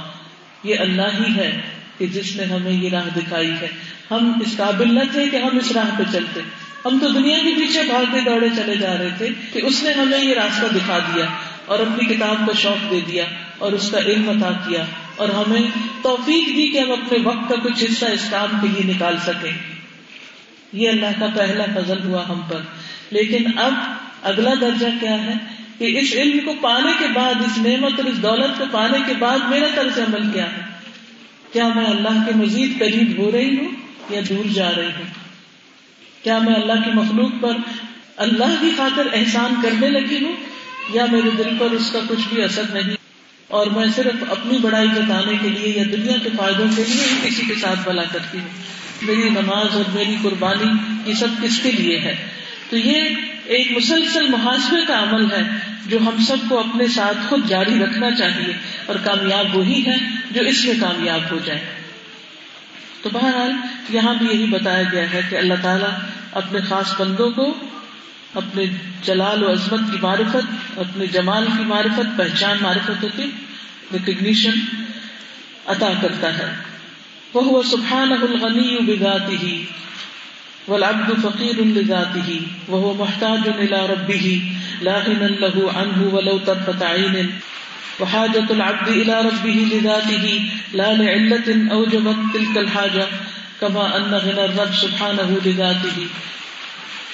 یہ 0.65 0.79
اللہ 0.79 1.03
ہی 1.03 1.37
ہے 1.37 1.61
کہ 1.99 2.07
جس 2.07 2.37
نے 2.37 2.45
ہمیں 2.45 2.73
یہ 2.73 2.91
راہ 2.91 3.09
دکھائی 3.17 3.51
ہے۔ 3.51 3.69
ہم 4.11 4.33
اس 4.47 4.57
قابل 4.57 4.95
نہ 4.95 5.01
تھے 5.13 5.29
کہ 5.29 5.37
ہم 5.37 5.57
اس 5.57 5.73
راہ 5.73 5.99
پہ 5.99 6.03
چلتے۔ 6.13 6.41
ہم 6.85 6.99
تو 6.99 7.09
دنیا 7.09 7.39
کے 7.39 7.55
پیچھے 7.59 7.83
بھاگتے 7.83 8.21
دوڑے 8.21 8.49
چلے 8.57 8.77
جا 8.77 8.97
رہے 8.99 9.09
تھے 9.19 9.29
کہ 9.53 9.61
اس 9.65 9.83
نے 9.83 9.93
ہمیں 9.93 10.25
یہ 10.25 10.35
راستہ 10.35 10.67
دکھا 10.77 10.99
دیا 10.99 11.25
اور 11.67 11.79
اپنی 11.79 12.15
کتاب 12.15 12.47
کا 12.47 12.53
شوق 12.53 12.91
دے 12.91 13.01
دیا۔ 13.09 13.25
اور 13.59 13.73
اس 13.73 13.91
کا 13.91 13.99
علم 13.99 14.29
عطا 14.29 14.51
کیا 14.69 14.85
اور 15.17 15.29
ہمیں 15.29 15.63
توفیق 16.03 16.49
دی 16.49 16.69
کہ 16.69 16.79
ہم 16.79 16.91
اپنے 16.93 17.19
وقت 17.25 17.49
کا 17.49 17.55
کچھ 17.55 17.85
حصہ 17.85 18.05
اس 18.05 18.31
کام 18.31 18.59
کے 18.63 18.69
لیے 18.69 18.95
نکال 18.95 19.17
سکیں۔ 19.27 19.53
یہ 20.73 20.89
اللہ 20.89 21.07
کا 21.21 21.27
پہلا 21.37 21.65
فضل 21.75 22.03
ہوا 22.05 22.29
ہم 22.29 22.41
پر۔ 22.49 22.61
لیکن 23.11 23.59
اب 23.59 23.75
اگلا 24.23 24.51
درجہ 24.61 24.87
کیا 25.01 25.25
ہے؟ 25.25 25.33
کہ 25.79 25.99
اس 25.99 26.13
علم 26.13 26.39
کو 26.45 26.55
پانے 26.61 26.93
کے 26.99 27.07
بعد، 27.15 27.35
اس 27.35 27.59
نعمت 27.59 27.93
اور 27.97 28.05
اس 28.05 28.23
دولت 28.23 28.59
کو 28.59 28.65
پانے 28.73 28.99
کے 29.07 29.13
بعد 29.19 29.39
میرا 29.49 29.67
طرز 29.75 29.99
عمل 29.99 30.31
کیا 30.33 30.53
ہے؟ 30.53 30.61
کیا 31.53 31.69
میں 31.69 31.87
اللہ 31.87 32.25
کے 32.27 32.33
مزید 32.37 32.79
قریب 32.79 33.19
ہو 33.19 33.31
رہی 33.33 33.59
ہوں 33.59 33.69
یا 34.11 34.21
دور 34.29 34.45
جا 34.55 34.71
رہی 34.77 34.87
ہوں؟ 34.87 35.05
کیا 36.23 36.39
میں 36.39 36.55
اللہ 36.55 36.73
کی 36.73 36.91
مخلوق 36.95 37.31
پر 37.41 37.57
اللہ 38.17 38.55
کی 38.61 38.71
خاطر 38.77 39.07
احسان 39.13 39.55
کرنے 39.63 39.89
لگی 39.89 40.25
ہوں 40.25 40.33
یا 40.93 41.07
میرے 41.13 41.31
دل 41.39 41.57
پر 41.59 41.71
اس 41.71 41.91
کا 41.93 41.99
کچھ 42.09 42.35
بھی 42.35 42.43
اثر 42.43 42.63
نہیں؟ 42.73 42.97
اور 43.49 43.67
میں 43.67 43.87
صرف 43.97 44.25
اپنی 44.31 44.59
بڑائی 44.59 44.89
جتانے 44.89 45.37
کے 45.43 45.49
لیے 45.49 45.73
یا 45.77 45.83
دنیا 45.93 46.17
کے 46.23 46.29
فائدوں 46.39 46.67
کے 46.77 46.85
لیے 46.89 47.05
ہی 47.11 47.29
کسی 47.29 47.43
کے 47.47 47.55
ساتھ 47.55 47.89
بلا 47.89 48.03
کرتی 48.13 48.39
ہوں۔ 48.39 48.49
میری 49.03 49.29
نماز 49.29 49.77
اور 49.77 49.85
میری 49.95 50.17
قربانی 50.23 50.71
یہ 51.07 51.15
سب 51.15 51.29
کس 51.43 51.61
کے 51.63 51.73
لیے 51.73 51.99
ہے؟ 51.99 52.15
تو 52.71 52.77
یہ 52.77 53.01
ایک 53.45 53.73
مسلسل 53.77 54.29
محاسبے 54.29 54.87
کا 54.87 55.03
عمل 55.03 55.33
ہے 55.33 55.43
جو 55.87 55.99
ہم 55.99 56.25
سب 56.27 56.37
کو 56.49 56.59
اپنے 56.59 56.89
ساتھ 56.89 57.19
خود 57.29 57.49
جاری 57.49 57.85
رکھنا 57.85 58.11
چاہیے 58.11 58.55
اور 58.87 58.97
کامیاب 59.05 59.57
وہی 59.57 59.87
ہے 59.87 59.97
جو 60.31 60.41
اس 60.41 60.65
میں 60.65 60.75
کامیاب 60.81 61.21
ہو 61.31 61.39
جائے۔ 61.45 61.61
تو 63.03 63.11
بہرحال 63.13 63.53
یہاں 63.89 64.15
بھی 64.15 64.27
یہی 64.27 64.47
بتایا 64.47 64.83
گیا 64.93 65.13
ہے 65.13 65.21
کہ 65.31 65.37
اللہ 65.37 65.55
تعالیٰ 65.63 65.99
اپنے 66.33 66.61
خاص 66.61 67.01
بندوں 67.01 67.31
کو 67.31 67.59
اپنے 68.35 68.65
جلال 69.05 69.43
و 69.43 69.53
عظمت 69.53 69.81
کی 69.91 69.99
معرفت، 70.03 70.79
اپنے 70.79 71.07
جمال 71.07 71.47
کی 71.59 71.65
معرفت، 71.65 72.19
پہچان 72.19 72.57
معرفت 72.61 73.05
کی 73.17 73.31
ریکگنیشن 73.93 74.85
عطا 75.67 75.93
کرتا 76.01 76.39
ہے۔ 76.39 76.55
وہ 77.35 77.63
سبحان 77.63 78.13
الغنی 78.13 78.79
بذاتی 78.79 79.37
ہی 79.43 79.65
والعبد 80.69 81.23
فقیر 81.23 81.63
لذاته 81.65 82.37
وهو 82.69 82.95
محتاج 82.99 83.49
الى 83.59 83.77
ربه 83.89 84.41
لا 84.83 84.99
غنى 85.07 85.29
له 85.29 85.71
عنه 85.77 86.15
ولو 86.15 86.39
طرفت 86.39 86.83
عين 86.83 87.31
وحاجة 88.01 88.47
العبد 88.51 88.89
الى 88.89 89.13
ربه 89.13 89.69
لذاته، 89.73 90.39
لا 90.73 90.93
لعلة 90.93 91.71
اوجبت 91.71 92.35
تلك 92.35 92.59
الحاجة، 92.59 93.05
كما 93.61 93.97
ان 93.97 94.15
غنى 94.15 94.41
الرب 94.41 94.75
سبحانه 94.75 95.39
لذاته۔ 95.47 96.07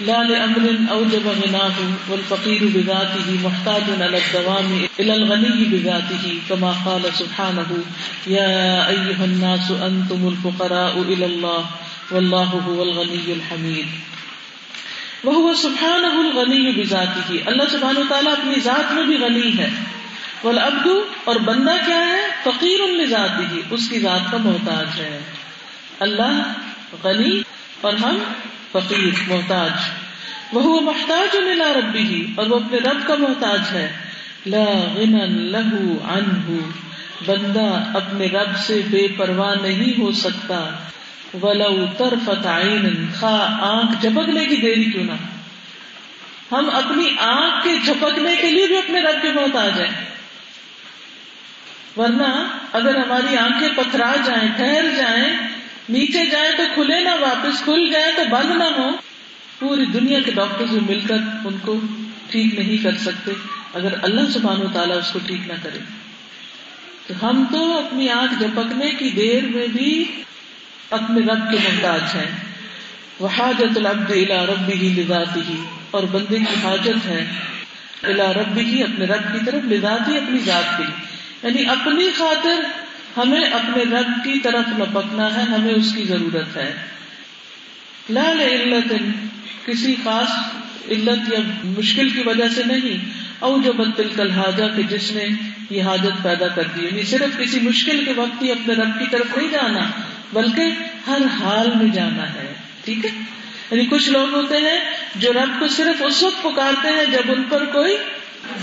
لا 0.00 0.22
لأمر 0.24 0.90
اوجب 0.90 1.26
غناه 1.26 1.74
والفقير 2.11 2.62
بذاته 2.64 3.38
محتاج 3.44 3.83
على 4.00 4.18
الدوام 4.18 4.87
الى 5.00 5.14
الغني 5.14 5.64
بذاته 5.64 6.38
كما 6.48 6.74
قال 6.87 7.02
سبحانه 7.14 7.85
يا 8.26 8.88
ايها 8.88 9.24
الناس 9.24 9.70
انتم 9.70 10.28
الفقراء 10.28 10.98
الى 10.98 11.26
الله 11.26 11.64
واللہ 12.11 12.50
هو 12.54 12.83
الغنی 12.83 13.33
الحمید 13.33 13.87
وہ 15.24 15.52
سبحانہ 15.59 16.11
الغنی 16.18 16.72
بذاتی 16.72 17.38
اللہ 17.46 17.68
سبحانہ 17.70 18.00
تعالیٰ 18.09 18.33
اپنی 18.33 18.61
ذات 18.61 18.92
میں 18.92 19.04
بھی 19.04 19.16
غنی 19.18 19.57
ہے 19.59 19.68
والعبد 20.44 20.88
اور 21.24 21.37
بندہ 21.44 21.76
کیا 21.87 22.00
ہے 22.07 22.26
فقیر 22.42 22.83
لذاتی 22.96 23.61
اس 23.70 23.88
کی 23.90 24.00
ذات 24.00 24.30
کا 24.30 24.38
محتاج 24.44 25.00
ہے 25.00 25.18
اللہ 26.00 26.42
غنی 27.04 27.40
اور 27.80 28.02
ہم 28.02 28.18
فقیر، 28.74 29.22
محتاج۔ 29.26 29.70
وہ 30.52 30.80
محتاج 30.80 31.37
الى 31.37 31.80
ربه 31.80 32.32
اور 32.37 32.46
وہ 32.46 32.56
اپنے 32.56 32.78
رب 32.78 33.06
کا 33.06 33.14
محتاج 33.14 33.60
ہے۔ 33.72 33.92
لا 34.46 34.94
غنى 34.94 35.26
له 35.26 35.92
عنه 36.04 36.56
بندہ 37.26 37.96
اپنے 37.96 38.26
رب 38.26 38.56
سے 38.56 38.80
بے 38.90 39.06
پرواہ 39.16 39.54
نہیں 39.62 40.00
ہو 40.00 40.12
سکتا۔ 40.12 40.70
ولو 41.42 41.87
طرفت 41.98 42.46
عین 42.46 43.06
خا 43.20 43.56
آنکھ 43.60 43.92
جھپکنے 44.00 44.44
کی 44.44 44.56
دیری 44.56 44.84
کیوں 44.84 45.04
نہ۔ 45.04 45.12
ہم 46.54 46.70
اپنی 46.72 47.06
آنکھ 47.20 47.64
کے 47.64 47.76
جھپکنے 47.84 48.37
کے 48.40 48.50
لیے 48.50 48.66
بھی 48.66 48.78
اپنے 48.78 49.00
رب 49.00 49.22
کے 49.22 49.28
بہت 49.34 49.56
آ 49.56 49.68
جائیں 49.76 50.04
ورنہ 51.96 52.58
اگر 52.72 52.96
ہماری 52.96 53.37
آنکھیں 53.37 53.68
پتھرا 53.76 54.12
جائیں، 54.26 54.48
ٹھہر 54.56 54.84
جائیں 54.96 55.53
نیچے 55.88 56.27
جائیں 56.27 56.51
تو 56.57 56.62
کھلے 56.75 57.01
نہ 57.01 57.11
واپس، 57.20 57.64
کھل 57.64 57.90
جائیں 57.92 58.12
تو 58.16 58.23
بند 58.31 58.51
نہ 58.51 58.64
ہو۔ 58.64 58.90
پوری 59.59 59.85
دنیا 59.85 60.20
کے 60.20 60.31
ڈاکٹر 60.31 60.64
بھی 60.64 60.81
مل 60.81 61.01
کر 61.01 61.16
ان 61.44 61.57
کو 61.62 61.81
ٹھیک 62.31 62.59
نہیں 62.59 62.85
کر 62.85 62.97
سکتے۔ 62.97 63.33
اگر 63.75 63.94
اللہ 64.03 64.31
سبحان 64.31 64.62
و 64.62 64.66
تعالیٰ 64.73 64.97
اس 64.97 65.11
کو 65.12 65.18
ٹھیک 65.27 65.40
نہ 65.47 65.53
کرے۔ 65.62 65.79
تو 67.07 67.29
ہم 67.29 67.44
تو 67.53 67.87
اپنی 67.87 68.09
آنکھ 68.09 68.35
جھپکنے 68.38 68.90
کی 68.90 69.11
دیر 69.11 69.57
میں 69.57 69.66
بھی 69.66 70.05
اپنے 70.90 71.20
رب 71.20 71.51
کے 71.51 71.57
محتاج 71.64 72.01
ہیں۔ 72.14 72.31
وہ 73.18 73.29
حاجت 73.38 73.77
العبد 73.77 74.11
الا 74.11 74.47
رب 74.47 74.68
ہی 74.68 74.88
لذاتی 74.88 75.40
ہی 75.49 75.64
اور 75.90 76.03
بندے 76.03 76.38
کی 76.38 76.55
حاجت 76.64 77.07
ہے 77.07 77.31
الا 78.03 78.33
رب 78.33 78.57
ہی 78.57 78.83
اپنے 78.83 79.05
رب 79.05 79.33
کی 79.33 79.38
طرف 79.47 79.64
لذاتی 79.64 80.16
اپنی 80.16 80.38
ذات 80.38 80.79
کی۔ 80.79 80.85
یعنی 81.43 81.66
اپنی 81.66 82.09
خاطر 82.16 82.84
ہمیں 83.16 83.40
اپنے 83.40 83.82
رب 83.82 84.24
کی 84.24 84.40
طرف 84.40 84.68
لپکنا 84.78 85.36
ہے، 85.36 85.42
ہمیں 85.42 85.74
اس 85.74 85.92
کی 85.96 86.04
ضرورت 86.04 86.56
ہے۔ 86.56 86.74
لال 88.10 88.40
علت 88.40 88.92
کسی 89.66 89.94
خاص 90.04 90.30
علت 90.90 91.32
یا 91.32 91.38
مشکل 91.64 92.08
کی 92.08 92.22
وجہ 92.26 92.48
سے 92.48 92.62
نہیں۔ 92.66 93.24
او 93.38 93.62
جو 93.62 93.72
بدل 93.72 94.08
کل 94.16 94.30
حاجہ 94.30 94.64
کہ 94.76 94.82
جس 94.82 95.12
نے 95.12 95.24
یہ 95.70 95.82
حاجت 95.82 96.22
پیدا 96.22 96.48
کر 96.48 96.62
دی۔ 96.62 96.84
یعنی 96.84 97.02
صرف 97.02 97.38
کسی 97.38 97.60
مشکل 97.60 98.04
کے 98.04 98.12
وقت 98.12 98.42
ہی 98.42 98.50
اپنے 98.50 98.74
رب 98.74 98.98
کی 98.98 99.04
طرف 99.10 99.36
نہیں 99.36 99.48
جانا، 99.48 99.80
بلکہ 100.32 100.62
ہر 101.06 101.18
حال 101.40 101.68
میں 101.82 101.92
جانا 101.92 102.34
ہے۔ 102.34 102.54
ٹھیک 102.84 103.04
ہے؟ 103.04 103.10
یعنی 103.70 103.86
کچھ 103.86 104.10
لوگ 104.10 104.34
ہوتے 104.34 104.56
ہیں 104.56 104.80
جو 105.14 105.32
رب 105.32 105.60
کو 105.60 105.68
صرف 105.68 106.02
اس 106.06 106.22
وقت 106.22 106.42
پکارتے 106.42 106.88
ہیں 106.88 107.04
جب 107.12 107.32
ان 107.32 107.42
پر 107.48 107.64
کوئی 107.64 107.96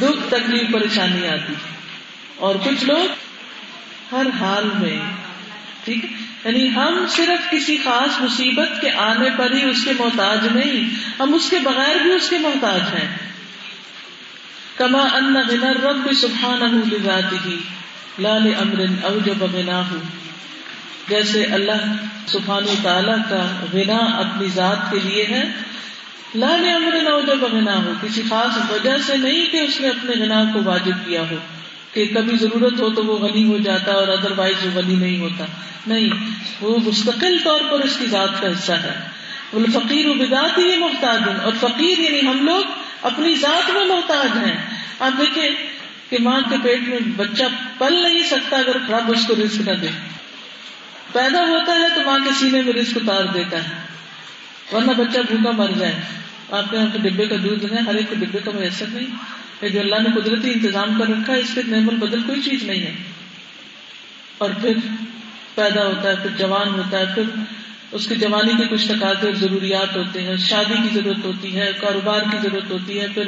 دکھ، 0.01 0.27
تکلیف، 0.27 0.71
پریشانی 0.71 1.27
آتی 1.27 1.53
اور 2.37 2.55
کچھ 2.55 2.85
لوگ 2.85 3.30
ہر 4.11 4.25
حال 4.39 4.69
میں۔ 4.79 4.99
ٹھیک 5.83 6.05
ہے؟ 6.05 6.09
یعنی 6.45 6.75
ہم 6.75 7.05
صرف 7.09 7.51
کسی 7.51 7.77
خاص 7.77 8.21
مصیبت 8.21 8.81
کے 8.81 8.91
آنے 8.91 9.29
پر 9.37 9.51
ہی 9.51 9.69
اس 9.69 9.83
کے 9.83 9.91
محتاج 9.99 10.47
نہیں، 10.47 10.89
ہم 11.19 11.33
اس 11.33 11.49
کے 11.49 11.59
بغیر 11.63 11.95
بھی 12.03 12.11
اس 12.11 12.29
کے 12.29 12.37
محتاج 12.37 12.81
ہیں۔ 12.81 13.17
کما 14.77 15.01
ان 15.01 15.33
غنا 15.33 15.73
رب 15.73 16.13
سبحانہ 16.13 16.63
لذاته 16.63 17.55
لا 18.19 18.37
لامر 18.37 18.83
اوجب 19.03 19.43
غناه 19.53 19.97
جیسے 21.09 21.43
اللہ 21.43 21.93
سبحان 22.27 22.65
تعالیٰ 22.81 23.17
کا 23.29 23.65
غنا 23.73 23.97
اپنی 23.97 24.47
ذات 24.47 24.91
کے 24.91 24.99
لیے 24.99 25.25
ہے 25.25 25.43
لال 26.35 26.69
امر 26.75 26.91
نہ 26.91 27.27
جب 27.27 27.41
غنا 27.51 27.75
ہو 27.75 27.93
کسی 28.01 28.21
خاص 28.29 28.71
وجہ 28.71 28.97
سے 28.97 29.17
نہیں 29.17 29.51
کہ 29.51 29.57
اس 29.57 29.81
نے 29.81 29.89
اپنے 29.89 30.23
غنا 30.23 30.43
کو 30.53 30.63
واجب 30.63 31.05
کیا 31.05 31.23
ہو۔ 31.31 31.35
کہ 31.93 32.05
کبھی 32.15 32.37
ضرورت 32.37 32.81
ہو 32.81 32.89
تو 32.89 33.05
وہ 33.05 33.17
غنی 33.17 33.45
ہو 33.47 33.57
جاتا 33.57 33.91
ہے 33.91 33.97
اور 33.97 34.07
ادر 34.07 34.31
وائز 34.35 34.65
وہ 34.65 34.81
غنی 34.81 34.95
نہیں 34.95 35.19
ہوتا۔ 35.19 35.45
نہیں، 35.87 36.09
وہ 36.61 36.77
مستقل 36.85 37.37
طور 37.43 37.61
پر 37.71 37.79
اس 37.79 37.97
کی 37.97 38.05
ذات 38.05 38.41
کا 38.41 38.47
حصہ 38.47 38.71
ہے۔ 38.71 38.99
وہ 39.53 39.59
فقیر 39.73 40.07
و 40.07 40.13
بذات 40.13 40.57
ہی 40.57 40.77
محتاج 40.77 41.29
ہیں۔ 41.29 41.37
اور 41.37 41.53
فقیر 41.59 41.99
یعنی 41.99 42.27
ہم 42.27 42.45
لوگ 42.45 42.63
اپنی 43.01 43.35
ذات 43.35 43.69
میں 43.69 43.85
محتاج 43.85 44.37
ہیں۔ 44.37 44.57
آپ 44.99 45.11
دیکھیں 45.21 45.49
کہ 46.09 46.17
ماں 46.19 46.41
کے 46.49 46.55
پیٹ 46.63 46.79
میں 46.87 46.99
بچہ 47.15 47.43
پل 47.77 47.93
نہیں 47.93 48.23
سکتا 48.23 48.57
اگر 48.57 48.75
رب 48.75 49.11
اس 49.11 49.27
کو 49.27 49.33
رزق 49.35 49.61
نہ 49.61 49.73
دے۔ 49.73 49.87
پیدا 51.11 51.41
ہوتا 51.47 51.75
ہے 51.75 51.87
تو 51.95 52.01
ماں 52.05 52.19
کے 52.19 52.29
سینے 52.39 52.61
میں 52.61 52.73
رزق 52.73 52.97
اتار 53.01 53.23
دیتا 53.33 53.57
ہے۔ 53.57 53.69
ورنہ 54.71 54.91
بچہ 54.91 55.19
بھوکا 55.19 55.51
مر 55.51 55.71
جائے۔ 55.79 56.01
آپ 56.51 56.71
کے 56.71 57.09
ڈبے 57.09 57.25
کا 57.25 57.35
دودھ 57.43 57.73
ہے، 57.73 57.79
ہر 57.79 57.95
ایک 57.95 58.11
ڈبے 58.11 58.39
کا 58.45 58.51
میسر 58.51 58.85
نہیں۔ 58.87 59.07
جو 59.69 59.79
اللہ 59.79 59.95
نے 59.95 60.21
قدرتی 60.21 60.51
انتظام 60.51 61.01
کر 61.01 61.09
رکھا 61.09 61.33
ہے، 61.33 61.39
اس 61.39 61.51
کے 61.55 61.61
نعمل 61.67 61.95
بدل 61.95 62.21
کوئی 62.21 62.41
چیز 62.41 62.63
نہیں 62.63 62.81
ہے۔ 62.81 62.93
اور 64.37 64.49
پھر 64.61 64.77
پیدا 65.55 65.87
ہوتا 65.87 66.09
ہے، 66.09 66.15
پھر 66.15 66.29
جوان 66.37 66.67
ہوتا 66.67 66.99
ہے، 66.99 67.05
پھر 67.15 67.23
اس 67.91 68.07
کی 68.07 68.15
جوانی 68.15 68.53
کے 68.57 68.67
کچھ 68.67 68.87
تقاضے 68.87 69.25
اور 69.25 69.35
ضروریات 69.35 69.97
ہوتے 69.97 70.23
ہیں۔ 70.23 70.37
شادی 70.37 70.73
کی 70.73 70.89
ضرورت 70.93 71.25
ہوتی 71.25 71.55
ہے، 71.55 71.71
کاروبار 71.81 72.21
کی 72.31 72.37
ضرورت 72.43 72.71
ہوتی 72.71 72.99
ہے، 72.99 73.07
پھر 73.13 73.23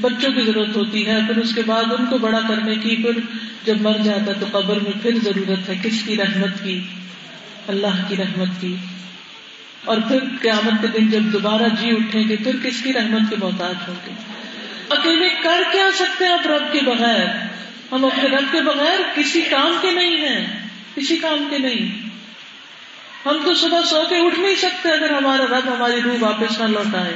بچوں 0.00 0.32
کی 0.32 0.42
ضرورت 0.42 0.76
ہوتی 0.76 1.06
ہے، 1.06 1.18
پھر 1.26 1.36
اس 1.36 1.54
کے 1.54 1.62
بعد 1.66 1.84
ان 1.98 2.06
کو 2.06 2.18
بڑا 2.18 2.40
کرنے 2.48 2.74
کی، 2.74 2.96
پھر 2.96 3.20
جب 3.64 3.80
مر 3.80 3.98
جاتا 4.04 4.32
ہے 4.32 4.40
تو 4.40 4.46
قبر 4.52 4.78
میں 4.78 4.92
پھر 5.02 5.14
ضرورت 5.24 5.68
ہے۔ 5.68 5.74
کس 5.82 6.02
کی 6.02 6.16
رحمت 6.16 6.64
کی؟ 6.64 6.80
اللہ 7.68 8.08
کی 8.08 8.16
رحمت 8.16 8.60
کی۔ 8.60 8.76
اور 9.84 9.98
پھر 10.08 10.18
قیامت 10.42 10.82
کے 10.82 10.86
دن 10.86 11.10
جب 11.10 11.22
دوبارہ 11.22 11.62
جی 11.80 11.90
اٹھیں 11.90 12.28
گے، 12.28 12.36
پھر 12.36 12.56
کس 12.62 12.82
کی 12.82 12.92
رحمت 12.92 13.30
کے 13.30 13.36
محتاج 13.38 13.74
ہوں 13.88 13.94
گے؟ 14.06 14.29
اکیلے 14.90 15.28
کر 15.42 15.62
کیا 15.72 15.88
سکتے 15.94 16.24
ہیں 16.24 16.32
آپ 16.32 16.46
رب 16.46 16.72
کے 16.72 16.80
بغیر؟ 16.86 17.26
ہم 17.92 18.04
اپنے 18.04 18.36
رب 18.36 18.44
کے 18.52 18.60
بغیر 18.60 18.98
کسی 19.14 19.42
کام 19.42 19.78
کے 19.80 19.90
نہیں 19.90 20.16
ہیں، 20.16 20.68
کسی 20.94 21.16
کام 21.16 21.46
کے 21.50 21.58
نہیں۔ 21.58 22.10
ہم 23.26 23.36
تو 23.44 23.54
صبح 23.54 23.80
سو 23.82 24.02
کے 24.08 24.16
اٹھ 24.16 24.38
نہیں 24.38 24.54
سکتے 24.54 24.88
اگر 24.88 25.10
ہمارا 25.10 25.44
رب 25.44 25.76
ہماری 25.76 26.00
روح 26.04 26.14
واپس 26.20 26.60
نہ 26.60 26.66
لوٹائے 26.66 27.14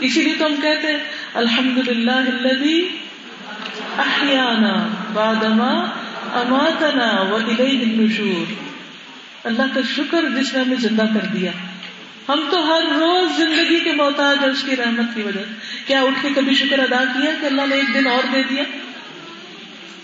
اسی 0.00 0.22
لیے 0.22 0.34
تو 0.38 0.46
ہم 0.46 0.54
کہتے 0.62 0.86
ہیں 0.86 0.98
الحمد 1.34 1.88
للہ 1.88 2.90
احیانا 3.98 4.88
بادما 5.12 5.72
اماتنا 6.32 7.22
و 7.22 7.36
النشور۔ 7.58 8.52
اللہ 9.44 9.62
کا 9.74 9.80
شکر 9.96 10.24
جس 10.36 10.54
نے 10.54 10.62
ہمیں 10.62 10.76
زندہ 10.76 11.02
کر 11.02 11.26
دیا۔ 11.26 11.50
ہم 12.28 12.48
تو 12.50 12.66
ہر 12.66 12.82
روز 12.82 13.36
زندگی 13.36 13.80
کے 13.80 13.92
محتاج 13.92 14.38
ہیں 14.38 14.50
اس 14.50 14.62
کی 14.62 14.76
رحمت 14.76 15.14
کی 15.14 15.22
وجہ 15.22 15.40
کیا 15.86 16.00
اٹھ 16.00 16.22
کے 16.22 16.28
کبھی 16.36 16.54
شکر 16.54 16.78
ادا 16.78 17.04
کیا 17.04 17.30
کہ 17.40 17.46
اللہ 17.46 17.62
نے 17.66 17.74
ایک 17.74 17.94
دن 17.94 18.06
اور 18.06 18.22
دے 18.32 18.42
دیا؟ 18.42 18.62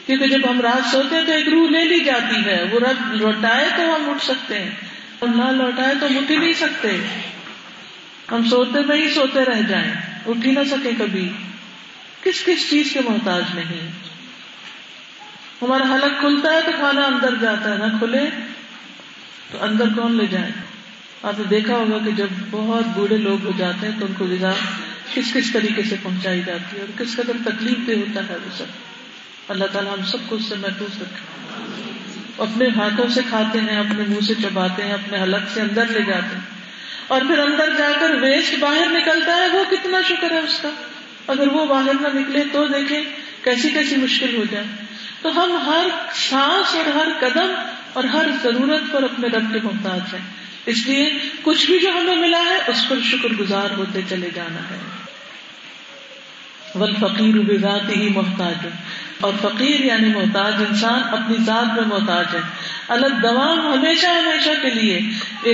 کیونکہ 0.06 0.26
جب 0.26 0.50
ہم 0.50 0.60
رات 0.60 0.86
سوتے 0.92 1.16
ہیں 1.16 1.24
تو 1.24 1.32
ایک 1.32 1.48
روح 1.48 1.68
لے 1.68 1.84
لی 1.84 2.04
جاتی 2.04 2.44
ہے۔ 2.46 2.64
وہ 2.72 2.80
رب 2.80 3.14
لوٹائے 3.14 3.68
تو 3.76 3.96
ہم 3.96 4.10
اٹھ 4.10 4.24
سکتے 4.24 4.58
ہیں۔ 4.58 4.70
اور 5.18 5.28
نہ 5.28 5.50
لوٹائے 5.50 5.94
تو 6.00 6.06
اٹھ 6.06 6.32
ہی 6.32 6.36
نہیں 6.36 6.52
سکتے۔ 6.52 6.96
ہم 8.30 8.44
سوتے 8.44 8.80
میں 8.80 8.96
ہی 8.96 9.14
سوتے 9.14 9.44
رہ 9.44 9.62
جائیں۔ 9.68 9.92
اٹھ 10.26 10.46
ہی 10.46 10.52
نہ 10.52 10.64
سکے 10.70 10.90
کبھی۔ 10.98 11.28
کس 12.22 12.44
کس 12.44 12.70
چیز 12.70 12.92
کے 12.92 13.00
محتاج 13.00 13.42
نہیں؟ 13.54 13.88
ہمارا 15.62 15.94
حلق 15.94 16.20
کھلتا 16.20 16.52
ہے 16.52 16.62
تو 16.62 16.70
کھانا 16.78 17.02
اندر 17.02 17.34
جاتا 17.34 17.72
ہے۔ 17.72 17.78
نہ 17.78 17.98
کھلے 17.98 18.20
تو 19.50 19.64
اندر 19.64 19.84
کون 19.96 20.16
لے 20.16 20.26
جائے؟ 20.26 20.73
آپ 21.24 21.38
نے 21.38 21.44
دیکھا 21.44 21.74
ہوگا 21.74 21.98
کہ 22.04 22.10
جب 22.10 22.26
بہت 22.50 22.84
بوڑھے 22.86 23.16
لوگ 23.16 23.44
ہو 23.44 23.52
جاتے 23.56 23.88
ہیں 23.88 24.00
تو 24.00 24.06
ان 24.06 24.12
کو 24.18 24.24
غذا 24.24 24.52
کس 25.14 25.32
کس 25.32 25.52
طریقے 25.52 25.82
سے 25.82 25.96
پہنچائی 26.02 26.42
جاتی 26.46 26.76
ہے 26.76 26.80
اور 26.80 26.98
کس 26.98 27.16
قدر 27.16 27.32
تکلیف 27.44 27.86
دہ 27.86 27.92
ہوتا 27.92 28.20
ہے 28.28 28.34
وہ 28.34 28.58
سب۔ 28.58 28.64
اللہ 29.48 29.64
تعالیٰ 29.72 29.98
ہم 29.98 30.04
سب 30.04 30.18
کو 30.26 30.36
اس 30.36 30.44
سے 30.48 30.54
محفوظ 30.54 31.02
رکھے۔ 31.02 31.44
اپنے 32.38 32.68
ہاتھوں 32.76 33.08
سے 33.08 33.20
کھاتے 33.28 33.60
ہیں، 33.60 33.76
اپنے 33.76 34.02
منہ 34.08 34.20
سے 34.20 34.34
چباتے 34.42 34.82
ہیں، 34.82 34.92
اپنے 34.92 35.22
حلق 35.22 35.54
سے 35.54 35.60
اندر 35.60 35.86
لے 35.86 36.00
جاتے 36.06 36.34
ہیں۔ 36.34 36.42
اور 37.08 37.20
پھر 37.20 37.38
اندر 37.38 37.70
جا 37.78 37.90
کر 38.00 38.14
ویسٹ 38.14 38.54
باہر 38.60 38.86
نکلتا 38.90 39.36
ہے، 39.36 39.48
وہ 39.48 39.64
کتنا 39.70 40.00
شکر 40.08 40.30
ہے 40.30 40.38
اس 40.38 40.58
کا۔ 40.62 40.68
اگر 41.26 41.46
وہ 41.46 41.66
باہر 41.66 41.92
نہ 42.00 42.18
نکلے 42.18 42.44
تو 42.52 42.66
دیکھیں 42.66 43.02
کیسی 43.44 43.70
کیسی 43.70 43.96
مشکل 43.96 44.36
ہو 44.36 44.42
جائے۔ 44.50 44.64
تو 45.22 45.44
ہم 45.44 45.52
ہر 45.66 45.88
سانس 46.14 46.74
اور 46.74 46.94
ہر 46.94 47.08
قدم 47.20 47.54
اور 47.92 48.04
ہر 48.04 48.26
ضرورت 48.42 48.92
پر 48.92 49.02
اپنے 49.02 49.28
رب 49.28 49.52
کے 49.52 49.58
محتاج 49.62 50.14
ہیں۔ 50.14 50.43
اس 50.66 50.86
لیے 50.86 51.12
کچھ 51.42 51.66
بھی 51.66 51.78
جو 51.78 51.90
ہمیں 51.90 52.16
ملا 52.16 52.38
ہے، 52.38 52.58
اس 52.66 52.88
پر 52.88 52.96
شکر 53.04 53.28
گزار 53.28 53.70
ہوتے 53.78 54.00
چلے 54.08 54.30
جانا 54.34 54.60
ہے۔ 54.60 54.78
ول 56.74 56.94
فقیر 57.00 57.58
ذات 57.60 57.96
ہی 57.96 58.08
محتاج 58.08 58.66
اور 59.20 59.32
فقیر 59.42 59.80
یعنی 59.80 60.08
محتاج 60.08 60.54
انسان 60.68 61.02
اپنی 61.04 61.36
ذات 61.46 61.74
میں 61.74 61.98
محتاج 61.98 62.26
ہے۔ 62.34 62.40
الگ 62.88 63.06
دوام 63.06 63.60
ہمیشہ 63.60 64.06
ہمیشہ 64.06 64.50
کے 64.62 64.70
لیے۔ 64.70 65.00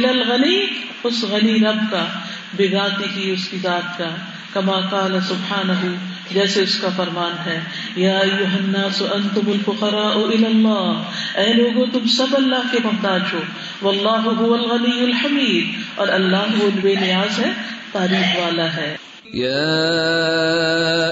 الغنی، 0.08 0.66
اس 1.04 1.24
غنی 1.24 1.54
رب 1.54 1.90
کا 1.90 2.04
بگاتی 2.52 3.04
ہی 3.16 3.30
اس 3.30 3.48
کی 3.48 3.58
ذات 3.58 3.98
کا۔ 3.98 4.16
کما 4.52 4.80
کال 4.90 5.20
سبحانہ۔ 5.20 6.09
جیسے 6.34 6.62
اس 6.62 6.80
کا 6.80 6.88
فرمان 6.96 7.32
ہے، 7.46 7.60
یا 7.96 8.18
الناس 8.18 9.02
انتم 9.02 9.40
الفقراء 9.46 10.14
الى 10.14 10.44
اللہ، 10.44 11.02
اے 11.36 11.52
لوگو 11.52 11.84
تم 11.92 12.06
سب 12.06 12.26
اللہ 12.32 12.72
کے 12.72 12.78
محتاج 12.84 13.20
ہو، 13.32 13.38
واللہ 13.82 14.42
هو 14.42 14.54
الغنی 14.54 15.04
الحمید، 15.04 15.64
اور 15.96 16.08
اللہ 16.08 16.64
وہ 16.64 16.70
بے 16.82 16.94
نیاز 16.94 17.38
ہے، 17.38 17.50
تعریف 17.92 18.38
والا 18.40 18.76
ہے۔ 18.76 18.96
یا 19.32 19.80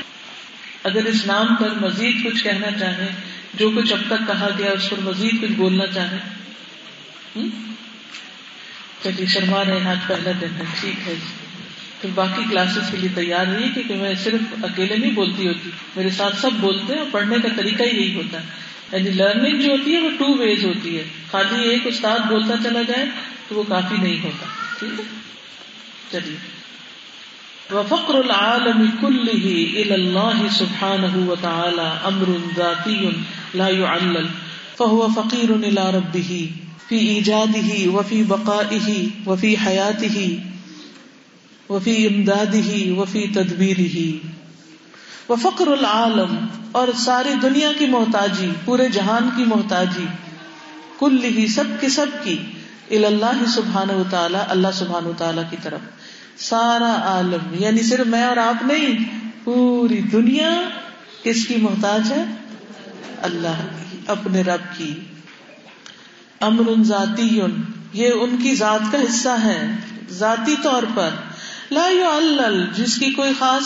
اگر 0.84 1.06
اس 1.06 1.26
نام 1.26 1.56
پر 1.56 1.70
مزید 1.82 2.26
کچھ 2.26 2.44
کہنا 2.44 2.80
چاہے، 2.80 3.08
جو 3.54 3.70
کچھ 3.70 3.94
اب 3.94 4.00
تک 4.08 4.28
کہا 4.28 4.50
گیا، 4.58 4.72
اس 4.72 4.90
پر 4.90 5.00
مزید 5.00 5.42
کچھ 5.42 5.52
بولنا 5.52 5.88
چاہے؟ 5.88 6.18
چلیے، 9.04 9.26
شرما 9.26 9.64
رہے 9.66 9.80
ہیں 9.80 9.92
آج 9.92 9.98
پہلا 10.08 10.32
دن 10.42 10.48
ہے 10.60 10.66
ٹھیک 10.82 11.08
ہے 11.08 11.14
جی۔ 11.16 11.36
پھر 12.02 12.10
باقی 12.16 12.42
کلاسز 12.50 12.92
کے 12.92 12.98
لیے 12.98 13.10
تیار 13.16 13.46
نہیں 13.46 13.74
کیونکہ 13.74 13.96
میں 13.96 14.16
صرف 14.24 14.64
اکیلے 14.64 14.96
نہیں 14.98 15.12
بولتی 15.12 15.48
ہوتی۔ 15.48 15.70
میرے 15.96 16.10
ساتھ 16.10 16.42
سب 16.42 16.52
بولتے 16.52 16.94
ہیں 16.94 17.00
اور 17.00 17.10
پڑھنے 17.12 17.36
کا 17.44 17.48
طریقہ 17.58 17.84
ہی 17.84 17.98
یہی 17.98 18.16
ہوتا 18.16 18.40
ہے۔ 18.40 18.46
یعنی 18.92 19.10
لرننگ 19.10 19.62
جو 19.62 19.72
ہوتی 19.72 19.96
ہے، 19.96 20.00
وہ 20.00 20.10
ٹو 20.10 20.38
ویز 20.38 20.66
ہوتی 20.66 20.98
ہے۔ 20.98 21.04
خالی 21.32 21.70
ایک 21.70 21.82
استاد 21.86 22.20
بولتا 22.20 22.54
چلا 22.64 22.82
جائے 22.82 23.06
تو 23.48 23.56
وہ 23.56 23.64
کافی 23.64 23.96
نہیں 24.02 24.24
ہوتا۔ 24.24 24.46
ٹھیک 24.80 25.00
ہے؟ 25.00 25.06
چلیے۔ 26.12 26.57
وفقر 27.74 28.22
العالم 28.22 28.92
كله 29.02 29.46
الى 29.82 29.96
الله 29.96 30.48
سبحانه 30.48 31.30
وتعالى 31.30 31.88
امر 32.06 32.40
ذاتي 32.56 33.10
لا 33.54 33.68
يعلل، 33.68 34.28
فهو 34.78 35.08
فقير 35.08 35.56
الى 35.56 35.92
ربه 35.92 36.52
في 36.88 37.00
ايجاده 37.00 37.92
وفي 37.92 38.24
بقائه 38.24 39.08
وفي 39.26 39.58
حياته 39.58 40.40
وفي 41.70 42.08
امداده 42.08 43.00
وفي 43.02 43.28
تدبيره. 43.28 44.16
وفقر 45.30 45.68
العالم 45.68 46.38
اور 46.72 46.88
ساری 46.96 47.34
دنیا 47.42 47.72
کی 47.80 47.86
محتاجی، 47.86 48.50
پورے 48.66 48.90
جہان 48.90 49.30
کی 49.36 49.44
محتاجی، 49.44 50.06
کل 51.00 51.24
ہی 51.24 51.48
سب 51.48 51.64
کے 51.80 51.90
سب 51.90 52.08
کی 52.24 52.38
اللہ 52.90 53.46
سبحانہ 53.56 53.92
و 53.92 54.04
تعالی 54.10 54.38
اللہ 54.48 54.68
سبحانہ 54.74 55.08
و 55.08 55.14
تعالی 55.18 55.42
کی 55.50 55.58
طرف۔ 55.64 55.80
سارا 56.38 56.96
عالم 57.02 57.54
یعنی 57.54 57.84
صرف 57.84 58.08
میں 58.08 58.24
اور 58.24 58.38
آپ 58.38 58.66
نہیں، 58.66 59.20
پوری 59.44 60.02
دنیا 60.02 60.62
کس 61.24 61.48
کی 61.48 61.56
محتاج 61.56 62.12
ہے 62.12 62.26
اللہ 63.22 63.68
کی، 63.92 63.98
اپنے 64.08 64.42
رب 64.42 64.78
کی۔ 64.78 64.96
امر 66.40 66.84
ذاتی 66.84 67.42
یہ 67.94 68.10
ان 68.10 68.36
کی 68.44 68.56
ذات 68.56 68.92
کا 68.92 68.98
حصہ 69.00 69.30
ہے، 69.30 69.68
ذاتی 70.10 70.56
طور 70.64 70.84
پر۔ 70.96 71.10
لا 71.72 71.86
اللہ 72.16 72.76
جس 72.76 72.96
کی 72.96 73.12
کوئی 73.12 73.34
خاص 73.40 73.64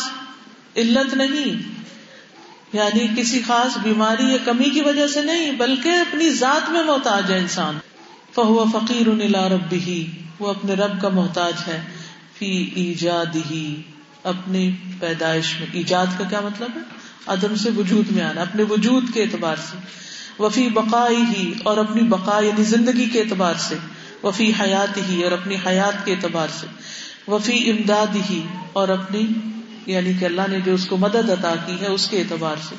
علت 0.75 1.13
نہیں۔ 1.13 1.69
یعنی 2.73 3.07
کسی 3.17 3.41
خاص 3.47 3.77
بیماری 3.77 4.25
یا 4.25 4.37
کمی 4.45 4.69
کی 4.69 4.81
وجہ 4.81 5.07
سے 5.07 5.21
نہیں، 5.21 5.51
بلکہ 5.51 5.89
اپنی 5.89 6.29
ذات 6.29 6.69
میں 6.69 6.83
محتاج 6.83 7.31
ہے 7.31 7.37
انسان۔ 7.37 7.77
فہو 8.35 8.65
فقیر 8.73 9.35
رب 9.35 9.71
ہی 9.71 10.11
وہ 10.39 10.49
اپنے 10.49 10.73
رب 10.73 11.01
کا 11.01 11.09
محتاج 11.09 11.53
ہے۔ 11.67 12.00
فی 12.41 12.69
ایجاد 12.75 13.35
ہی 13.51 13.81
اپنی 14.23 14.71
پیدائش 14.99 15.59
میں۔ 15.59 15.67
ایجاد 15.73 16.05
کا 16.17 16.23
کیا 16.23 16.41
مطلب 16.41 16.69
ہے؟ 16.75 16.81
عدم 17.27 17.55
سے 17.55 17.69
وجود 17.77 18.11
میں 18.11 18.23
آنا، 18.23 18.41
اپنے 18.41 18.63
وجود 18.63 19.03
کے 19.13 19.23
اعتبار 19.23 19.55
سے۔ 19.55 19.77
وفی 20.43 20.69
بقائی 20.69 21.23
ہی 21.37 21.53
اور 21.63 21.77
اپنی 21.77 22.03
بقا 22.03 22.39
یعنی 22.39 22.63
زندگی 22.63 23.09
کے 23.09 23.19
اعتبار 23.19 23.53
سے۔ 23.53 23.75
وفی 24.23 24.51
حیات 24.59 24.97
ہی 25.09 25.23
اور 25.23 25.31
اپنی 25.31 25.55
حیات 25.67 26.05
کے 26.05 26.13
اعتبار 26.13 26.47
سے۔ 26.59 26.67
وفی 27.27 27.69
امداد 27.69 28.15
ہی 28.29 28.41
اور 28.73 28.89
اپنی 28.89 29.27
یعنی 29.85 30.13
کہ 30.19 30.25
اللہ 30.25 30.41
نے 30.49 30.59
جو 30.59 30.73
اس 30.73 30.85
کو 30.85 30.97
مدد 30.97 31.29
عطا 31.29 31.53
کی 31.65 31.75
ہے، 31.81 31.87
اس 31.87 32.07
کے 32.07 32.19
اعتبار 32.19 32.55
سے۔ 32.69 32.75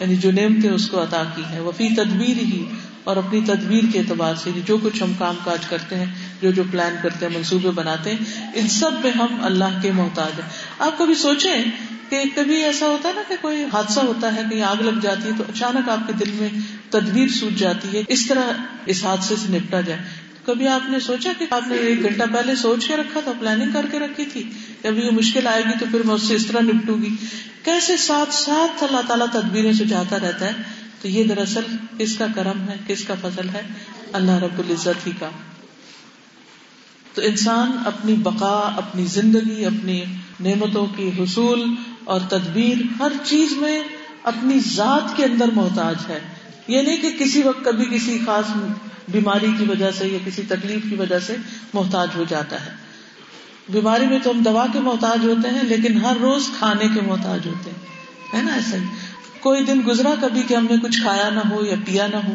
یعنی 0.00 0.16
جو 0.16 0.32
نعمتیں 0.32 0.70
اس 0.70 0.88
کو 0.88 1.02
عطا 1.02 1.22
کی 1.36 1.42
ہے 1.50 1.60
وفی 1.60 1.88
تدبیر 1.94 2.36
ہی 2.36 2.64
اور 3.06 3.16
اپنی 3.16 3.40
تدبیر 3.40 3.84
کے 3.92 3.98
اعتبار 3.98 4.34
سے 4.34 4.50
جو 4.64 4.78
کچھ 4.78 5.02
ہم 5.02 5.12
کام 5.18 5.34
کاج 5.44 5.66
کرتے 5.66 5.96
ہیں، 5.96 6.06
جو 6.42 6.50
جو 6.50 6.62
پلان 6.70 6.96
کرتے 7.02 7.26
ہیں، 7.26 7.36
منصوبے 7.36 7.70
بناتے 7.70 8.10
ہیں، 8.10 8.50
ان 8.54 8.68
سب 8.68 8.90
میں 9.02 9.10
ہم 9.10 9.36
اللہ 9.42 9.78
کے 9.82 9.92
محتاج 9.92 10.40
ہیں۔ 10.40 10.48
آپ 10.78 10.98
کبھی 10.98 11.14
سوچیں 11.14 11.64
کہ 12.10 12.22
کبھی 12.34 12.64
ایسا 12.64 12.86
ہوتا 12.88 13.08
ہے 13.08 13.14
نا 13.14 13.22
کہ 13.28 13.34
کوئی 13.40 13.64
حادثہ 13.72 14.00
ہوتا 14.00 14.36
ہے، 14.36 14.42
کہیں 14.50 14.62
آگ 14.62 14.82
لگ 14.82 15.00
جاتی 15.02 15.28
ہے 15.28 15.32
تو 15.38 15.44
اچانک 15.48 15.88
آپ 15.88 16.06
کے 16.06 16.12
دل 16.12 16.30
میں 16.34 16.48
تدبیر 16.90 17.28
سوچ 17.28 17.58
جاتی 17.58 17.98
ہے، 17.98 18.02
اس 18.08 18.26
طرح 18.26 18.52
اس 18.86 19.04
حادثے 19.04 19.36
سے 19.36 19.56
نپٹا 19.56 19.80
جائے۔ 19.80 20.00
کبھی 20.46 20.68
آپ 20.68 20.90
نے 20.90 21.00
سوچا 21.00 21.32
کہ 21.38 21.46
آپ 21.50 21.68
نے 21.68 21.76
ایک 21.76 22.02
گھنٹہ 22.02 22.22
پہلے 22.32 22.54
سوچ 22.54 22.86
کے 22.88 22.96
رکھا 22.96 23.20
تھا 23.24 23.32
پلاننگ 23.40 23.72
کر 23.72 23.86
کے 23.90 23.98
رکھی 23.98 24.24
تھی 24.24 24.42
کبھی 24.82 25.02
یہ 25.02 25.10
مشکل 25.10 25.46
آئے 25.46 25.62
گی 25.62 25.78
تو 25.80 25.86
پھر 25.90 26.00
میں 26.04 26.14
اس 26.14 26.22
سے 26.22 26.34
اس 26.34 26.46
طرح 26.46 26.60
نپٹوں 26.60 27.02
گی۔ 27.02 27.16
کیسے 27.62 27.96
ساتھ 27.96 28.34
ساتھ 28.34 28.84
اللہ 28.84 29.00
تعالیٰ 29.08 29.26
تدبیریں 29.32 29.72
سجاتا 29.72 30.16
رہتا 30.22 30.46
ہے 30.46 30.52
تو 31.02 31.08
یہ 31.08 31.24
دراصل 31.24 31.76
کس 31.98 32.16
کا 32.16 32.26
کرم 32.34 32.68
ہے، 32.68 32.76
کس 32.86 33.04
کا 33.04 33.14
فضل 33.22 33.48
ہے؟ 33.48 33.62
اللہ 34.12 34.30
رب 34.30 34.58
العزت 34.58 35.06
ہی 35.06 35.12
کا۔ 35.18 35.30
تو 37.14 37.22
انسان 37.22 37.72
اپنی 37.86 38.14
بقا، 38.14 38.72
اپنی 38.76 39.04
زندگی، 39.04 39.64
اپنی 39.64 40.04
نعمتوں 40.40 40.86
کی 40.86 41.10
حصول 41.18 41.74
اور 42.04 42.20
تدبیر 42.20 43.02
ہر 43.02 43.12
چیز 43.24 43.52
میں 43.52 43.82
اپنی 44.22 44.58
ذات 44.60 45.16
کے 45.16 45.24
اندر 45.24 45.48
محتاج 45.52 45.94
ہے۔ 46.08 46.20
یہ 46.68 46.82
نہیں 46.82 46.96
کہ 46.96 47.10
کسی 47.18 47.42
وقت 47.42 47.64
کبھی 47.64 47.84
کسی 47.84 48.18
خاص 48.26 48.44
بیماری 49.08 49.46
کی 49.58 49.64
وجہ 49.64 49.90
سے 49.90 50.08
یا 50.08 50.18
کسی 50.24 50.42
تکلیف 50.48 50.80
کی 50.88 50.94
وجہ 50.94 51.18
سے 51.18 51.36
محتاج 51.74 52.08
ہو 52.16 52.24
جاتا 52.28 52.66
ہے۔ 52.66 52.70
بیماری 53.68 54.06
میں 54.06 54.18
تو 54.18 54.30
ہم 54.30 54.42
دوا 54.42 54.66
کے 54.72 54.80
محتاج 54.80 55.24
ہوتے 55.24 55.48
ہیں، 55.48 55.62
لیکن 55.62 55.96
ہر 55.96 56.16
روز 56.20 56.48
کھانے 56.58 56.88
کے 56.94 57.00
محتاج 57.00 57.40
ہوتے 57.46 57.70
ہیں۔ 57.70 57.96
ہے 58.36 58.42
نا 58.42 58.54
ایسا 58.54 58.76
ہی؟ 58.76 58.84
کوئی 59.46 59.64
دن 59.64 59.80
گزرا 59.86 60.14
کبھی 60.20 60.42
کہ 60.42 60.54
ہم 60.54 60.66
نے 60.70 60.76
کچھ 60.82 61.02
کھایا 61.02 61.30
نہ 61.30 61.40
ہو 61.50 61.64
یا 61.64 61.76
پیا 61.84 62.06
نہ 62.06 62.16
ہو۔ 62.16 62.32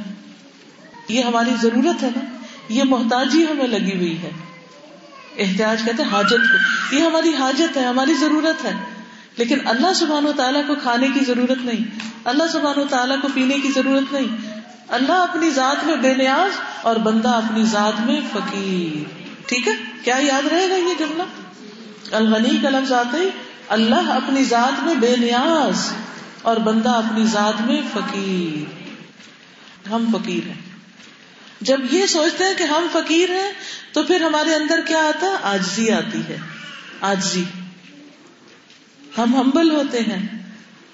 یہ 1.07 1.23
ہماری 1.23 1.49
ضرورت 1.61 2.03
ہے 2.03 2.09
نا۔ 2.15 2.43
یہ 2.69 2.83
محتاجی 2.83 3.45
ہمیں 3.51 3.67
لگی 3.67 3.97
ہوئی 3.97 4.21
ہے۔ 4.21 4.29
احتیاط 5.37 5.85
کہتے 5.85 6.03
ہیں 6.03 6.09
حاجت 6.11 6.29
کو۔ 6.29 6.95
یہ 6.95 7.01
ہماری 7.01 7.35
حاجت 7.35 7.77
ہے، 7.77 7.85
ہماری 7.85 8.13
ضرورت 8.13 8.65
ہے۔ 8.65 8.73
لیکن 9.37 9.57
اللہ 9.65 9.93
سبحان 9.93 10.25
و 10.25 10.31
تعالیٰ 10.31 10.67
کو 10.67 10.75
کھانے 10.75 11.07
کی 11.07 11.25
ضرورت 11.25 11.65
نہیں۔ 11.65 11.99
اللہ 12.25 12.43
سبحان 12.51 12.79
و 12.79 12.85
تعالیٰ 12.85 13.21
کو 13.21 13.27
پینے 13.33 13.59
کی 13.59 13.71
ضرورت 13.75 14.13
نہیں۔ 14.13 14.59
اللہ 14.87 15.13
اپنی 15.13 15.49
ذات 15.49 15.83
میں 15.83 15.95
بے 15.95 16.13
نیاز 16.13 16.59
اور 16.81 16.95
بندہ 16.95 17.29
اپنی 17.29 17.63
ذات 17.63 18.01
میں 18.01 18.21
فقیر۔ 18.33 19.25
ٹھیک 19.45 19.67
ہے؟ 19.67 19.73
کیا 20.03 20.15
یاد 20.19 20.47
رہے 20.47 20.69
گا 20.69 20.75
یہ 20.75 20.93
جملہ؟ 20.99 21.23
الغنی 22.15 22.59
کا 22.61 22.69
لفظ 22.69 22.91
آتے 22.91 23.17
ہی، 23.17 23.29
اللہ 23.69 24.11
اپنی 24.11 24.43
ذات 24.43 24.83
میں 24.83 24.95
بے 24.95 25.15
نیاز۔ 25.19 25.93
اور 26.41 26.57
بندہ 26.57 26.89
اپنی 26.89 27.25
ذات 27.25 27.61
میں 27.61 27.81
فقیر۔ 27.93 28.81
ہم 29.89 30.17
فقیر 30.17 30.47
ہیں۔ 30.47 30.61
جب 31.61 31.79
یہ 31.91 32.05
سوچتے 32.05 32.43
ہیں 32.43 32.55
کہ 32.57 32.63
ہم 32.63 32.87
فقیر 32.93 33.29
ہیں، 33.29 33.51
تو 33.93 34.03
پھر 34.03 34.21
ہمارے 34.21 34.55
اندر 34.55 34.79
کیا 34.87 34.97
آتا؟ 34.97 35.27
ہے 35.27 35.35
آجزی 35.43 35.91
آتی 35.91 36.21
ہے۔ 36.29 36.37
آجزی۔ 37.01 37.43
ہم 39.17 39.35
ہمبل 39.35 39.71
ہوتے 39.71 39.99
ہیں۔ 39.99 40.27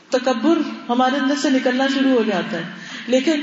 تکبر 0.09 0.57
ہمارے 0.89 1.15
اندر 1.17 1.35
سے 1.41 1.49
نکلنا 1.49 1.87
شروع 1.87 2.11
ہو 2.11 2.23
جاتا 2.23 2.57
ہے۔ 2.57 2.63
لیکن 3.07 3.41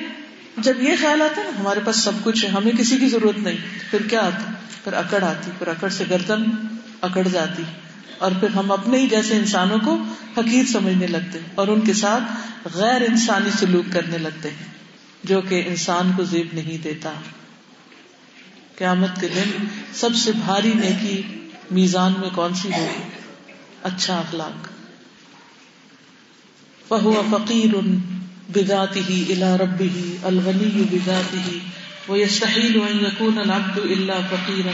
جب 0.56 0.82
یہ 0.82 0.94
خیال 1.00 1.22
آتا 1.22 1.40
ہے 1.40 1.46
نا 1.46 1.60
ہمارے 1.60 1.80
پاس 1.84 1.96
سب 1.96 2.12
کچھ 2.22 2.44
ہے، 2.44 2.50
ہمیں 2.50 2.72
کسی 2.72 2.96
کی 2.96 3.08
ضرورت 3.08 3.38
نہیں۔ 3.38 3.56
پھر 3.90 4.02
کیا 4.02 4.20
آتا؟ 4.20 4.52
پھر 4.84 4.92
اکڑ 4.92 5.22
آتی، 5.22 5.50
پھر 5.58 5.68
اکڑ 5.68 5.88
سے 5.88 6.04
گردن 6.10 6.44
اکڑ 7.00 7.28
جاتی۔ 7.28 7.62
اور 8.24 8.32
پھر 8.40 8.48
ہم 8.48 8.72
اپنے 8.72 8.98
ہی 8.98 9.06
جیسے 9.08 9.36
انسانوں 9.36 9.78
کو 9.84 9.98
حقیر 10.38 10.64
سمجھنے 10.64 11.06
لگتے 11.06 11.38
ہیں 11.38 11.46
اور 11.54 11.68
ان 11.68 11.80
کے 11.80 11.92
ساتھ 11.92 12.22
غیر 12.74 13.00
انسانی 13.00 13.50
سلوک 13.50 13.92
کرنے 13.92 14.18
لگتے 14.18 14.50
ہیں، 14.50 14.66
جو 15.24 15.40
کہ 15.40 15.62
انسان 15.66 16.10
کو 16.16 16.24
زیب 16.24 16.46
نہیں 16.52 16.82
دیتا۔ 16.82 17.12
قیامت 18.78 19.20
کے 19.20 19.28
دن 19.28 19.66
سب 19.94 20.14
سے 20.14 20.32
بھاری 20.32 20.72
نیکی 20.74 21.22
میزان 21.70 22.12
میں 22.18 22.30
کون 22.34 22.54
سی 22.54 22.68
ہوگی؟ 22.68 23.02
اچھا 23.82 24.18
اخلاق۔ 24.18 24.66
فہو 26.88 27.22
فقیر 27.30 27.76
بذاتی 28.54 29.00
ہی 29.08 29.32
الا 29.32 29.52
بذاته 29.52 29.54
الى 29.54 29.56
ربه 29.60 30.16
الغني 30.22 30.82
بذاته 30.90 31.58
ويستحيل 32.08 32.80
ان 32.88 33.04
يكون 33.04 33.38
العبد 33.38 33.78
الا 33.78 34.14
فقيرا 34.30 34.70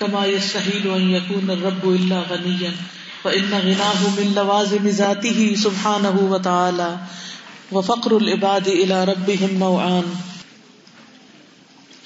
كما 0.00 0.26
يستحيل 0.26 0.86
ان 0.94 1.10
يكون 1.10 1.50
الرب 1.50 1.88
الا 1.90 2.20
غنيا 2.30 2.72
فان 3.24 3.52
غناه 3.66 4.00
من 4.16 4.32
لوازم 4.36 4.88
ذاته 5.00 5.48
سبحانه 5.64 6.16
وتعالى، 6.30 6.90
وفقر 7.72 8.16
العباد 8.16 8.66
الى 8.68 9.04
ربهم 9.04 9.58
نوعان 9.58 10.14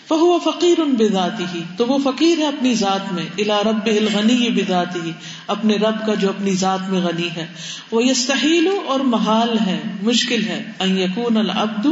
فہو 0.09 0.37
فقیر 0.45 0.79
ان 0.81 0.95
بذاتی 0.99 1.47
ہی 1.55 1.63
تو 1.77 1.87
وہ 1.87 1.97
فقیر 2.05 2.39
ہے 2.39 2.47
اپنی 2.47 2.75
ذات 2.75 3.13
میں 3.13 3.25
الا 3.39 3.57
رب 3.63 3.87
الغنی 3.87 4.51
بذاتی 4.51 5.01
ہی 5.05 5.13
اپنے 5.55 5.77
رب 5.77 5.99
کا 6.07 6.15
جو 6.15 6.29
اپنی 6.29 6.55
ذات 6.61 6.89
میں 6.91 7.01
غنی 7.01 7.29
ہے. 7.37 7.47
وہ 7.91 8.05
یہ 8.05 8.15
سہیل 8.15 8.69
اور 8.87 9.01
محال 9.09 9.57
ہے، 9.67 9.77
مشکل 10.03 10.47
ہے 10.47 10.61
ان 10.81 10.99
یکون 10.99 11.37
العبد، 11.37 11.87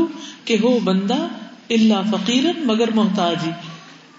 کہ 0.44 0.56
ہو 0.62 0.78
بندہ 0.84 1.20
اللہ 1.70 2.08
فقیر 2.10 2.44
مگر 2.64 2.90
محتاج 2.94 3.36
ہی 3.46 3.50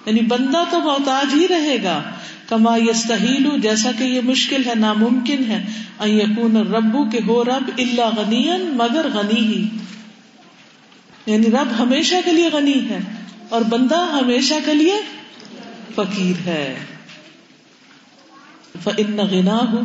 یعنی 0.07 0.21
بندہ 0.21 0.63
تو 0.71 0.79
محتاج 0.79 1.33
ہی 1.33 1.47
رہے 1.47 1.77
گا۔ 1.83 2.01
کما 2.49 2.77
یستحیل 2.77 3.61
جیسا 3.61 3.91
کہ 3.97 4.03
یہ 4.03 4.21
مشکل 4.21 4.65
ہے، 4.65 4.75
ناممکن 4.75 5.43
ہے۔ 5.47 5.63
ان 5.99 6.09
یکون 6.09 6.57
ربو 6.57 7.09
کہ 7.09 7.19
ہو 7.27 7.43
رب 7.43 7.71
اللہ 7.77 8.09
غنی 8.17 8.45
مگر 8.73 9.07
غنی 9.13 9.39
ہی۔ 9.39 9.67
یعنی 11.25 11.47
رب 11.47 11.67
ہمیشہ 11.79 12.15
کے 12.25 12.33
لیے 12.33 12.49
غنی 12.53 12.79
ہے، 12.89 12.99
اور 13.49 13.61
بندہ 13.61 13.99
ہمیشہ 14.11 14.53
کے 14.65 14.73
لیے 14.73 14.95
فقیر 15.95 16.47
ہے۔ 16.47 16.75
ان 18.97 19.19
گنا 19.31 19.59
ہو 19.71 19.81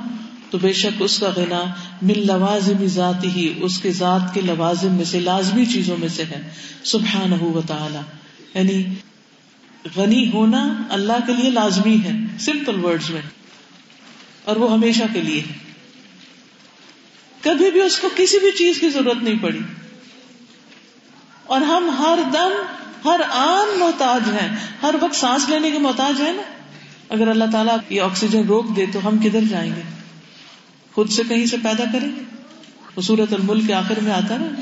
تو 0.50 0.58
بے 0.58 0.72
شک 0.72 1.02
اس 1.02 1.18
کا 1.18 1.28
گنا 1.36 1.62
مل 2.02 2.26
لوازم 2.26 2.86
ذاتی 2.86 3.28
ہی 3.28 3.52
اس 3.60 3.78
کے 3.78 3.92
ذات 3.92 4.34
کے 4.34 4.40
لوازم 4.40 4.92
میں 4.92 5.04
سے، 5.04 5.20
لازمی 5.20 5.66
چیزوں 5.66 5.96
میں 5.96 6.08
سے 6.08 6.24
ہے۔ 6.24 6.42
سبحان 6.84 7.32
ہو 7.32 7.60
تعالی 7.66 7.98
یعنی 8.54 8.84
غنی 9.96 10.32
ہونا 10.32 10.82
اللہ 10.90 11.12
کے 11.26 11.32
لیے 11.32 11.50
لازمی 11.50 11.98
ہے 12.04 12.10
سمپل 12.38 12.84
ورڈ 12.84 13.02
میں، 13.10 13.20
اور 14.44 14.56
وہ 14.56 14.72
ہمیشہ 14.72 15.02
کے 15.12 15.20
لیے 15.20 15.40
ہے۔ 15.40 15.52
کبھی 17.40 17.70
بھی 17.70 17.80
اس 17.80 17.98
کو 17.98 18.08
کسی 18.16 18.38
بھی 18.38 18.50
چیز 18.50 18.80
کی 18.80 18.90
ضرورت 18.90 19.22
نہیں 19.22 19.38
پڑی۔ 19.42 19.60
اور 21.44 21.60
ہم 21.60 21.90
ہر 21.98 22.18
دم، 22.32 22.52
ہر 23.04 23.20
آن 23.30 23.78
محتاج 23.78 24.30
ہے 24.32 24.48
ہر 24.82 24.94
وقت 25.00 25.14
سانس 25.14 25.48
لینے 25.48 25.70
کے 25.70 25.78
محتاج 25.78 26.20
ہے 26.20 26.32
نا۔ 26.32 26.42
اگر 27.08 27.28
اللہ 27.28 27.44
تعالیٰ 27.52 27.76
یہ 27.88 28.00
آکسیجن 28.00 28.46
روک 28.46 28.76
دے 28.76 28.86
تو 28.92 29.08
ہم 29.08 29.18
کدھر 29.18 29.40
جائیں 29.50 29.76
گے؟ 29.76 29.82
خود 30.92 31.10
سے 31.10 31.22
کہیں 31.28 31.46
سے 31.46 31.56
پیدا 31.56 31.84
کریں 31.92 32.08
گے؟ 32.16 32.22
وہ 32.96 33.02
سورت 33.02 33.32
الملک 33.32 33.66
کے 33.66 33.74
آخر 33.74 34.00
میں 34.02 34.12
آتا 34.12 34.36
نا 34.36 34.60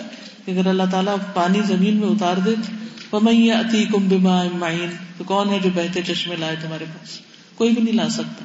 اگر 0.49 0.67
اللہ 0.67 0.83
تعالیٰ 0.91 1.17
پانی 1.35 1.61
زمین 1.61 1.97
میں 1.97 2.09
اتار 2.09 2.37
دے 2.37 2.55
تو 2.55 2.73
میں 3.19 3.51
اتی 3.51 3.85
کم 3.85 4.09
بیما 4.09 4.45
معین 4.55 4.91
تو 5.19 5.25
کون 5.25 5.49
ہے 5.51 5.59
جو 5.59 5.71
بہتے 5.75 6.03
چشمے 6.03 6.37
لائے 6.37 6.57
تمہارے 6.63 6.85
پاس؟ 6.85 7.21
کوئی 7.55 7.71
بھی 7.73 7.83
نہیں 7.83 7.95
لا 7.95 8.09
سکتا۔ 8.09 8.45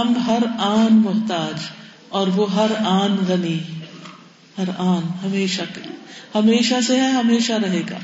ہم 0.00 0.12
ہر 0.26 0.38
آن 0.58 0.88
محتاج 0.92 1.60
اور 2.08 2.26
وہ 2.26 2.54
ہر 2.54 2.70
آن 2.78 3.16
غنی 3.28 3.58
ہر 4.58 4.68
آن 4.78 5.02
ہمیشہ 5.24 5.62
کے 5.74 5.80
ہمیشہ 6.34 6.74
سے 6.86 7.00
ہے، 7.00 7.10
ہمیشہ 7.10 7.52
رہے 7.52 7.82
گا۔ 7.90 7.98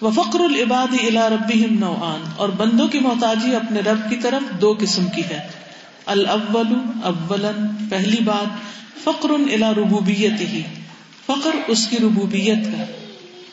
وہ 0.00 0.10
فخر 0.10 0.40
العباد 0.40 0.94
الا 1.06 1.28
ربی 1.28 1.66
نوعان۔ 1.70 2.22
اور 2.36 2.48
بندوں 2.48 2.88
کی 2.88 2.98
محتاجی 2.98 3.56
اپنے 3.56 3.80
رب 3.80 4.10
کی 4.10 4.16
طرف 4.16 4.60
دو 4.60 4.76
قسم 4.80 5.06
کی 5.14 5.22
ہے۔ 5.30 5.48
الاول 6.06 6.66
اولا 7.02 7.50
پہلی 7.90 8.20
بات 8.24 8.46
فخر 9.04 9.30
الا 9.30 9.74
ربوبیت 9.74 10.40
ہی 10.40 10.62
فخر 11.26 11.50
اس 11.66 11.86
کی 11.88 11.96
ربوبیت 11.96 12.66
کا 12.66 12.84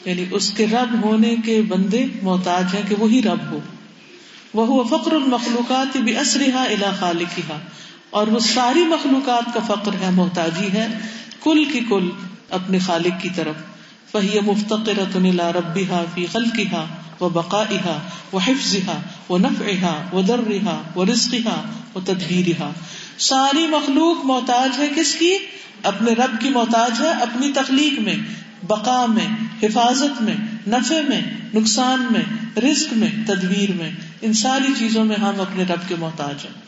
یعنی 0.06 0.26
اس 0.32 0.52
کے 0.52 0.66
رب 0.68 1.04
ہونے 1.04 1.36
کے 1.46 1.62
بندے 1.62 2.06
محتاج 2.22 2.76
ہیں 2.76 2.82
کہ 2.90 2.96
وہی 3.00 3.22
رب 3.22 3.52
ہو۔ 3.52 3.60
وہ 4.54 4.84
فخر 4.84 5.12
المخلوقات 5.12 5.98
بھی 5.98 6.18
اسرحا 6.18 6.64
الا 6.64 6.92
خالقہ 7.00 7.54
اور 8.10 8.28
وہ 8.28 8.40
ساری 8.40 8.84
مخلوقات 8.84 9.54
کا 9.54 9.60
فقر 9.60 9.92
ہے، 9.94 10.12
محتاجی 10.12 10.68
ہے، 10.74 10.88
کل 11.44 11.66
کی 11.66 11.80
کل، 11.90 12.10
اپنے 12.50 12.80
خالق 12.80 13.22
کی 13.22 13.30
طرف۔ 13.36 13.56
وہی 14.16 14.40
مفتقرۃ 14.40 15.16
الى 15.16 15.44
ربها 15.56 16.04
فی 16.14 16.26
خلقها 16.26 16.86
وبقائها 17.22 18.00
وحفظها 18.34 19.02
ونفعها 19.30 20.04
ودرها 20.14 20.82
ورزقها 20.96 21.72
وتدبیرها۔ 21.96 22.72
ساری 23.18 23.68
مخلوق 23.68 24.26
محتاج 24.26 24.70
ہے 24.78 24.88
کس 24.96 25.16
کی؟ 25.16 25.38
اپنے 25.84 26.14
رب 26.14 26.42
کی 26.42 26.50
محتاج 26.50 26.92
ہے، 27.00 27.10
اپنی 27.10 27.52
تخلیق 27.54 28.00
میں۔ 28.00 28.45
بقا 28.68 29.06
میں، 29.06 29.28
حفاظت 29.64 30.22
میں، 30.22 30.36
نفع 30.68 31.02
میں، 31.10 31.22
نقصان 31.54 32.08
میں، 32.12 32.60
رزق 32.60 32.94
میں، 32.94 33.10
تدبیر 33.28 33.72
میں، 33.72 33.92
ان 34.22 34.34
ساری 34.34 34.74
چیزوں 34.78 35.06
میں 35.06 35.16
ہم 35.16 35.42
اپنے 35.42 35.64
رب 35.64 35.88
کے 35.88 35.96
محتاج 36.00 36.46
ہیں۔ 36.46 36.66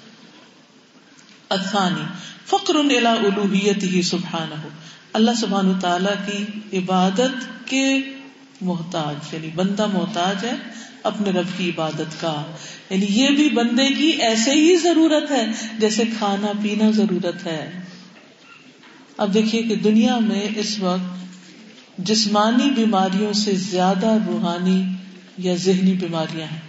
افانی 1.50 2.04
فخر 2.45 2.76
الوحیت 2.76 3.84
ہی 3.84 4.02
سبحان 4.02 4.48
ہو 4.64 4.70
اللہ 5.14 5.32
سبحان 5.38 5.80
تعالی 5.80 6.32
کی 6.32 6.43
عبادت 6.78 7.68
کے 7.68 8.00
محتاج 8.62 9.34
یعنی 9.34 9.50
بندہ 9.56 9.86
محتاج 9.86 10.45
ہے 10.45 10.54
اپنے 11.04 11.32
رب 11.32 11.58
کی 11.58 11.70
عبادت 11.70 12.22
کا۔ 12.22 12.43
یعنی 12.89 13.06
یہ 13.10 13.30
بھی 13.30 13.50
بندے 13.50 13.88
کی 13.88 14.08
ایسے 14.08 14.52
ہی 14.52 14.76
ضرورت 14.76 15.32
ہے 15.32 15.45
جیسے 15.78 16.04
کھانا 16.18 16.48
پینا 16.64 16.91
ضرورت 16.91 17.45
ہے۔ 17.45 17.80
اب 19.18 19.34
دیکھیے 19.34 19.64
کہ 19.64 19.76
دنیا 19.76 20.20
میں 20.20 20.48
اس 20.56 20.80
وقت 20.80 21.27
جسمانی 21.98 22.70
بیماریوں 22.70 23.34
سے 23.34 23.52
زیادہ 23.56 24.18
روحانی 24.28 24.84
یا 25.38 25.56
ذہنی 25.56 25.93
بیماریاں 25.93 26.48
ہیں۔ 26.48 26.60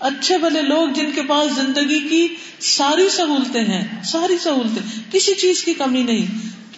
اچھے 0.00 0.38
بھلے 0.38 0.62
لوگ 0.62 0.88
جن 0.88 1.10
کے 1.14 1.22
پاس 1.22 1.56
زندگی 1.56 2.08
کی 2.08 2.28
ساری 2.60 3.08
سہولتیں 3.08 3.64
ہیں، 3.64 4.02
ساری 4.04 4.38
سہولتیں، 4.38 5.12
کسی 5.12 5.34
چیز 5.34 5.64
کی 5.64 5.74
کمی 5.74 6.02
نہیں، 6.02 6.26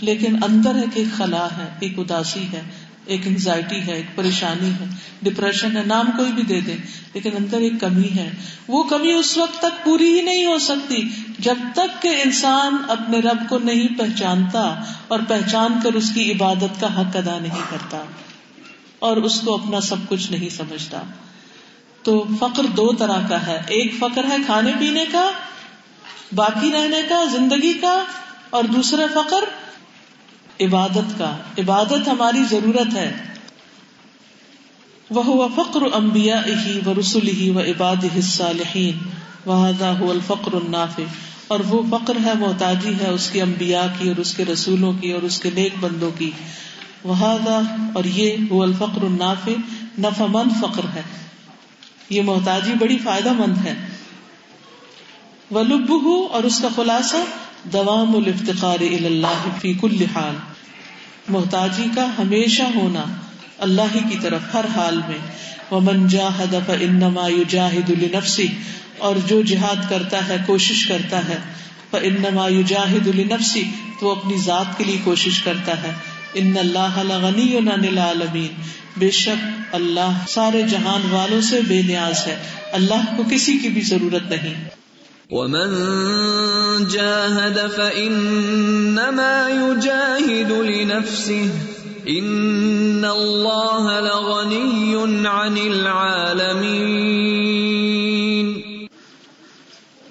لیکن 0.01 0.45
اندر 0.45 0.74
ہے 0.74 0.85
کہ 0.95 0.99
ایک 0.99 1.16
خلا 1.16 1.47
ہے، 1.47 1.74
ایک 1.81 1.99
اداسی 1.99 2.43
ہے۔ 2.53 2.62
ایک 3.05 3.26
انگزائٹی 3.26 3.86
ہے، 3.86 3.92
ایک 3.92 4.16
پریشانی 4.16 4.70
ہے 4.70 4.84
ڈپریشن 5.22 5.76
ہے، 5.76 5.82
نام 5.86 6.07
کوئی 6.16 6.32
بھی 6.32 6.42
دے 6.42 6.61
دے، 6.61 6.76
لیکن 7.14 7.30
اندر 7.38 7.59
ایک 7.59 7.72
کمی 7.80 8.09
ہے۔ 8.16 8.30
وہ 8.68 8.82
کمی 8.82 9.12
اس 9.12 9.38
وقت 9.38 9.59
تک 9.59 9.84
پوری 9.84 10.18
ہی 10.18 10.22
نہیں 10.22 10.46
ہو 10.46 10.59
سکتی 10.59 11.09
جب 11.38 11.55
تک 11.74 12.03
کہ 12.03 12.09
انسان 12.09 12.76
اپنے 12.88 13.20
رب 13.20 13.48
کو 13.48 13.59
نہیں 13.59 13.98
پہچانتا 13.98 14.80
اور 15.09 15.20
پہچان 15.28 15.78
کر 15.84 15.92
اس 15.92 16.11
کی 16.14 16.32
عبادت 16.32 16.80
کا 16.80 17.01
حق 17.01 17.16
ادا 17.16 17.38
نہیں 17.38 17.62
کرتا 17.70 18.05
اور 18.98 19.16
اس 19.16 19.40
کو 19.40 19.55
اپنا 19.55 19.80
سب 19.80 19.96
کچھ 20.09 20.32
نہیں 20.32 20.48
سمجھتا۔ 20.48 21.03
تو 22.03 22.26
فقر 22.38 22.64
دو 22.64 22.92
طرح 22.92 23.28
کا 23.28 23.46
ہے۔ 23.46 23.61
ایک 23.66 23.94
فقر 23.98 24.24
ہے 24.24 24.36
کھانے 24.46 24.72
پینے 24.78 25.05
کا، 25.12 25.30
باقی 26.34 26.72
رہنے 26.72 26.98
کا، 27.09 27.24
زندگی 27.32 27.72
کا، 27.72 28.05
اور 28.51 28.64
دوسرا 28.64 29.07
فقر 29.14 29.44
عبادت 30.61 31.19
کا۔ 31.19 31.37
عبادت 31.59 32.09
ہماری 32.09 32.45
ضرورت 32.51 32.97
ہے۔ 32.97 33.17
وہ 35.11 35.49
فقر 35.57 35.81
امبیا 35.93 36.47
ہی 36.47 36.81
و 36.87 36.95
رسول 37.01 37.29
ہی 37.29 37.51
و 37.51 37.61
عباد 37.61 38.05
الصالحین 38.15 38.99
وہذا 39.47 39.93
هو 39.99 40.11
الفقر 40.11 40.53
النافع۔ 40.53 41.03
اور 41.49 41.61
وہ 41.61 41.83
فقر 41.91 42.17
ہے، 42.25 42.35
محتاجی 42.35 42.95
ہے 43.01 43.09
اس 43.09 43.31
کے 43.31 43.43
انبیاء 43.43 43.87
کی 43.99 44.09
اور 44.09 44.17
اس 44.17 44.35
کے 44.35 44.45
رسولوں 44.45 44.93
کی 44.93 45.13
اور 45.13 45.23
اس 45.23 45.41
کے 45.41 45.51
نیک 45.55 45.73
بندوں 45.81 46.11
کی۔ 46.19 46.31
وہذا 47.05 47.61
اور 47.93 48.05
یہ 48.05 48.37
وہ 48.49 48.63
الفقر 48.63 49.03
النافع۔ 49.03 49.51
نفع 49.99 50.25
مند 50.29 50.53
فقر 50.61 50.83
ہے۔ 50.95 51.03
یہ 52.11 52.23
محتاجی 52.23 52.73
بڑی 52.81 52.99
فائدہ 52.99 53.33
مند 53.33 53.67
ہے۔ 53.67 53.75
ولب 55.51 55.93
اور 56.33 56.43
اس 56.43 56.61
کا 56.61 56.69
خلاصہ 56.77 57.17
دوام 57.65 58.17
الافتقار 58.17 58.81
اللہ 58.81 59.49
فی 59.61 59.75
کل 59.75 60.05
حال۔ 60.15 60.35
محتاجی 61.31 61.87
کا 61.95 62.07
ہمیشہ 62.18 62.62
ہونا 62.62 63.05
اللہ 63.59 63.83
ہی 63.95 63.99
کی 64.11 64.18
طرف 64.22 64.41
ہر 64.55 64.64
حال 64.76 64.97
میں۔ 64.97 65.18
ومن 65.70 66.09
جاہد 66.09 66.55
فانما 66.66 67.28
یجاہد 67.28 67.91
لنفسه، 67.91 68.53
اور 68.99 69.16
جو 69.26 69.43
جہاد 69.43 69.91
کرتا 69.91 70.28
ہے، 70.28 70.37
کوشش 70.47 70.87
کرتا 70.87 71.28
ہے۔ 71.28 71.39
فانما 71.91 72.49
یجاہد 72.49 73.07
لنفسه، 73.07 73.68
تو 74.01 74.11
اپنی 74.11 74.37
ذات 74.37 74.78
کے 74.78 74.85
لیے 74.85 74.97
کوشش 75.05 75.43
کرتا 75.43 75.83
ہے۔ 75.83 75.91
ان 76.35 76.55
اللہ 76.59 77.03
لغنی 77.03 77.59
عن 77.59 77.68
العالمین 77.68 78.62
بے 78.97 79.11
شک 79.11 79.74
اللہ 79.74 80.12
سارے 80.28 80.62
جہان 80.62 81.11
والوں 81.11 81.41
سے 81.41 81.61
بے 81.68 81.83
نیاز 81.83 82.26
ہے۔ 82.26 82.43
اللہ 82.72 83.16
کو 83.16 83.22
کسی 83.31 83.59
کی 83.59 83.68
بھی 83.68 83.81
ضرورت 83.81 84.31
نہیں۔ 84.31 84.55
ومن 85.33 85.74
جاهد 86.89 87.59
فإنما 87.76 89.49
يجاهد 89.49 90.51
لنفسه. 90.51 91.47
إن 92.09 93.05
الله 93.05 94.01
لغني 94.01 94.95
عن 95.26 95.57
العالمين. 95.57 96.47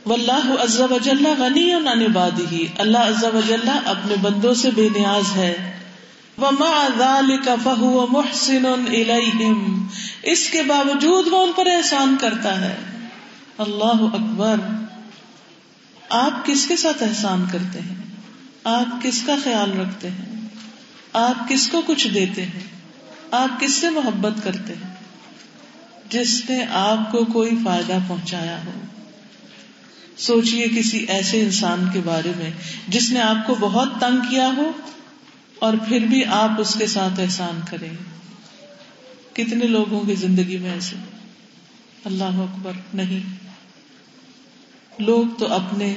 واللہ 0.06 0.64
عز 0.64 0.82
و 0.82 0.98
جل 1.04 1.26
غنی 1.40 1.74
عن 1.74 1.88
عباده. 1.88 2.56
اللہ 2.78 2.98
عز 2.98 3.24
و 3.24 3.40
جل 3.48 3.70
اپنے 3.86 4.16
بندوں 4.22 4.54
سے 4.54 4.70
بے 4.76 4.90
نیاز 4.96 5.36
ہے. 5.36 5.80
ومع 6.42 6.88
ذلك 7.00 7.50
فهو 7.64 8.08
محسن 8.08 8.66
الیہم 8.66 9.88
اس 10.24 10.50
کے 10.50 10.62
باوجود 10.62 11.28
وہ 11.32 11.44
ان 11.44 11.52
پر 11.56 11.66
احسان 11.66 12.16
کرتا 12.22 12.62
ہے. 12.62 12.76
اللہ 13.58 14.02
اکبر. 14.14 14.56
آپ 16.10 16.46
کس 16.46 16.68
کے 16.68 16.76
ساتھ 16.76 17.04
احسان 17.04 17.46
کرتے 17.52 17.80
ہیں؟ 17.80 17.96
آپ 18.64 19.04
کس 19.04 19.24
کا 19.26 19.36
خیال 19.44 19.80
رکھتے 19.80 20.10
ہیں؟ 20.10 20.48
آپ 21.14 21.50
کس 21.50 21.68
کو 21.68 21.82
کچھ 21.88 22.08
دیتے 22.08 22.46
ہیں؟ 22.46 22.64
آپ 23.32 23.60
کس 23.60 23.74
سے 23.74 23.90
محبت 23.90 24.44
کرتے 24.44 24.74
ہیں؟ 24.74 24.94
جس 26.10 26.50
نے 26.50 26.66
آپ 26.66 27.12
کو 27.12 27.26
کوئی 27.26 27.52
فائدہ 27.66 27.98
پہنچایا 28.08 28.66
ہو۔ 28.66 28.72
سوچئے 30.18 30.68
کسی 30.78 30.98
ایسے 30.98 31.42
انسان 31.42 31.86
کے 31.94 32.02
بارے 32.06 32.32
میں 32.38 32.50
جس 32.88 33.12
نے 33.12 33.22
آپ 33.22 33.48
کو 33.48 33.56
بہت 33.60 33.90
تنگ 34.00 34.30
کیا 34.30 34.52
ہو 34.58 34.72
اور 35.60 35.74
پھر 35.88 36.00
بھی 36.00 36.26
آپ 36.26 36.50
اس 36.58 36.76
کے 36.80 36.88
ساتھ 36.88 37.20
احسان 37.20 37.60
کریں۔ 37.70 37.94
کتنے 39.34 39.68
لوگوں 39.68 40.00
کی 40.00 40.16
زندگی 40.16 40.58
میں 40.58 40.74
ایسے؟ 40.74 40.96
اللہ 42.06 42.24
اکبر، 42.24 42.72
نہیں۔ 42.94 43.49
لوگ 45.00 45.26
تو 45.38 45.54
اپنے 45.54 45.96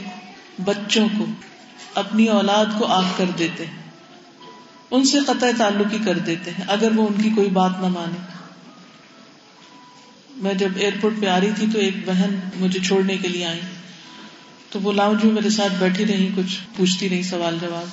بچوں 0.64 1.08
کو، 1.18 1.24
اپنی 1.94 2.26
اولاد 2.26 2.66
کو 2.78 2.86
آگ 2.86 3.04
کر 3.16 3.24
دیتے 3.38 3.66
ہیں۔ 3.66 3.82
ان 4.90 5.04
سے 5.04 5.18
قطع 5.26 5.50
تعلق 5.58 5.92
ہی 5.92 5.98
کر 6.04 6.18
دیتے 6.18 6.50
ہیں، 6.50 6.64
اگر 6.68 6.96
وہ 6.96 7.08
ان 7.08 7.22
کی 7.22 7.30
کوئی 7.30 7.50
بات 7.50 7.70
نہ 7.80 7.88
مانے۔ 7.88 8.32
میں 10.30 10.54
جب 10.54 10.68
ایئرپورٹ 10.76 11.14
پہ 11.20 11.26
آ 11.26 11.40
رہی 11.40 11.50
تھی 11.56 11.66
تو 11.72 11.78
ایک 11.78 11.96
بہن 12.06 12.40
مجھے 12.56 12.80
چھوڑنے 12.80 13.16
کے 13.16 13.28
لیے 13.28 13.46
آئی 13.46 13.60
تو 14.70 14.80
وہ 14.80 14.92
لاؤنج 14.92 15.24
میں 15.24 15.32
میرے 15.32 15.50
ساتھ 15.50 15.72
بیٹھی 15.78 16.06
رہی 16.06 16.28
کچھ 16.36 16.58
پوچھتی 16.76 17.08
رہی 17.08 17.22
سوال 17.22 17.58
جواب۔ 17.60 17.86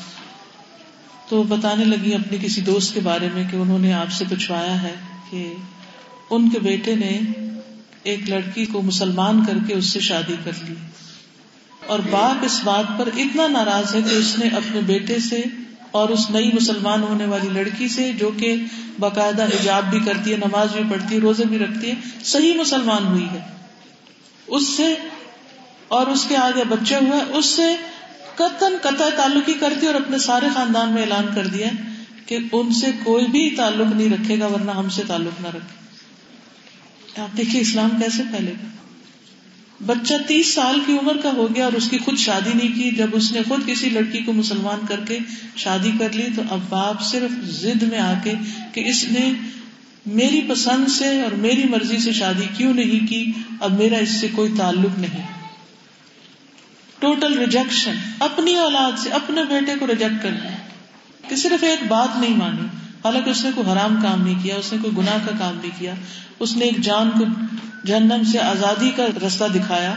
تو 1.30 1.44
بتانے 1.44 1.86
لگی 1.86 2.14
اپنے 2.14 2.38
کسی 2.42 2.62
دوست 2.62 2.94
کے 2.94 3.00
بارے 3.00 3.30
میں 3.34 3.44
کہ 3.52 3.56
انہوں 3.56 3.80
نے 3.80 3.94
آپ 3.94 4.12
سے 4.12 4.26
پوچھوایا 4.30 4.82
ہے 4.82 4.96
کہ 5.30 5.54
ان 6.30 6.50
کے 6.50 6.60
بیٹے 6.60 6.96
نے 6.96 7.20
ایک 8.04 8.30
لڑکی 8.30 8.66
کو 8.66 8.82
مسلمان 8.82 9.46
کر 9.46 9.54
کے 9.68 9.74
اس 9.74 9.86
سے 9.86 10.00
شادی 10.00 10.36
کر 10.44 10.52
لی۔ 10.68 10.76
اور 11.86 12.00
باپ 12.00 12.46
اس 12.46 12.62
بات 12.64 13.00
پر 13.00 13.10
اتنا 13.18 13.48
ناراض 13.48 13.96
ہے 13.96 14.02
کہ 14.02 14.16
اس 14.16 14.40
نے 14.40 14.48
اپنے 14.48 14.82
بیٹے 14.82 15.20
سے 15.20 15.44
اور 15.92 16.10
اس 16.10 16.30
نئی 16.30 16.52
مسلمان 16.54 17.04
ہونے 17.04 17.26
والی 17.26 17.50
لڑکی 17.50 17.88
سے 17.88 18.12
جو 18.12 18.32
کہ 18.38 18.56
باقاعدہ 19.00 19.44
حجاب 19.44 19.90
بھی 19.90 20.00
کرتی 20.00 20.32
ہے، 20.32 20.38
نماز 20.38 20.76
بھی 20.76 20.84
پڑھتی 20.92 21.16
ہے، 21.16 21.20
روزے 21.20 21.44
بھی 21.46 21.60
رکھتی 21.60 21.90
ہے، 21.90 21.96
صحیح 22.24 22.54
مسلمان 22.54 23.06
ہوئی 23.08 23.30
ہے۔ 23.32 23.40
اس 24.48 24.68
سے 24.68 24.96
اور 25.88 26.08
اس 26.08 26.26
کے 26.30 26.38
آگے 26.38 26.64
بچے 26.70 26.96
ہوئے، 26.96 27.38
اس 27.38 27.46
سے 27.46 27.76
قطن 28.36 28.74
قطع 28.82 29.10
تعلق 29.16 29.50
ہی 29.50 29.54
کرتی 29.54 29.88
اور 29.88 29.96
اپنے 29.96 30.18
سارے 30.18 30.48
خاندان 30.54 30.92
میں 30.92 31.02
اعلان 31.02 31.28
کر 31.36 31.48
دیا 31.48 31.68
کہ 32.26 32.38
ان 32.52 32.74
سے 32.74 32.88
کوئی 33.04 33.26
بھی 33.26 33.50
تعلق 33.50 33.96
نہیں 33.96 34.10
رکھے 34.10 34.40
گا، 34.40 34.46
ورنہ 34.46 34.72
ہم 34.72 34.90
سے 34.90 35.02
تعلق 35.08 35.42
نہ 35.42 35.48
رکھے۔ 35.48 35.89
آپ 37.20 37.38
دیکھیے 37.38 37.62
اسلام 37.62 37.90
کیسے 37.90 38.24
پھیلے 38.24 38.52
گا؟ 38.52 38.68
بچہ 39.86 40.14
تیس 40.28 40.54
سال 40.54 40.80
کی 40.86 40.94
عمر 40.94 41.18
کا 41.18 41.32
ہو 41.32 41.56
گیا 41.56 41.66
اور 41.66 41.74
اس 41.74 41.90
کی 41.90 41.98
خود 41.98 42.18
شادی 42.18 42.50
نہیں 42.54 42.76
کی۔ 42.76 42.92
جب 42.92 43.08
اس 43.12 43.32
نے 43.32 43.40
خود 43.48 43.68
کسی 43.68 43.90
لڑکی 43.90 44.22
کو 44.22 44.34
مسلمان 44.34 44.86
کر 44.88 45.00
کے 45.08 45.20
شادی 45.56 45.92
کر 46.00 46.14
لی 46.14 46.28
تو 46.36 46.42
اب 46.50 46.60
باپ 46.70 47.02
صرف 47.02 47.46
زد 47.46 47.84
میں 47.84 48.00
آ 48.00 48.14
کے 48.24 48.34
کہ 48.74 48.88
اس 48.88 49.06
نے 49.12 49.34
میری 50.06 50.42
پسند 50.42 50.88
سے 50.88 51.22
اور 51.22 51.32
میری 51.32 51.64
مرضی 51.64 51.98
سے 51.98 52.12
شادی 52.12 52.48
کیوں 52.58 52.74
نہیں 52.74 53.08
کی؟ 53.08 53.32
اب 53.60 53.80
میرا 53.80 53.98
اس 53.98 54.10
سے 54.10 54.28
کوئی 54.32 54.52
تعلق 54.58 55.00
نہیں۔ 55.00 55.28
ٹوٹل 57.00 57.38
ریجیکشن 57.38 57.96
اپنی 58.20 58.56
اولاد 58.56 58.92
سے، 59.00 59.10
اپنے 59.10 59.44
بیٹے 59.44 59.76
کو 59.80 59.88
ریجیکٹ 59.88 60.24
کر 60.24 60.30
کہ 61.30 61.36
صرف 61.36 61.64
ایک 61.64 61.80
بات 61.88 62.20
نہیں 62.20 62.38
مانی۔ 62.38 62.89
حالانکہ 63.06 63.30
اس 63.30 63.44
نے 63.44 63.50
کوئی 63.56 63.72
حرام 63.72 64.00
کام 64.04 64.22
نہیں 64.22 64.44
کیا، 64.44 64.56
اس 64.56 64.74
نے 64.74 64.80
کوئی 64.82 64.98
گناہ 64.98 65.18
کا 65.26 65.38
کام 65.40 65.56
نہیں 65.56 65.80
کیا۔ 65.80 65.94
اس 66.40 66.58
نے 66.58 66.66
ایک 66.66 66.82
جان 66.82 67.10
کو 67.10 67.26
جہنم 67.86 68.24
سے 68.32 68.40
آزادی 68.40 68.92
کا 68.96 69.06
رستہ 69.28 69.44
دکھایا 69.56 69.94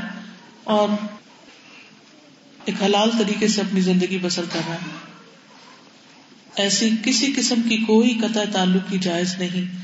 اور 0.64 0.88
ایک 2.64 2.82
حلال 2.82 3.11
طریقے 3.18 3.48
سے 3.48 3.61
اپنی 3.61 3.80
زندگی 3.80 4.18
بسر 4.22 4.42
کر 4.53 4.61
رہا 4.68 4.74
ہے۔ 4.74 5.12
ایسی 6.57 6.90
کسی 7.05 7.32
قسم 7.36 7.62
کی 7.68 7.76
کوئی 7.76 8.18
قطع 8.22 8.44
تعلق 8.53 8.90
کی 8.90 8.98
جائز 8.98 9.34
نہیں 9.38 9.78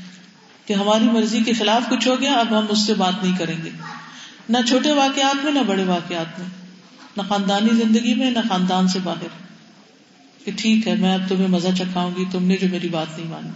کہ 0.67 0.73
ہماری 0.73 1.03
مرضی 1.03 1.43
کے 1.43 1.53
خلاف 1.53 1.89
کچھ 1.89 2.07
ہو 2.07 2.21
گیا، 2.21 2.33
اب 2.33 2.59
ہم 2.59 2.65
اس 2.69 2.85
سے 2.85 2.93
بات 2.93 3.23
نہیں 3.23 3.37
کریں 3.37 3.57
گے۔ 3.65 3.69
نہ 4.49 4.57
چھوٹے 4.67 4.91
واقعات 4.91 5.43
میں، 5.43 5.51
نہ 5.51 5.59
بڑے 5.59 5.83
واقعات 5.83 6.39
میں۔ 6.39 6.47
نہ 7.17 7.21
خاندانی 7.29 7.69
زندگی 7.75 8.15
میں، 8.15 8.31
نہ 8.31 8.39
خاندان 8.49 8.87
سے 8.87 8.99
باہر۔ 9.03 9.48
کہ 10.45 10.51
ٹھیک 10.57 10.87
ہے، 10.87 10.95
میں 10.95 11.13
اب 11.13 11.21
تمہیں 11.29 11.47
مزہ 11.47 11.67
چکھاؤں 11.77 12.11
گی، 12.17 12.25
تم 12.31 12.43
نے 12.43 12.57
جو 12.57 12.67
میری 12.71 12.87
بات 12.87 13.19
نہیں 13.19 13.29
مانی۔ 13.29 13.49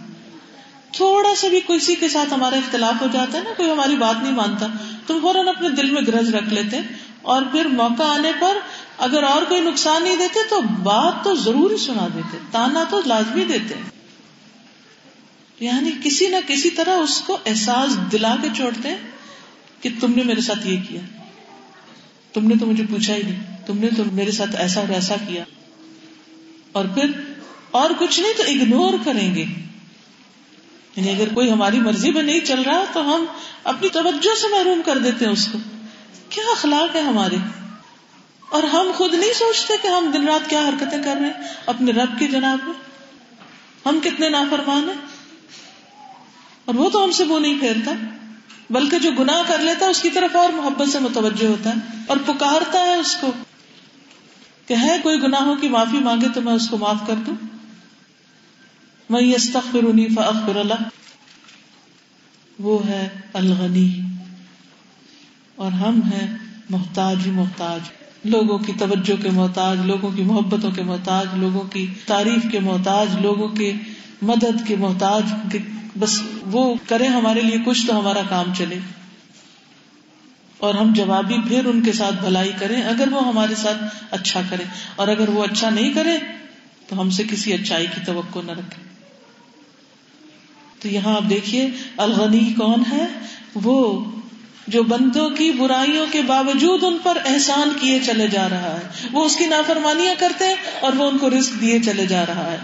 تھوڑا 0.92 1.34
سا 1.34 1.48
بھی 1.48 1.60
کسی 1.60 1.94
کے 1.94 2.08
ساتھ 2.08 2.34
ہمارا 2.34 2.56
اختلاف 2.56 3.02
ہو 3.02 3.06
جاتا 3.12 3.38
ہے 3.38 3.42
نا، 3.42 3.50
کوئی 3.56 3.70
ہماری 3.70 3.96
بات 3.96 4.22
نہیں 4.22 4.32
مانتا، 4.32 4.66
تم 5.06 5.18
فوراً 5.22 5.48
اپنے 5.48 5.68
دل 5.68 5.90
میں 5.90 6.02
گرج 6.06 6.34
رکھ 6.34 6.54
لیتے 6.54 6.76
اور 7.22 7.42
پھر 7.52 7.64
موقع 7.64 8.02
آنے 8.02 8.32
پر 8.40 8.56
اگر 8.98 9.22
اور 9.22 9.42
کوئی 9.42 9.60
نقصان 9.60 10.02
نہیں 10.02 10.16
دیتے 10.16 10.40
تو 10.50 10.60
بات 10.60 11.24
تو 11.24 11.34
ضرور 11.34 11.70
ہی 11.70 11.76
سنا 11.76 12.08
دیتے، 12.14 12.38
تانا 12.50 12.84
تو 12.90 13.00
لازمی 13.06 13.44
دیتے۔ 13.44 13.74
یعنی 15.60 15.90
کسی 16.04 16.28
نہ 16.28 16.36
کسی 16.46 16.70
طرح 16.70 16.96
اس 16.96 17.20
کو 17.20 17.38
احساس 17.46 18.12
دلا 18.12 18.36
کے 18.42 18.48
چھوڑتے 18.56 18.88
کہ 19.80 19.90
تم 20.00 20.14
نے 20.14 20.22
میرے 20.22 20.40
ساتھ 20.40 20.66
یہ 20.66 20.80
کیا۔ 20.88 21.00
تم 22.32 22.48
نے 22.48 22.54
تو 22.60 22.66
مجھے 22.66 22.84
پوچھا 22.90 23.14
ہی 23.14 23.22
نہیں، 23.22 23.66
تم 23.66 23.78
نے 23.78 23.88
تو 23.96 24.02
میرے 24.12 24.30
ساتھ 24.30 24.56
ایسا 24.56 24.80
اور 24.80 24.88
ایسا 24.88 25.14
کیا۔ 25.28 25.44
اور 26.74 26.84
پھر 26.94 27.10
اور 27.70 27.90
کچھ 27.98 28.20
نہیں 28.20 28.32
تو 28.36 28.42
اگنور 28.42 28.94
کریں 29.04 29.34
گے۔ 29.34 29.44
یعنی 30.96 31.10
اگر 31.10 31.34
کوئی 31.34 31.50
ہماری 31.50 31.80
مرضی 31.80 32.12
میں 32.12 32.22
نہیں 32.22 32.40
چل 32.40 32.62
رہا 32.62 32.84
تو 32.92 33.14
ہم 33.14 33.24
اپنی 33.64 33.88
توجہ 33.88 34.34
سے 34.40 34.48
محروم 34.48 34.80
کر 34.86 34.98
دیتے 34.98 35.24
ہیں 35.24 35.32
اس 35.32 35.48
کو۔ 35.52 35.58
کیا 36.28 36.44
اخلاق 36.52 36.96
ہے 36.96 37.00
ہمارے؟ 37.00 37.36
اور 38.48 38.62
ہم 38.62 38.90
خود 38.94 39.14
نہیں 39.14 39.32
سوچتے 39.38 39.74
کہ 39.82 39.88
ہم 39.88 40.10
دن 40.10 40.28
رات 40.28 40.50
کیا 40.50 40.68
حرکتیں 40.68 41.02
کر 41.02 41.16
رہے 41.20 41.26
ہیں 41.26 41.54
اپنے 41.66 41.92
رب 41.92 42.18
کی 42.18 42.28
جناب 42.28 42.58
میں۔ 42.64 42.74
ہم 43.86 43.98
کتنے 44.02 44.28
نافرمان 44.28 44.88
ہیں۔ 44.88 45.06
اور 46.64 46.74
وہ 46.74 46.90
تو 46.90 47.04
ہم 47.04 47.10
سے 47.10 47.24
وہ 47.24 47.38
نہیں 47.38 47.60
پھیرتا، 47.60 47.92
بلکہ 48.70 48.98
جو 48.98 49.10
گناہ 49.18 49.42
کر 49.46 49.58
لیتا 49.58 49.86
ہے 49.86 49.90
اس 49.90 50.02
کی 50.02 50.10
طرف 50.10 50.36
اور 50.36 50.52
محبت 50.52 50.88
سے 50.88 50.98
متوجہ 50.98 51.46
ہوتا 51.46 51.70
ہے 51.70 51.74
اور 52.06 52.16
پکارتا 52.26 52.80
ہے 52.80 52.94
اس 52.94 53.16
کو۔ 53.20 53.32
کہ 54.66 54.74
ہے 54.82 54.96
کوئی 55.02 55.22
گناہوں 55.22 55.56
کی 55.56 55.68
معافی 55.68 55.98
مانگے 55.98 56.26
تو 56.34 56.40
میں 56.40 56.52
اس 56.52 56.68
کو 56.68 56.78
معاف 56.78 57.06
کر 57.06 57.14
دوں؟ 57.26 57.34
میں 59.10 59.38
فاغفر 60.16 60.56
اللہ 60.56 60.82
وہ 62.58 62.86
ہے 62.86 63.08
الغنی 63.34 64.00
اور 65.56 65.72
ہم 65.72 66.00
ہیں 66.02 66.36
محتاج 66.70 67.16
ہی 67.26 67.30
محتاج۔ 67.30 67.80
لوگوں 68.24 68.58
کی 68.58 68.72
توجہ 68.78 69.22
کے 69.22 69.30
محتاج، 69.30 69.78
لوگوں 69.84 70.10
کی 70.10 70.22
محبتوں 70.22 70.70
کے 70.70 70.82
محتاج، 70.82 71.26
لوگوں 71.34 71.62
کی 71.62 71.86
تعریف 72.06 72.52
کے 72.52 72.60
محتاج، 72.60 73.08
لوگوں 73.20 73.48
کے 73.48 73.72
مدد 74.22 74.66
کے 74.66 74.76
محتاج۔ 74.76 75.56
بس 75.98 76.22
وہ 76.46 76.74
کرے 76.88 77.06
ہمارے 77.06 77.40
لیے 77.40 77.58
کچھ 77.66 77.86
تو 77.86 77.98
ہمارا 77.98 78.22
کام 78.28 78.54
چلے۔ 78.54 78.78
اور 80.64 80.74
ہم 80.74 80.92
جوابی 80.92 81.36
پھر 81.48 81.64
ان 81.64 81.82
کے 81.82 81.92
ساتھ 81.92 82.14
بھلائی 82.14 82.52
کریں 82.58 82.82
اگر 82.82 83.12
وہ 83.12 83.28
ہمارے 83.28 83.54
ساتھ 83.54 83.84
اچھا 84.10 84.40
کرے 84.50 84.64
اور 84.96 85.08
اگر 85.08 85.28
وہ 85.28 85.44
اچھا 85.44 85.70
نہیں 85.70 85.92
کرے 85.92 86.18
تو 86.88 87.00
ہم 87.00 87.10
سے 87.10 87.22
کسی 87.30 87.52
اچھائی 87.52 87.86
کی 87.94 88.00
توقع 88.06 88.38
نہ 88.44 88.52
رکھے 88.52 88.84
تو 90.82 90.88
یہاں 90.88 91.16
آپ 91.16 91.30
دیکھیے، 91.30 91.70
الغنی 91.96 92.52
کون 92.56 92.82
ہے؟ 92.92 93.06
وہ 93.54 94.04
جو 94.68 94.82
بندوں 94.82 95.30
کی 95.30 95.52
برائیوں 95.52 96.06
کے 96.12 96.22
باوجود 96.22 96.84
ان 96.84 96.98
پر 97.02 97.18
احسان 97.24 97.72
کیے 97.80 98.00
چلے 98.06 98.28
جا 98.28 98.48
رہا 98.48 98.78
ہے۔ 98.80 99.06
وہ 99.12 99.24
اس 99.24 99.36
کی 99.36 99.46
نافرمانیاں 99.46 100.14
کرتے 100.18 100.44
ہیں 100.44 100.54
اور 100.80 100.92
وہ 100.92 101.10
ان 101.10 101.18
کو 101.18 101.30
رسک 101.30 101.60
دیے 101.60 101.78
چلے 101.80 102.06
جا 102.06 102.26
رہا 102.26 102.52
ہے۔ 102.52 102.58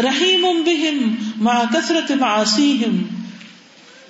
رحیم 0.00 0.62
بہم 0.66 1.14
مع 1.36 1.54
کثرت 1.74 2.10
معصیہم 2.10 3.21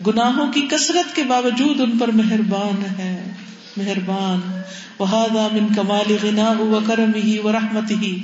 گناہوں 0.07 0.53
کی 0.53 0.61
کثرت 0.61 1.17
کے 1.17 1.23
باوجود 1.23 1.81
ان 1.81 1.99
پر 1.99 2.09
مہربان 2.09 2.83
ہے، 2.99 3.33
مہربان۔ 3.77 4.63
وہادا 4.99 5.49
من 5.53 5.75
کمال 5.75 6.17
غنا 6.23 6.53
و 6.59 6.79
کرم 6.87 7.13
ہی 7.25 7.39
و 7.39 7.53
رحمت 7.53 7.91
ہی 7.91 8.23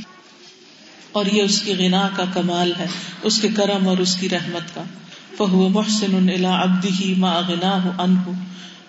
اور 1.13 1.27
یہ 1.27 1.43
اس 1.43 1.63
کی 1.63 1.75
غنا 1.75 2.09
کا 2.17 2.25
کمال 2.33 2.73
ہے، 2.79 2.87
اس 3.23 3.41
کے 3.41 3.49
کرم 3.49 3.89
اور 3.89 3.99
اس 3.99 4.17
کی 4.17 4.29
رحمت 4.29 4.75
کا۔ 4.75 4.83
فہو 5.37 5.69
محسن 5.69 6.15
الا 6.15 6.29
الى 6.29 6.45
عبده 6.45 7.13
ما 7.17 7.41
غناه 7.49 7.91
عنه۔ 7.99 8.33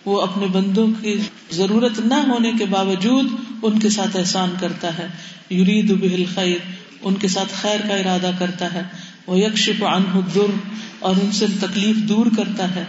وہ 0.06 0.22
اپنے 0.22 0.48
بندوں 0.48 0.88
کی 1.02 1.22
ضرورت 1.52 2.00
نہ 2.00 2.14
ہونے 2.14 2.52
کے 2.52 2.66
باوجود 2.66 3.26
ان 3.62 3.80
کے 3.80 3.90
ساتھ 3.90 4.18
احسان 4.18 4.50
کرتا 4.60 4.98
ہے۔ 4.98 5.08
یرید 5.52 5.92
به 5.92 6.14
الخیر 6.14 6.58
ان 7.02 7.16
کے 7.16 7.28
ساتھ 7.28 7.54
خیر 7.62 7.80
کا 7.88 7.96
ارادہ 7.96 8.32
کرتا 8.40 8.74
ہے۔ 8.74 8.82
وہ 9.30 9.40
یکشف 9.40 9.84
عنہ 9.84 10.16
الضر 10.16 10.70
اور 11.00 11.16
ان 11.24 11.32
سے 11.32 11.46
تکلیف 11.60 11.96
دور 11.96 12.26
کرتا 12.38 12.76
ہے۔ 12.76 12.84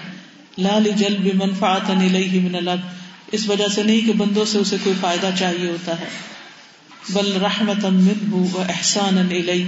لال 0.58 0.90
جل 0.96 1.16
بھی 1.16 1.30
منفاط 1.34 1.90
الیہ 1.90 2.40
من 2.40 2.54
الگ 2.54 2.86
اس 3.32 3.48
وجہ 3.48 3.68
سے 3.68 3.82
نہیں 3.82 4.06
کہ 4.06 4.12
بندوں 4.12 4.44
سے 4.44 4.58
اسے 4.58 4.76
کوئی 4.84 4.96
فائدہ 5.00 5.30
چاہیے 5.38 5.70
ہوتا 5.70 6.00
ہے۔ 6.00 6.04
بل 7.10 7.32
رحمت 7.32 7.84
منہ 7.84 8.56
و 8.56 8.64
احسان 8.68 9.18
الیہ، 9.18 9.64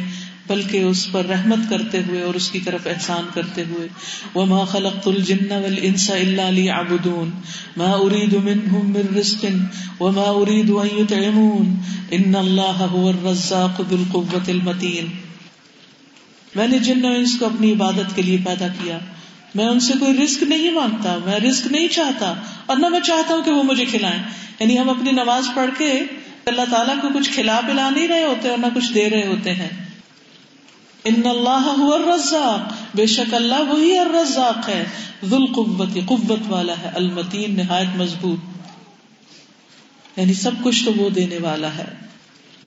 بلکہ 0.46 0.82
اس 0.82 1.12
پر 1.12 1.24
رحمت 1.24 1.70
کرتے 1.70 1.98
ہوئے 2.08 2.22
اور 2.22 2.34
اس 2.34 2.50
کی 2.50 2.60
طرف 2.60 2.86
احسان 2.86 3.24
کرتے 3.34 3.64
ہوئے۔ 3.70 3.88
وما 4.34 4.64
خلقت 4.64 5.08
الجن 5.08 5.52
والانس 5.52 6.10
الا 6.10 6.50
ليعبدون، 6.50 7.30
ما 7.76 7.90
اريد 7.90 8.32
منهم 8.32 8.90
من 8.90 9.18
رزق، 9.18 9.44
وما 10.00 10.22
اريد 10.22 10.70
ان 10.70 10.88
يطعمون۔ 10.98 11.74
ان 12.10 12.34
الله 12.34 12.86
هو 12.90 13.08
الرزاق 13.08 13.82
ذو 13.90 13.96
القوه 13.96 14.44
المتين 14.48 15.21
میں 16.54 16.68
نے 16.68 16.78
جن 16.78 17.04
انس 17.04 17.38
کو 17.38 17.46
اپنی 17.46 17.72
عبادت 17.72 18.16
کے 18.16 18.22
لیے 18.22 18.38
پیدا 18.44 18.66
کیا، 18.68 18.98
میں 19.54 19.64
ان 19.64 19.80
سے 19.80 19.92
کوئی 20.00 20.24
رسک 20.24 20.42
نہیں 20.42 20.70
مانگتا، 20.70 21.18
میں 21.24 21.38
رسک 21.38 21.66
نہیں 21.66 21.88
چاہتا، 21.88 22.34
اور 22.66 22.76
نہ 22.76 22.88
میں 22.88 23.00
چاہتا 23.00 23.34
ہوں 23.34 23.42
کہ 23.42 23.50
وہ 23.50 23.62
مجھے 23.62 23.84
کھلائیں۔ 23.84 24.22
یعنی 24.60 24.78
ہم 24.78 24.90
اپنی 24.90 25.12
نماز 25.12 25.46
پڑھ 25.54 25.70
کے 25.78 25.92
اللہ 26.46 26.62
تعالیٰ 26.70 27.00
کو 27.02 27.08
کچھ 27.18 27.30
کھلا 27.30 27.60
پلا 27.66 27.90
نہیں 27.90 28.08
رہے 28.08 28.24
ہوتے 28.24 28.48
اور 28.48 28.58
نہ 28.58 28.66
کچھ 28.74 28.92
دے 28.92 29.10
رہے 29.10 29.26
ہوتے 29.26 29.54
ہیں۔ 29.54 29.68
ان 31.04 31.20
اللہ 31.24 31.74
الرزاق، 31.76 32.72
بے 32.96 33.06
شک 33.06 33.34
اللہ 33.34 33.60
وہی 33.60 33.98
الرزاق 33.98 34.68
ہے۔ 34.68 34.84
ذل 35.24 35.46
قوت 35.46 35.88
قوت 36.06 36.38
والا 36.48 36.72
ہے، 36.82 36.90
المتین، 36.94 37.56
نہایت 37.56 37.96
مضبوط۔ 37.96 38.38
یعنی 40.16 40.34
سب 40.34 40.50
کچھ 40.62 40.84
تو 40.84 40.92
وہ 40.96 41.10
دینے 41.10 41.38
والا 41.38 41.68
ہے۔ 41.78 42.11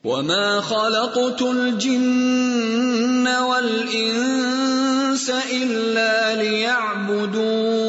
وما 0.06 0.60
خلقت 0.60 1.42
الجن 1.42 3.28
والانس 3.28 5.30
الا 5.30 6.42
ليعبدون 6.42 7.85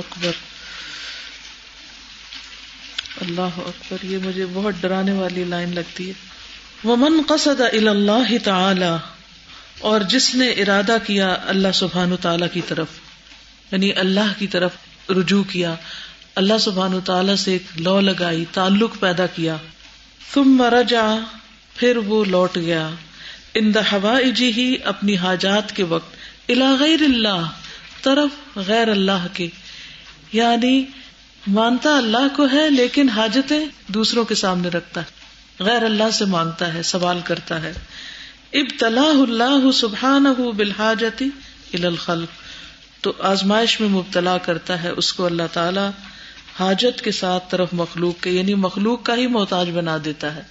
اکبر۔ 0.00 0.30
اللہ 3.20 3.50
اکبر، 3.56 4.04
یہ 4.04 4.18
مجھے 4.18 4.46
بہت 4.52 4.74
ڈرانے 4.80 5.12
والی 5.12 5.44
لائن 5.44 5.74
لگتی 5.74 6.08
ہے۔ 6.08 6.12
وہ 6.84 6.96
من 6.96 7.22
قصد 7.28 7.60
اللہ 7.60 8.38
تعالی 8.44 8.96
اور 9.78 10.00
جس 10.00 10.34
نے 10.34 10.48
ارادہ 10.48 10.96
کیا 11.06 11.36
اللہ 11.46 11.68
سبحان 11.74 12.16
تعالی 12.20 12.46
کی 12.52 12.60
طرف 12.68 12.86
یعنی 13.72 13.92
اللہ 13.92 14.32
کی 14.38 14.46
طرف 14.46 14.70
رجوع 15.10 15.44
کیا، 15.44 15.74
اللہ 16.34 16.58
سبحان 16.60 17.00
تعالی 17.00 17.36
سے 17.36 17.52
ایک 17.52 17.62
لو 17.76 18.00
لگائی، 18.00 18.44
تعلق 18.52 19.00
پیدا 19.00 19.26
کیا۔ 19.26 19.56
تم 20.32 20.44
مرجا 20.44 21.06
پھر 21.76 21.96
وہ 21.96 22.24
لوٹ 22.24 22.56
گیا۔ 22.56 22.90
ان 23.54 23.72
ہوا 23.92 24.20
جی 24.34 24.52
ہی 24.52 24.76
اپنی 24.84 25.16
حاجات 25.16 25.76
کے 25.76 25.82
وقت 25.82 26.14
الا 26.48 26.74
غیر 26.80 27.02
اللہ 27.02 27.50
طرف 28.02 28.58
غیر 28.58 28.88
اللہ 28.88 29.26
کے۔ 29.32 29.48
یعنی 30.32 30.84
مانتا 31.46 31.96
اللہ 31.96 32.36
کو 32.36 32.46
ہے 32.52 32.70
لیکن 32.70 33.08
حاجتیں 33.08 33.66
دوسروں 33.86 34.24
کے 34.24 34.34
سامنے 34.34 34.68
رکھتا 34.68 35.00
ہے۔ 35.00 35.06
غیر 35.64 35.82
اللہ 35.82 36.10
سے 36.12 36.24
مانگتا 36.24 36.74
ہے، 36.74 36.82
سوال 36.82 37.20
کرتا 37.24 37.62
ہے۔ 37.62 37.72
ابتلا 38.52 39.02
اللہ 39.02 39.70
سبحان 39.74 40.24
بالحاجتی 40.56 41.28
الخلق۔ 41.84 42.28
تو 43.00 43.12
آزمائش 43.18 43.80
میں 43.80 43.88
مبتلا 43.88 44.38
کرتا 44.38 44.82
ہے، 44.82 44.88
اس 44.88 45.12
کو 45.12 45.26
اللہ 45.26 45.42
تعالی 45.52 45.88
حاجت 46.60 47.02
کے 47.02 47.10
ساتھ 47.10 47.44
طرف 47.50 47.68
مخلوق 47.72 48.22
کے 48.22 48.30
یعنی 48.30 48.54
مخلوق 48.54 49.02
کا 49.02 49.16
ہی 49.16 49.26
محتاج 49.26 49.70
بنا 49.70 49.96
دیتا 50.04 50.34
ہے۔ 50.36 50.42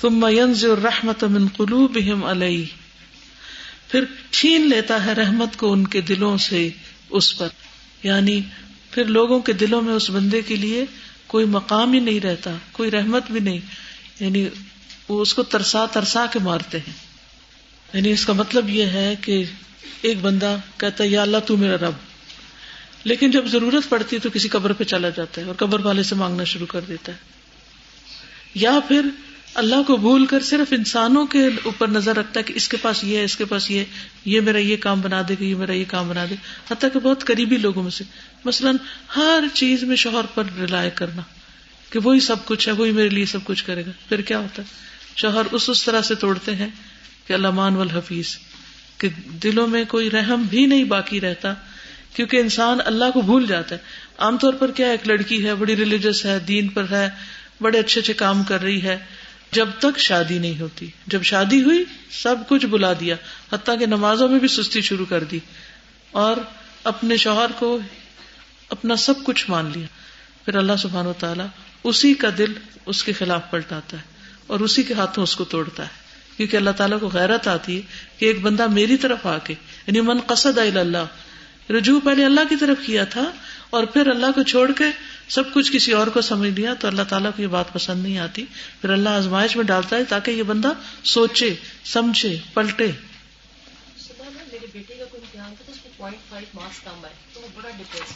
ثم 0.00 0.26
ينزع 0.26 0.68
الرحمت 0.68 1.24
من 1.24 1.48
قلوبهم 1.48 2.24
عليه 2.24 2.64
پھر 3.88 4.04
چھین 4.30 4.68
لیتا 4.68 5.06
ہے 5.06 5.12
رحمت 5.12 5.56
کو 5.56 5.72
ان 5.72 5.86
کے 5.86 6.00
دلوں 6.00 6.36
سے، 6.36 6.70
اس 7.10 7.38
پر۔ 7.38 7.48
یعنی 8.02 8.40
پھر 8.98 9.06
لوگوں 9.06 9.40
کے 9.40 9.52
دلوں 9.52 9.82
میں 9.82 9.94
اس 9.94 10.10
بندے 10.10 10.42
کے 10.42 10.56
لیے 10.56 10.84
کوئی 11.26 11.44
مقام 11.44 11.92
ہی 11.92 12.00
نہیں 12.00 12.20
رہتا، 12.20 12.54
کوئی 12.72 12.90
رحمت 12.90 13.30
بھی 13.30 13.40
نہیں۔ 13.40 13.60
یعنی 14.20 14.48
وہ 15.08 15.22
اس 15.22 15.34
کو 15.34 15.42
ترسا 15.42 15.86
ترسا 15.86 16.26
کے 16.32 16.38
مارتے 16.38 16.78
ہیں۔ 16.78 16.92
یعنی 17.92 18.10
اس 18.10 18.26
کا 18.26 18.32
مطلب 18.32 18.68
یہ 18.68 18.84
ہے 18.84 19.14
کہ 19.20 19.44
ایک 20.02 20.18
بندہ 20.20 20.56
کہتا 20.76 21.04
ہے، 21.04 21.08
یا 21.08 21.22
اللہ 21.22 21.36
تو 21.46 21.56
میرا 21.56 21.76
رب۔ 21.76 21.92
لیکن 23.04 23.30
جب 23.30 23.46
ضرورت 23.46 23.88
پڑتی 23.88 24.16
ہے 24.16 24.20
تو 24.20 24.30
کسی 24.30 24.48
قبر 24.48 24.72
پہ 24.72 24.84
چلا 24.84 25.08
جاتا 25.08 25.40
ہے 25.40 25.46
اور 25.46 25.54
قبر 25.54 25.80
والے 25.80 26.02
سے 26.02 26.14
مانگنا 26.14 26.44
شروع 26.44 26.66
کر 26.66 26.80
دیتا 26.80 27.12
ہے۔ 27.12 27.16
یا 28.54 28.78
پھر 28.88 29.02
اللہ 29.54 29.82
کو 29.86 29.96
بھول 29.96 30.26
کر 30.26 30.40
صرف 30.40 30.72
انسانوں 30.72 31.26
کے 31.26 31.46
اوپر 31.62 31.88
نظر 31.88 32.16
رکھتا 32.16 32.40
ہے 32.40 32.44
کہ 32.44 32.54
اس 32.56 32.68
کے 32.68 32.76
پاس 32.76 33.04
یہ 33.04 33.18
ہے، 33.18 33.24
اس 33.24 33.36
کے 33.36 33.44
پاس 33.44 33.70
یہ 33.70 33.84
یہ 34.24 34.40
میرا 34.40 34.58
یہ 34.58 34.76
کام 34.76 35.00
بنا 35.00 35.22
دے 35.28 35.34
گا، 35.40 35.44
یہ 35.44 35.54
میرا 35.54 35.72
یہ 35.72 35.84
کام 35.88 36.08
بنا 36.08 36.24
دے 36.30 36.34
حتیٰ 36.70 36.88
کہ 36.92 36.98
بہت 36.98 37.24
قریبی 37.24 37.56
لوگوں 37.56 37.82
میں 37.82 37.90
سے۔ 37.90 38.04
مثلاً 38.44 38.76
ہر 39.16 39.44
چیز 39.52 39.82
میں 39.82 39.96
شوہر 39.96 40.26
پر 40.34 40.44
رلائے 40.58 40.90
کرنا، 40.94 41.22
کہ 41.90 41.98
وہی 42.04 42.20
سب 42.20 42.46
کچھ 42.46 42.68
ہے، 42.68 42.72
وہی 42.72 42.92
میرے 42.92 43.08
لیے 43.08 43.26
سب 43.26 43.44
کچھ 43.44 43.64
کرے 43.64 43.86
گا۔ 43.86 43.90
پھر 44.08 44.20
کیا 44.20 44.38
ہوتا 44.38 44.62
ہے؟ 44.62 44.66
شوہر 45.16 45.42
اس 45.52 45.70
اس 45.70 45.84
طرح 45.84 46.02
سے 46.02 46.14
توڑتے 46.14 46.54
ہیں 46.54 46.68
کہ 47.26 47.32
اللہ 47.32 47.50
مان 47.50 47.76
والحفیظ، 47.76 48.36
کہ 48.98 49.08
دلوں 49.42 49.66
میں 49.66 49.84
کوئی 49.88 50.10
رحم 50.10 50.42
بھی 50.42 50.66
نہیں 50.66 50.84
باقی 50.84 51.20
رہتا، 51.20 51.54
کیونکہ 52.14 52.36
انسان 52.36 52.78
اللہ 52.84 53.10
کو 53.14 53.20
بھول 53.20 53.46
جاتا 53.46 53.74
ہے۔ 53.74 53.80
عام 54.18 54.36
طور 54.36 54.52
پر 54.52 54.70
کیا 54.70 54.90
ایک 54.90 55.08
لڑکی 55.08 55.46
ہے، 55.46 55.54
بڑی 55.54 55.76
ریلیجس 55.76 56.24
ہے، 56.24 56.38
دین 56.38 56.68
پر 56.68 56.84
ہے، 56.90 57.08
بڑے 57.60 57.78
اچھے 57.78 58.00
اچھے 58.00 58.12
کام 58.12 58.42
کر 58.42 58.62
رہی 58.62 58.82
ہے۔ 58.82 58.96
جب 59.52 59.68
تک 59.78 59.98
شادی 59.98 60.38
نہیں 60.38 60.60
ہوتی۔ 60.60 60.86
جب 61.06 61.22
شادی 61.22 61.62
ہوئی، 61.62 61.84
سب 62.10 62.36
کچھ 62.48 62.66
بلا 62.66 62.92
دیا۔ 62.92 63.16
حتیٰ 63.52 63.78
کہ 63.78 63.86
نمازوں 63.86 64.28
میں 64.28 64.38
بھی 64.38 64.48
سستی 64.48 64.80
شروع 64.80 65.06
کر 65.08 65.24
دی۔ 65.24 65.38
اور 66.10 66.36
اپنے 66.84 67.16
شوہر 67.16 67.50
کو 67.58 67.78
اپنا 68.70 68.96
سب 68.96 69.14
کچھ 69.24 69.50
مان 69.50 69.70
لیا۔ 69.74 69.86
پھر 70.44 70.54
اللہ 70.56 70.72
سبحان 70.78 71.06
و 71.06 71.12
تعالیٰ 71.12 71.46
اسی 71.84 72.14
کا 72.14 72.28
دل 72.38 72.52
اس 72.86 73.04
کے 73.04 73.12
خلاف 73.12 73.50
پلٹاتا 73.50 73.96
ہے 73.96 74.02
اور 74.46 74.60
اسی 74.60 74.82
کے 74.82 74.94
ہاتھوں 74.94 75.22
اس 75.22 75.36
کو 75.36 75.44
توڑتا 75.44 75.82
ہے۔ 75.82 76.08
کیونکہ 76.36 76.56
اللہ 76.56 76.70
تعالیٰ 76.70 77.00
کو 77.00 77.08
غیرت 77.12 77.48
آتی 77.48 77.76
ہے 77.76 77.80
کہ 78.18 78.24
ایک 78.24 78.40
بندہ 78.40 78.66
میری 78.66 78.96
طرف 78.96 79.26
آ 79.26 79.38
کے 79.38 79.54
یعنی 79.86 80.00
من 80.00 80.18
قصد 80.20 80.58
اللہ، 80.58 81.72
رجوع 81.72 82.00
پہلے 82.04 82.24
اللہ 82.24 82.40
کی 82.48 82.56
طرف 82.56 82.86
کیا 82.86 83.04
تھا 83.04 83.30
اور 83.70 83.84
پھر 83.84 84.06
اللہ 84.06 84.26
کو 84.34 84.42
چھوڑ 84.42 84.72
کے 84.72 84.84
سب 85.28 85.52
کچھ 85.52 85.72
کسی 85.72 85.92
اور 85.92 86.06
کو 86.06 86.20
سمجھ 86.20 86.50
لیا 86.50 86.74
تو 86.74 86.88
اللہ 86.88 87.02
تعالیٰ 87.08 87.30
کو 87.36 87.42
یہ 87.42 87.46
بات 87.46 87.72
پسند 87.72 88.02
نہیں 88.02 88.18
آتی۔ 88.18 88.44
پھر 88.80 88.90
اللہ 88.90 89.08
آزمائش 89.08 89.56
میں 89.56 89.64
ڈالتا 89.64 89.96
ہے 89.96 90.04
تاکہ 90.04 90.30
یہ 90.30 90.42
بندہ 90.42 90.72
سوچے، 91.04 91.54
سمجھے، 91.84 92.36
پلٹے۔ 92.54 92.90
میرے 94.50 94.66
بیٹے 94.72 94.94
کا 94.94 95.04
کوئی 95.04 95.22
امتحان 95.22 95.54
تھا 95.56 95.64
تو 95.66 95.72
اس 95.72 95.78
کو 95.82 95.88
پوائنٹ 95.96 96.30
فائیو 96.30 96.46
مارکس 96.54 96.80
کم 96.84 97.04
آئے، 97.04 97.14
تو 97.32 97.40
وہ 97.40 97.48
بڑا 97.54 97.70
ڈپریس 97.70 98.12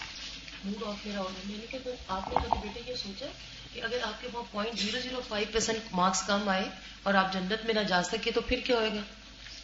موڈ 0.64 0.82
آف 0.86 1.07
میرا 1.07 1.22
میں 1.22 1.57
نے 1.59 1.66
کہا 1.70 2.16
آپ 2.16 2.28
نے 2.28 2.34
کبھی 2.34 2.68
بیٹے 2.68 2.90
یہ 2.90 2.96
سوچا 2.96 3.26
کہ 3.72 3.80
اگر 3.80 3.96
آپ 4.03 4.22
کے 4.22 4.28
وہاں 4.32 4.44
point 4.53 4.78
zero 4.78 4.98
zero 5.03 5.20
five 5.28 5.46
percent 5.53 5.78
marks 5.92 6.22
کم 6.22 6.48
آئے 6.48 6.64
اور 7.03 7.14
آپ 7.14 7.32
جنت 7.32 7.64
میں 7.64 7.74
نہ 7.74 7.80
جا 7.80 8.03
سکے 8.03 8.30
تو 8.30 8.40
پھر 8.40 8.61
کیا 8.64 8.76
ہوئے 8.76 8.90
گا؟ 8.90 9.00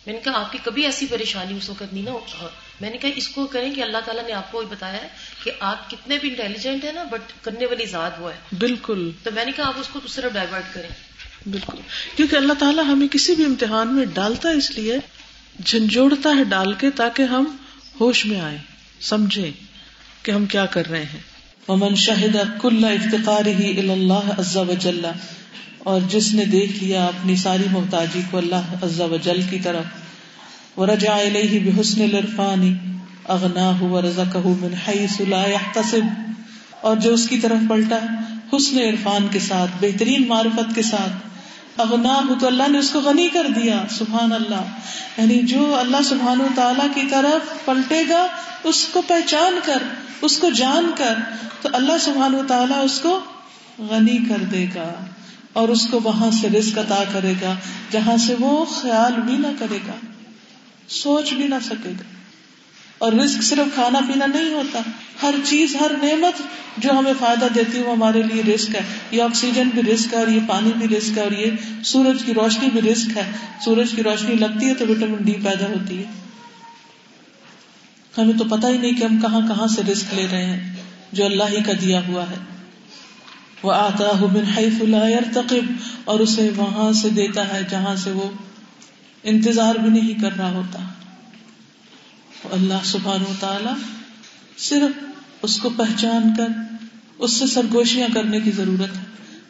میں 0.09 0.15
نے 0.17 0.21
کہا 0.25 0.41
آپ 0.41 0.53
کی 0.53 0.59
کبھی 0.65 0.85
ایسی 0.85 1.07
پریشانی 1.07 1.57
اس 1.57 1.71
وقت 1.71 1.93
نہیں 1.93 2.05
نا 2.05 2.47
میں 2.81 2.91
نے 2.91 2.97
کہا 2.97 3.11
اس 3.17 3.29
کو 3.29 3.47
کریں 3.47 3.75
کہ 3.75 3.83
اللہ 3.83 3.99
تعالیٰ 4.05 4.27
نے 4.27 4.33
آپ 4.33 4.53
کو 4.53 4.63
بتایا 4.63 4.93
ہے 4.93 5.09
کہ 5.45 5.51
آپ 5.61 5.91
کتنے 5.91 6.19
بھی 6.19 6.29
انٹیلیجنٹ 6.29 6.85
ہیں 6.85 6.93
نا 6.93 7.03
بٹ 7.03 7.45
کرنے 7.45 7.67
والی 7.67 7.87
ذات 7.87 8.13
وہ 8.19 8.31
ہے۔ 8.33 8.57
بالکل۔ 8.59 9.11
تو 9.23 9.31
میں 9.35 9.45
نے 9.45 9.53
کہا 9.57 9.67
آپ 9.67 9.75
اس 9.81 9.89
کو 9.89 10.01
صرف 10.09 10.33
ڈائیورٹ 10.33 10.75
کریں۔ 10.75 10.89
بالکل۔ 11.51 11.77
کیونکہ 12.17 12.37
اللہ 12.37 12.53
تعالیٰ 12.53 12.85
ہمیں 12.85 13.09
کسی 13.09 13.35
بھی 13.35 13.45
امتحان 13.45 13.95
میں 13.95 14.07
ڈالتا 14.15 14.49
ہے 14.49 14.55
اس 14.55 14.71
لیے 14.71 14.97
جھنجھوڑتا 15.65 16.31
ہے 16.39 16.45
ڈال 16.45 16.73
کے 16.73 16.91
تاکہ 16.91 17.23
ہم 17.23 17.57
ہوش 18.01 18.27
میں 18.27 18.41
آئے 18.41 18.59
سمجھے 19.01 19.51
کہ 20.23 20.31
ہم 20.31 20.47
کیا 20.47 20.67
کر 20.67 20.87
رہے 20.87 21.05
ہیں۔ 21.05 21.21
ومن 21.69 21.95
شاہد 21.95 22.37
کل 22.63 22.85
افتقار 22.85 23.47
ہی 23.47 23.91
اللہ 23.91 24.31
عزا 24.39 24.61
وجل 24.61 25.07
اور 25.89 26.01
جس 26.01 26.35
نے 26.35 26.45
دیکھ 26.45 26.85
لیا 26.85 27.05
اپنی 27.05 27.37
ساری 27.37 27.63
محتاجی 27.71 28.21
کو 28.31 28.39
اللہ 28.39 28.85
عزا 28.85 29.05
وجل 29.05 29.41
کی 29.51 29.59
طرف، 29.59 30.79
ورجع 30.79 31.13
الیہ 31.13 31.71
بحسن 31.71 32.03
العرفان، 32.03 32.79
اغناہ 33.29 33.83
ورزقہ 33.83 34.39
من 34.45 34.75
حیث 34.89 35.21
لا 35.21 35.45
يحتسب 35.49 36.33
اور 36.81 36.97
جو 36.97 37.15
اس 37.15 37.29
کی 37.29 37.39
طرف 37.39 37.69
پلٹا، 37.69 37.99
حسن 38.57 38.79
عرفان 38.79 39.27
کے 39.31 39.39
ساتھ، 39.39 39.71
بہترین 39.81 40.29
معرفت 40.29 40.75
کے 40.75 40.83
ساتھ۔ 40.83 41.13
اغنا 41.81 42.33
تو 42.41 42.47
اللہ 42.47 42.69
نے 42.69 42.79
اس 42.79 42.91
کو 42.91 43.01
غنی 43.01 43.29
کر 43.29 43.47
دیا، 43.57 43.85
سبحان 43.91 44.33
اللہ۔ 44.33 44.63
یعنی 45.19 45.43
جو 45.43 45.77
اللہ 45.81 46.03
سبحان 46.05 46.41
و 46.41 46.47
تعالی 46.55 46.89
کی 46.95 47.03
طرف 47.11 47.67
پلٹے 47.67 48.03
گا، 48.09 48.27
اس 48.65 48.89
کو 48.93 49.03
پہچان 49.09 49.59
کر، 49.65 49.83
اس 50.23 50.39
کو 50.39 50.51
جان 50.51 50.91
کر، 50.97 51.15
تو 51.63 51.69
اللہ 51.73 51.99
سبحان 52.01 52.35
و 52.35 52.43
تعالیٰ 52.49 52.85
اس 52.85 53.01
کو 53.01 53.21
غنی 53.79 54.19
کر 54.29 54.45
دے 54.45 54.67
گا۔ 54.75 54.93
اور 55.59 55.69
اس 55.69 55.87
کو 55.91 56.01
وہاں 56.05 56.31
سے 56.31 56.49
رزق 56.49 56.79
عطا 56.79 57.05
کرے 57.13 57.33
گا، 57.43 57.55
جہاں 57.91 58.17
سے 58.17 58.35
وہ 58.41 58.65
خیال 58.65 59.21
بھی 59.21 59.37
نہ 59.37 59.47
کرے 59.59 59.79
گا، 59.89 59.93
سوچ 60.89 61.33
بھی 61.33 61.47
نہ 61.49 61.55
سکے 61.67 61.91
گا۔ 61.91 62.03
اور 62.99 63.13
رزق 63.13 63.43
صرف 63.43 63.75
کھانا 63.75 63.99
پینا 63.99 64.27
نہیں 64.27 64.55
ہوتا، 64.55 64.79
ہر 65.23 65.35
چیز، 65.45 65.77
ہر 65.81 65.91
نعمت 66.03 66.43
جو 66.79 66.91
ہمیں 66.99 67.13
فائدہ 67.19 67.45
دیتی 67.55 67.79
ہے 67.79 67.83
وہ 67.83 67.93
ہمارے 67.93 68.23
لیے 68.23 68.43
رسک 68.55 68.75
ہے۔ 68.75 68.81
یہ 69.11 69.23
آکسیجن 69.23 69.69
بھی 69.69 69.83
رسک 69.83 70.15
ہے 70.15 70.19
اور 70.19 70.29
یہ 70.29 70.41
پانی 70.49 70.71
بھی 70.79 70.99
رسک 70.99 71.19
ہے 71.19 71.23
اور 71.23 71.33
یہ 71.33 71.51
سورج 71.85 72.25
کی 72.25 72.35
روشنی 72.35 72.69
بھی 72.71 72.93
رسک 72.93 73.17
ہے۔ 73.17 73.31
سورج 73.65 73.91
کی 73.97 74.03
روشنی 74.03 74.35
لگتی 74.35 74.67
ہے 74.67 74.75
تو 74.75 74.85
وٹامن 74.89 75.25
ڈی 75.25 75.33
پیدا 75.33 75.67
ہوتی 75.67 75.99
ہے۔ 75.99 76.05
ہمیں 78.19 78.39
تو 78.39 78.45
پتا 78.45 78.69
ہی 78.69 78.79
نہیں 78.79 78.93
کہ 78.93 79.05
ہم 79.05 79.21
کہاں 79.21 79.41
کہاں 79.41 79.67
سے 79.67 79.83
رسک 79.93 80.15
لے 80.15 80.27
رہے 80.33 80.47
ہیں، 80.47 80.77
جو 81.13 81.25
اللہ 81.25 81.45
ہی 81.53 81.63
کا 81.63 81.73
دیا 81.81 82.01
ہوا 82.09 82.23
ہے۔ 82.23 82.58
وہ 83.63 83.73
آتا 83.73 84.27
تقب 85.35 85.73
اور 86.05 86.21
اسے 86.21 86.51
وہاں 86.57 86.93
سے 86.93 87.09
دیتا 87.09 87.53
ہے 87.53 87.61
جہاں 87.71 87.97
سے 87.97 88.11
وہ 88.11 88.31
انتظار 89.23 89.75
بھی 89.75 89.91
نہیں 89.91 90.23
کر 90.23 90.37
رہا 90.37 90.51
ہوتا۔ 90.51 90.79
اللہ 92.53 92.85
سبحان 92.85 93.21
و 93.21 93.33
تعالی 93.41 93.73
صرف 94.59 95.05
اس 95.43 95.61
کو 95.61 95.69
پہچان 95.77 96.35
کر، 96.37 96.49
اس 97.19 97.33
سے 97.33 97.47
سرگوشیاں 97.47 98.09
کرنے 98.15 98.41
کی 98.41 98.51
ضرورت 98.51 98.97
ہے، 98.97 99.03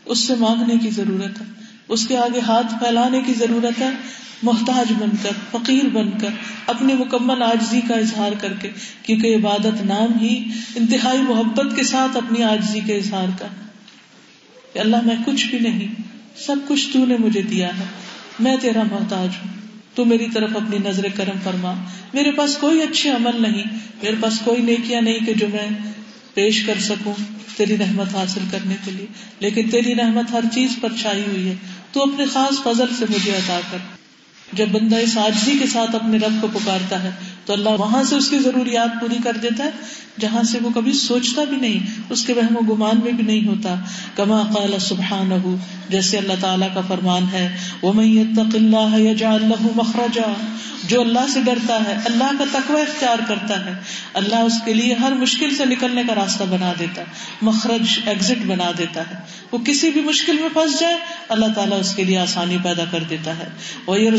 اس 0.04 0.18
سے 0.18 0.34
مانگنے 0.34 0.76
کی 0.78 0.90
ضرورت 0.90 1.40
ہے، 1.40 1.46
اس 1.88 2.06
کے 2.06 2.16
آگے 2.16 2.40
ہاتھ 2.40 2.74
پھیلانے 2.78 3.20
کی 3.22 3.34
ضرورت 3.34 3.80
ہے، 3.80 3.90
محتاج 4.42 4.92
بن 4.98 5.10
کر، 5.22 5.30
فقیر 5.50 5.88
بن 5.88 6.10
کر، 6.10 6.28
اپنی 6.66 6.94
مکمل 6.94 7.42
آجزی 7.42 7.80
کا 7.88 7.94
اظہار 7.94 8.32
کر 8.40 8.52
کے، 8.52 8.70
کیونکہ 9.02 9.36
عبادت 9.36 9.82
نام 9.84 10.18
ہی 10.20 10.44
انتہائی 10.74 11.22
محبت 11.22 11.76
کے 11.76 11.82
ساتھ 11.82 12.16
اپنی 12.16 12.42
آجزی 12.42 12.80
کے 12.80 12.96
اظہار 12.96 13.26
کا 13.38 13.46
کہ 14.72 14.78
اللہ 14.78 14.96
میں 15.04 15.16
کچھ 15.26 15.46
بھی 15.46 15.58
نہیں، 15.58 15.88
سب 16.36 16.56
کچھ 16.68 16.92
تو 16.92 17.06
نے 17.06 17.16
مجھے 17.16 17.42
دیا 17.42 17.78
ہے۔ 17.78 17.84
میں 18.40 18.56
تیرا 18.56 18.82
محتاج 18.82 19.28
ہوں۔ 19.28 19.58
تو 19.94 20.04
میری 20.04 20.26
طرف 20.34 20.50
اپنی 20.54 20.78
نظر 20.84 21.06
کرم 21.16 21.36
فرما۔ 21.44 21.74
میرے 22.14 22.30
پاس 22.32 22.56
کوئی 22.56 22.82
اچھے 22.82 23.10
عمل 23.10 23.42
نہیں۔ 23.42 23.64
میرے 24.02 24.16
پاس 24.20 24.40
کوئی 24.44 24.62
نیکیاں 24.62 25.00
نہیں 25.00 25.18
کہ 25.18 25.34
جو 25.34 25.46
میں 25.48 25.68
پیش 26.34 26.62
کر 26.62 26.78
سکوں 26.78 27.14
تیری 27.56 27.78
رحمت 27.78 28.14
حاصل 28.14 28.40
کرنے 28.50 28.76
کے 28.84 28.90
لیے۔ 28.90 29.06
لیکن 29.40 29.70
تیری 29.70 29.94
رحمت 29.94 30.32
ہر 30.32 30.44
چیز 30.52 30.70
پر 30.80 30.92
چھائی 31.00 31.22
ہوئی 31.22 31.48
ہے۔ 31.48 31.54
تو 31.92 32.02
اپنے 32.02 32.26
خاص 32.26 32.62
فضل 32.62 32.86
سے 32.98 33.04
مجھے 33.08 33.32
عطا 33.32 33.60
کر۔ 33.70 33.78
جب 34.52 34.68
بندہ 34.68 34.96
اس 34.96 35.18
آجزی 35.18 35.58
کے 35.60 35.66
ساتھ 35.66 35.96
اپنے 35.96 36.18
رب 36.18 36.32
کو 36.40 36.48
پکارتا 36.52 37.02
ہے 37.02 37.10
تو 37.48 37.54
اللہ 37.54 37.68
وہاں 37.68 38.02
سے 38.02 38.16
اس 38.16 38.28
کی 38.28 38.38
ضروریات 38.38 39.00
پوری 39.00 39.18
کر 39.24 39.36
دیتا 39.36 39.64
ہے، 39.64 39.70
جہاں 40.20 40.42
سے 40.42 40.58
وہ 40.62 40.70
کبھی 40.74 40.92
سوچتا 40.92 41.44
بھی 41.44 41.56
نہیں، 41.56 42.00
اس 42.10 42.24
کے 42.24 42.32
وہم 42.32 42.56
و 42.56 42.74
گمان 42.74 43.00
میں 43.04 43.12
بھی 43.12 43.24
نہیں 43.24 43.48
ہوتا۔ 43.48 43.74
کما 44.16 44.42
قال 44.42 44.78
سبحان 44.78 45.56
جیسے 45.88 46.18
اللہ 46.18 46.32
تعالیٰ 46.40 46.68
کا 46.74 46.80
فرمان 46.80 47.24
ہے 47.32 47.56
وہ 47.82 47.92
مخرجا۔ 49.74 50.32
جو 50.84 51.00
اللہ 51.00 51.26
سے 51.28 51.40
ڈرتا 51.40 51.84
ہے، 51.84 51.96
اللہ 52.04 52.30
کا 52.38 52.44
تقوی 52.52 52.80
اختیار 52.80 53.18
کرتا 53.28 53.66
ہے۔ 53.66 53.72
اللہ 54.14 54.36
اس 54.36 54.52
کے 54.64 54.74
لیے 54.74 54.94
ہر 54.94 55.12
مشکل 55.12 55.54
سے 55.54 55.64
نکلنے 55.64 56.02
کا 56.08 56.14
راستہ 56.14 56.44
بنا 56.50 56.72
دیتا 56.78 57.00
ہے، 57.00 57.06
مخرج 57.42 58.00
ایگزٹ 58.06 58.46
بنا 58.46 58.70
دیتا 58.78 59.00
ہے۔ 59.00 59.14
وہ 59.52 59.58
کسی 59.58 59.90
بھی 59.90 60.00
مشکل 60.00 60.36
میں 60.40 60.48
پھنس 60.52 60.80
جائے، 60.80 60.96
اللہ 61.28 61.46
تعالیٰ 61.54 61.80
اس 61.80 61.94
کے 61.94 62.04
لیے 62.04 62.18
آسانی 62.18 62.56
پیدا 62.62 62.84
کر 62.90 63.02
دیتا 63.10 63.38
ہے۔ 63.38 63.48
وہ 63.86 64.00
یہ 64.00 64.10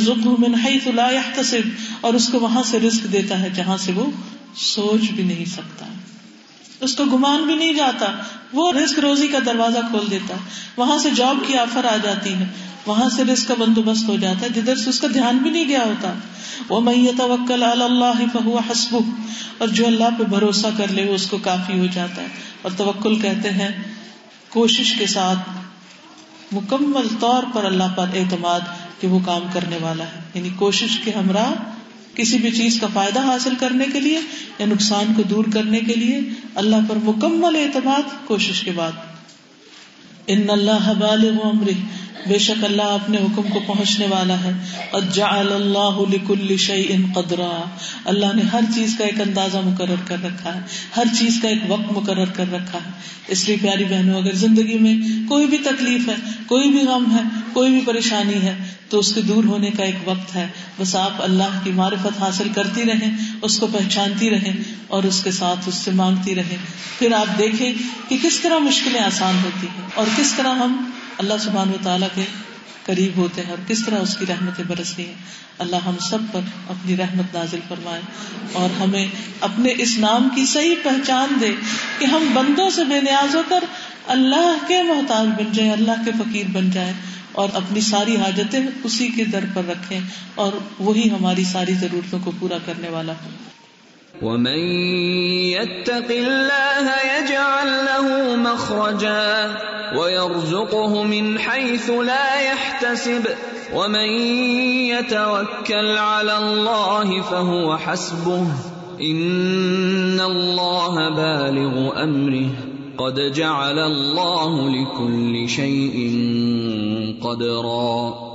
اور 2.02 2.14
اس 2.14 2.28
کو 2.28 2.40
وہاں 2.40 2.64
سے 2.64 2.80
رسک 2.80 3.14
دیتا 3.22 3.41
ہے 3.41 3.49
جہاں 3.49 3.78
سے 3.78 3.91
وہ 3.91 4.05
سوچ 4.55 5.11
بھی 5.11 5.24
نہیں 5.24 5.45
سکتا۔ 5.45 5.86
اس 6.80 6.95
کو 6.95 7.05
گمان 7.05 7.43
بھی 7.43 7.55
نہیں 7.55 7.74
جاتا۔ 7.74 8.05
وہ 8.53 8.72
رسک 8.72 8.99
روزی 8.99 9.28
کا 9.28 9.38
دروازہ 9.45 9.80
کھول 9.80 10.11
دیتا 10.11 10.34
ہے۔ 10.34 10.39
وہاں 10.78 10.97
سے 10.97 11.09
جاب 11.15 11.38
کی 11.47 11.57
آفر 11.57 11.86
آ 11.86 11.97
جاتی 11.97 12.34
ہے۔ 12.34 12.45
وہاں 12.86 13.09
سے 13.09 13.24
رسک 13.24 13.47
کا 13.47 13.53
بندوبست 13.59 14.09
ہو 14.09 14.15
جاتا 14.15 14.41
ہے۔ 14.41 14.49
جدھر 14.49 14.76
سے 14.76 14.89
اس 14.89 14.99
کا 14.99 15.07
دھیان 15.13 15.38
بھی 15.38 15.49
نہیں 15.49 15.67
گیا 15.67 15.84
ہوتا۔ 15.86 16.13
وہ 16.70 16.82
میں 16.82 17.17
توکل 17.17 17.63
اللہ 17.63 18.24
فہو 18.34 18.57
حسب 18.57 18.97
اور 19.57 19.67
جو 19.67 19.88
اللہ 19.88 20.03
پہ 20.20 20.24
بھروسہ 20.24 20.67
کر 20.78 20.88
لے، 20.88 21.05
وہ 21.05 21.13
اس 21.13 21.28
کو 21.28 21.38
کافی 21.38 21.80
ہو 21.80 21.86
جاتا 21.93 22.22
ہے۔ 22.22 22.28
اور 22.61 22.72
توکل 22.78 23.20
کہتے 23.20 23.49
ہیں، 23.49 23.70
کوشش 24.49 24.93
کے 24.99 25.07
ساتھ 25.07 25.49
مکمل 26.51 27.07
طور 27.20 27.43
پر 27.53 27.65
اللہ 27.65 27.95
پر 27.95 28.05
اعتماد 28.13 28.59
کہ 28.99 29.07
وہ 29.07 29.20
کام 29.26 29.41
کرنے 29.53 29.78
والا 29.82 30.03
ہے۔ 30.03 30.22
یعنی 30.34 30.49
کوشش 30.55 30.99
کے 31.03 31.11
ہمراہ 31.11 31.51
کسی 32.20 32.38
بھی 32.38 32.51
چیز 32.51 32.80
کا 32.80 32.88
فائدہ 32.93 33.20
حاصل 33.20 33.53
کرنے 33.59 33.86
کے 33.93 33.99
لیے 33.99 34.20
یا 34.59 34.65
نقصان 34.65 35.13
کو 35.15 35.24
دور 35.24 35.45
کرنے 35.53 35.80
کے 35.80 35.95
لیے 35.95 36.20
اللہ 36.55 36.76
پر 36.89 36.95
مکمل 37.03 37.55
اعتماد 37.55 38.28
کوشش 38.28 38.61
کے 38.61 38.72
بعد۔ 38.72 38.91
ان 40.28 40.49
اللہ 40.49 40.93
بالغ 40.99 41.41
عمر 41.43 41.70
بے 42.28 42.38
شک 42.38 42.65
اللہ 42.65 42.82
اپنے 42.82 43.17
حکم 43.17 43.41
کو 43.53 43.59
پہنچنے 43.65 44.07
والا 44.09 44.36
ہے۔ 44.43 44.51
جعل 45.13 45.53
اللہ 45.53 45.99
لکل 46.09 46.57
شیء 46.57 46.95
قدرا۔ 47.13 47.63
اللہ 48.05 48.26
نے 48.36 48.41
ہر 48.53 48.59
چیز 48.76 48.95
کا 48.97 49.03
ایک 49.03 49.22
اندازہ 49.22 49.57
مقرر 49.57 49.95
کر 50.05 50.24
رکھا 50.24 50.55
ہے۔ 50.55 50.59
ہر 50.97 51.03
چیز 51.20 51.39
کا 51.41 51.47
ایک 51.47 51.59
وقت 51.67 51.91
مقرر 51.91 52.26
کر 52.26 52.51
رکھا 52.51 52.80
ہے۔ 52.86 52.89
اس 53.28 53.47
لیے 53.47 53.57
پیاری 53.61 53.84
بہنوں، 53.84 54.15
اگر 54.15 54.34
زندگی 54.34 54.78
میں 54.78 54.95
کوئی 55.30 55.47
بھی 55.47 55.57
تکلیف 55.57 56.09
ہے، 56.09 56.15
کوئی 56.47 56.70
بھی 56.70 56.80
غم 56.80 57.17
ہے، 57.17 57.24
کوئی 57.53 57.72
بھی 57.72 57.82
پریشانی 57.86 58.41
ہے، 58.41 58.57
تو 58.89 58.99
اس 58.99 59.13
کے 59.13 59.22
دور 59.22 59.43
ہونے 59.43 59.72
کا 59.72 59.84
ایک 59.84 59.95
وقت 60.05 60.36
ہے۔ 60.36 60.47
بس 60.80 60.95
آپ 60.95 61.11
اللہ 61.17 61.59
کی 61.63 61.72
معرفت 61.72 62.20
حاصل 62.20 62.47
کرتی 62.55 62.84
رہیں، 62.84 63.17
اس 63.41 63.59
کو 63.59 63.67
پہچانتی 63.67 64.30
رہیں 64.30 64.53
اور 64.88 65.03
اس 65.03 65.24
کے 65.24 65.32
ساتھ 65.32 65.70
اس 65.70 65.76
سے 65.76 65.91
مانگتی 65.91 66.36
رہیں۔ 66.36 66.57
پھر 66.99 67.13
آپ 67.13 67.38
دیکھیں 67.38 67.74
کہ 68.09 68.17
کس 68.24 68.39
طرح 68.39 68.57
مشکلیں 68.57 69.01
آسان 69.01 69.36
ہوتی 69.43 69.67
ہیں 69.67 69.88
اور 69.95 70.05
کس 70.15 70.34
طرح 70.34 70.55
ہم 70.55 70.89
اللہ 71.20 71.38
سبحان 71.39 71.70
و 71.70 71.78
تعالیٰ 71.84 72.07
کے 72.15 72.24
قریب 72.86 73.17
ہوتے 73.17 73.41
ہیں 73.41 73.49
اور 73.49 73.57
کس 73.67 73.86
طرح 73.86 73.99
اس 73.99 74.15
کی 74.17 74.26
رحمتیں 74.26 74.63
برستی 74.67 75.05
ہیں۔ 75.05 75.13
اللہ 75.59 75.86
ہم 75.86 75.97
سب 76.01 76.17
پر 76.32 76.39
اپنی 76.70 76.97
رحمت 76.97 77.36
نازل 77.36 77.59
فرمائے 77.67 78.01
اور 78.53 78.70
ہمیں 78.80 79.05
اپنے 79.39 79.74
اس 79.78 79.97
نام 79.97 80.30
کی 80.36 80.45
صحیح 80.45 80.76
پہچان 80.84 81.34
دے 81.41 81.51
کہ 81.99 82.05
ہم 82.05 82.26
بندوں 82.34 82.70
سے 82.70 82.84
بے 82.84 82.99
نیاز 83.01 83.36
ہو 83.36 83.41
کر 83.49 83.63
اللہ 84.07 84.65
کے 84.67 84.82
محتاج 84.84 85.28
بن 85.38 85.51
جائیں، 85.53 85.72
اللہ 85.72 86.03
کے 86.05 86.11
فقیر 86.20 86.45
بن 86.51 86.70
جائیں 86.72 86.93
اور 87.32 87.49
اپنی 87.53 87.82
ساری 87.82 88.15
حاجتیں 88.17 88.59
اسی 88.84 89.07
کے 89.07 89.26
در 89.26 89.45
پر 89.53 89.65
رکھیں 89.70 89.99
اور 90.36 90.51
وہی 90.80 91.09
ہماری 91.11 91.43
ساری 91.43 91.74
ضرورتوں 91.74 92.20
کو 92.24 92.32
پورا 92.39 92.57
کرنے 92.65 92.89
والا 92.89 93.13
ہو 93.24 93.30
ومن 94.22 94.57
يتق 95.49 96.09
الله 96.11 96.95
يجعل 97.03 97.70
له 97.86 98.36
مخرجا 98.36 99.20
ويرزقه 99.98 101.04
من 101.04 101.40
حيث 101.40 101.90
لا 101.90 102.42
يحتسب 102.42 103.26
ومن 103.74 104.10
يتوكل 104.90 105.98
على 105.98 106.38
الله 106.38 107.22
فهو 107.22 107.78
حسبه 107.78 108.48
ان 109.02 110.20
الله 110.20 111.10
بالغ 111.10 112.04
امره 112.04 112.50
قد 112.98 113.32
جعل 113.32 113.80
الله 113.80 114.70
لكل 114.70 115.50
شيء 115.50 115.98
قدرا 117.22 118.30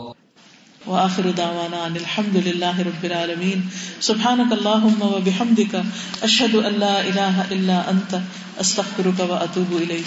وآخر 0.86 1.30
دعوانا 1.30 1.86
ان 1.86 1.96
الحمد 1.96 2.36
لله 2.36 2.82
رب 2.82 3.04
العالمين 3.04 3.68
سبحانك 4.00 4.52
اللهم 4.52 5.02
وبحمدك 5.02 5.84
اشهد 6.22 6.54
ان 6.54 6.72
لا 6.72 7.00
اله 7.00 7.52
الا 7.52 7.90
انت 7.90 8.20
استغفرك 8.60 9.30
واتوب 9.30 9.70
اليك 9.72 10.06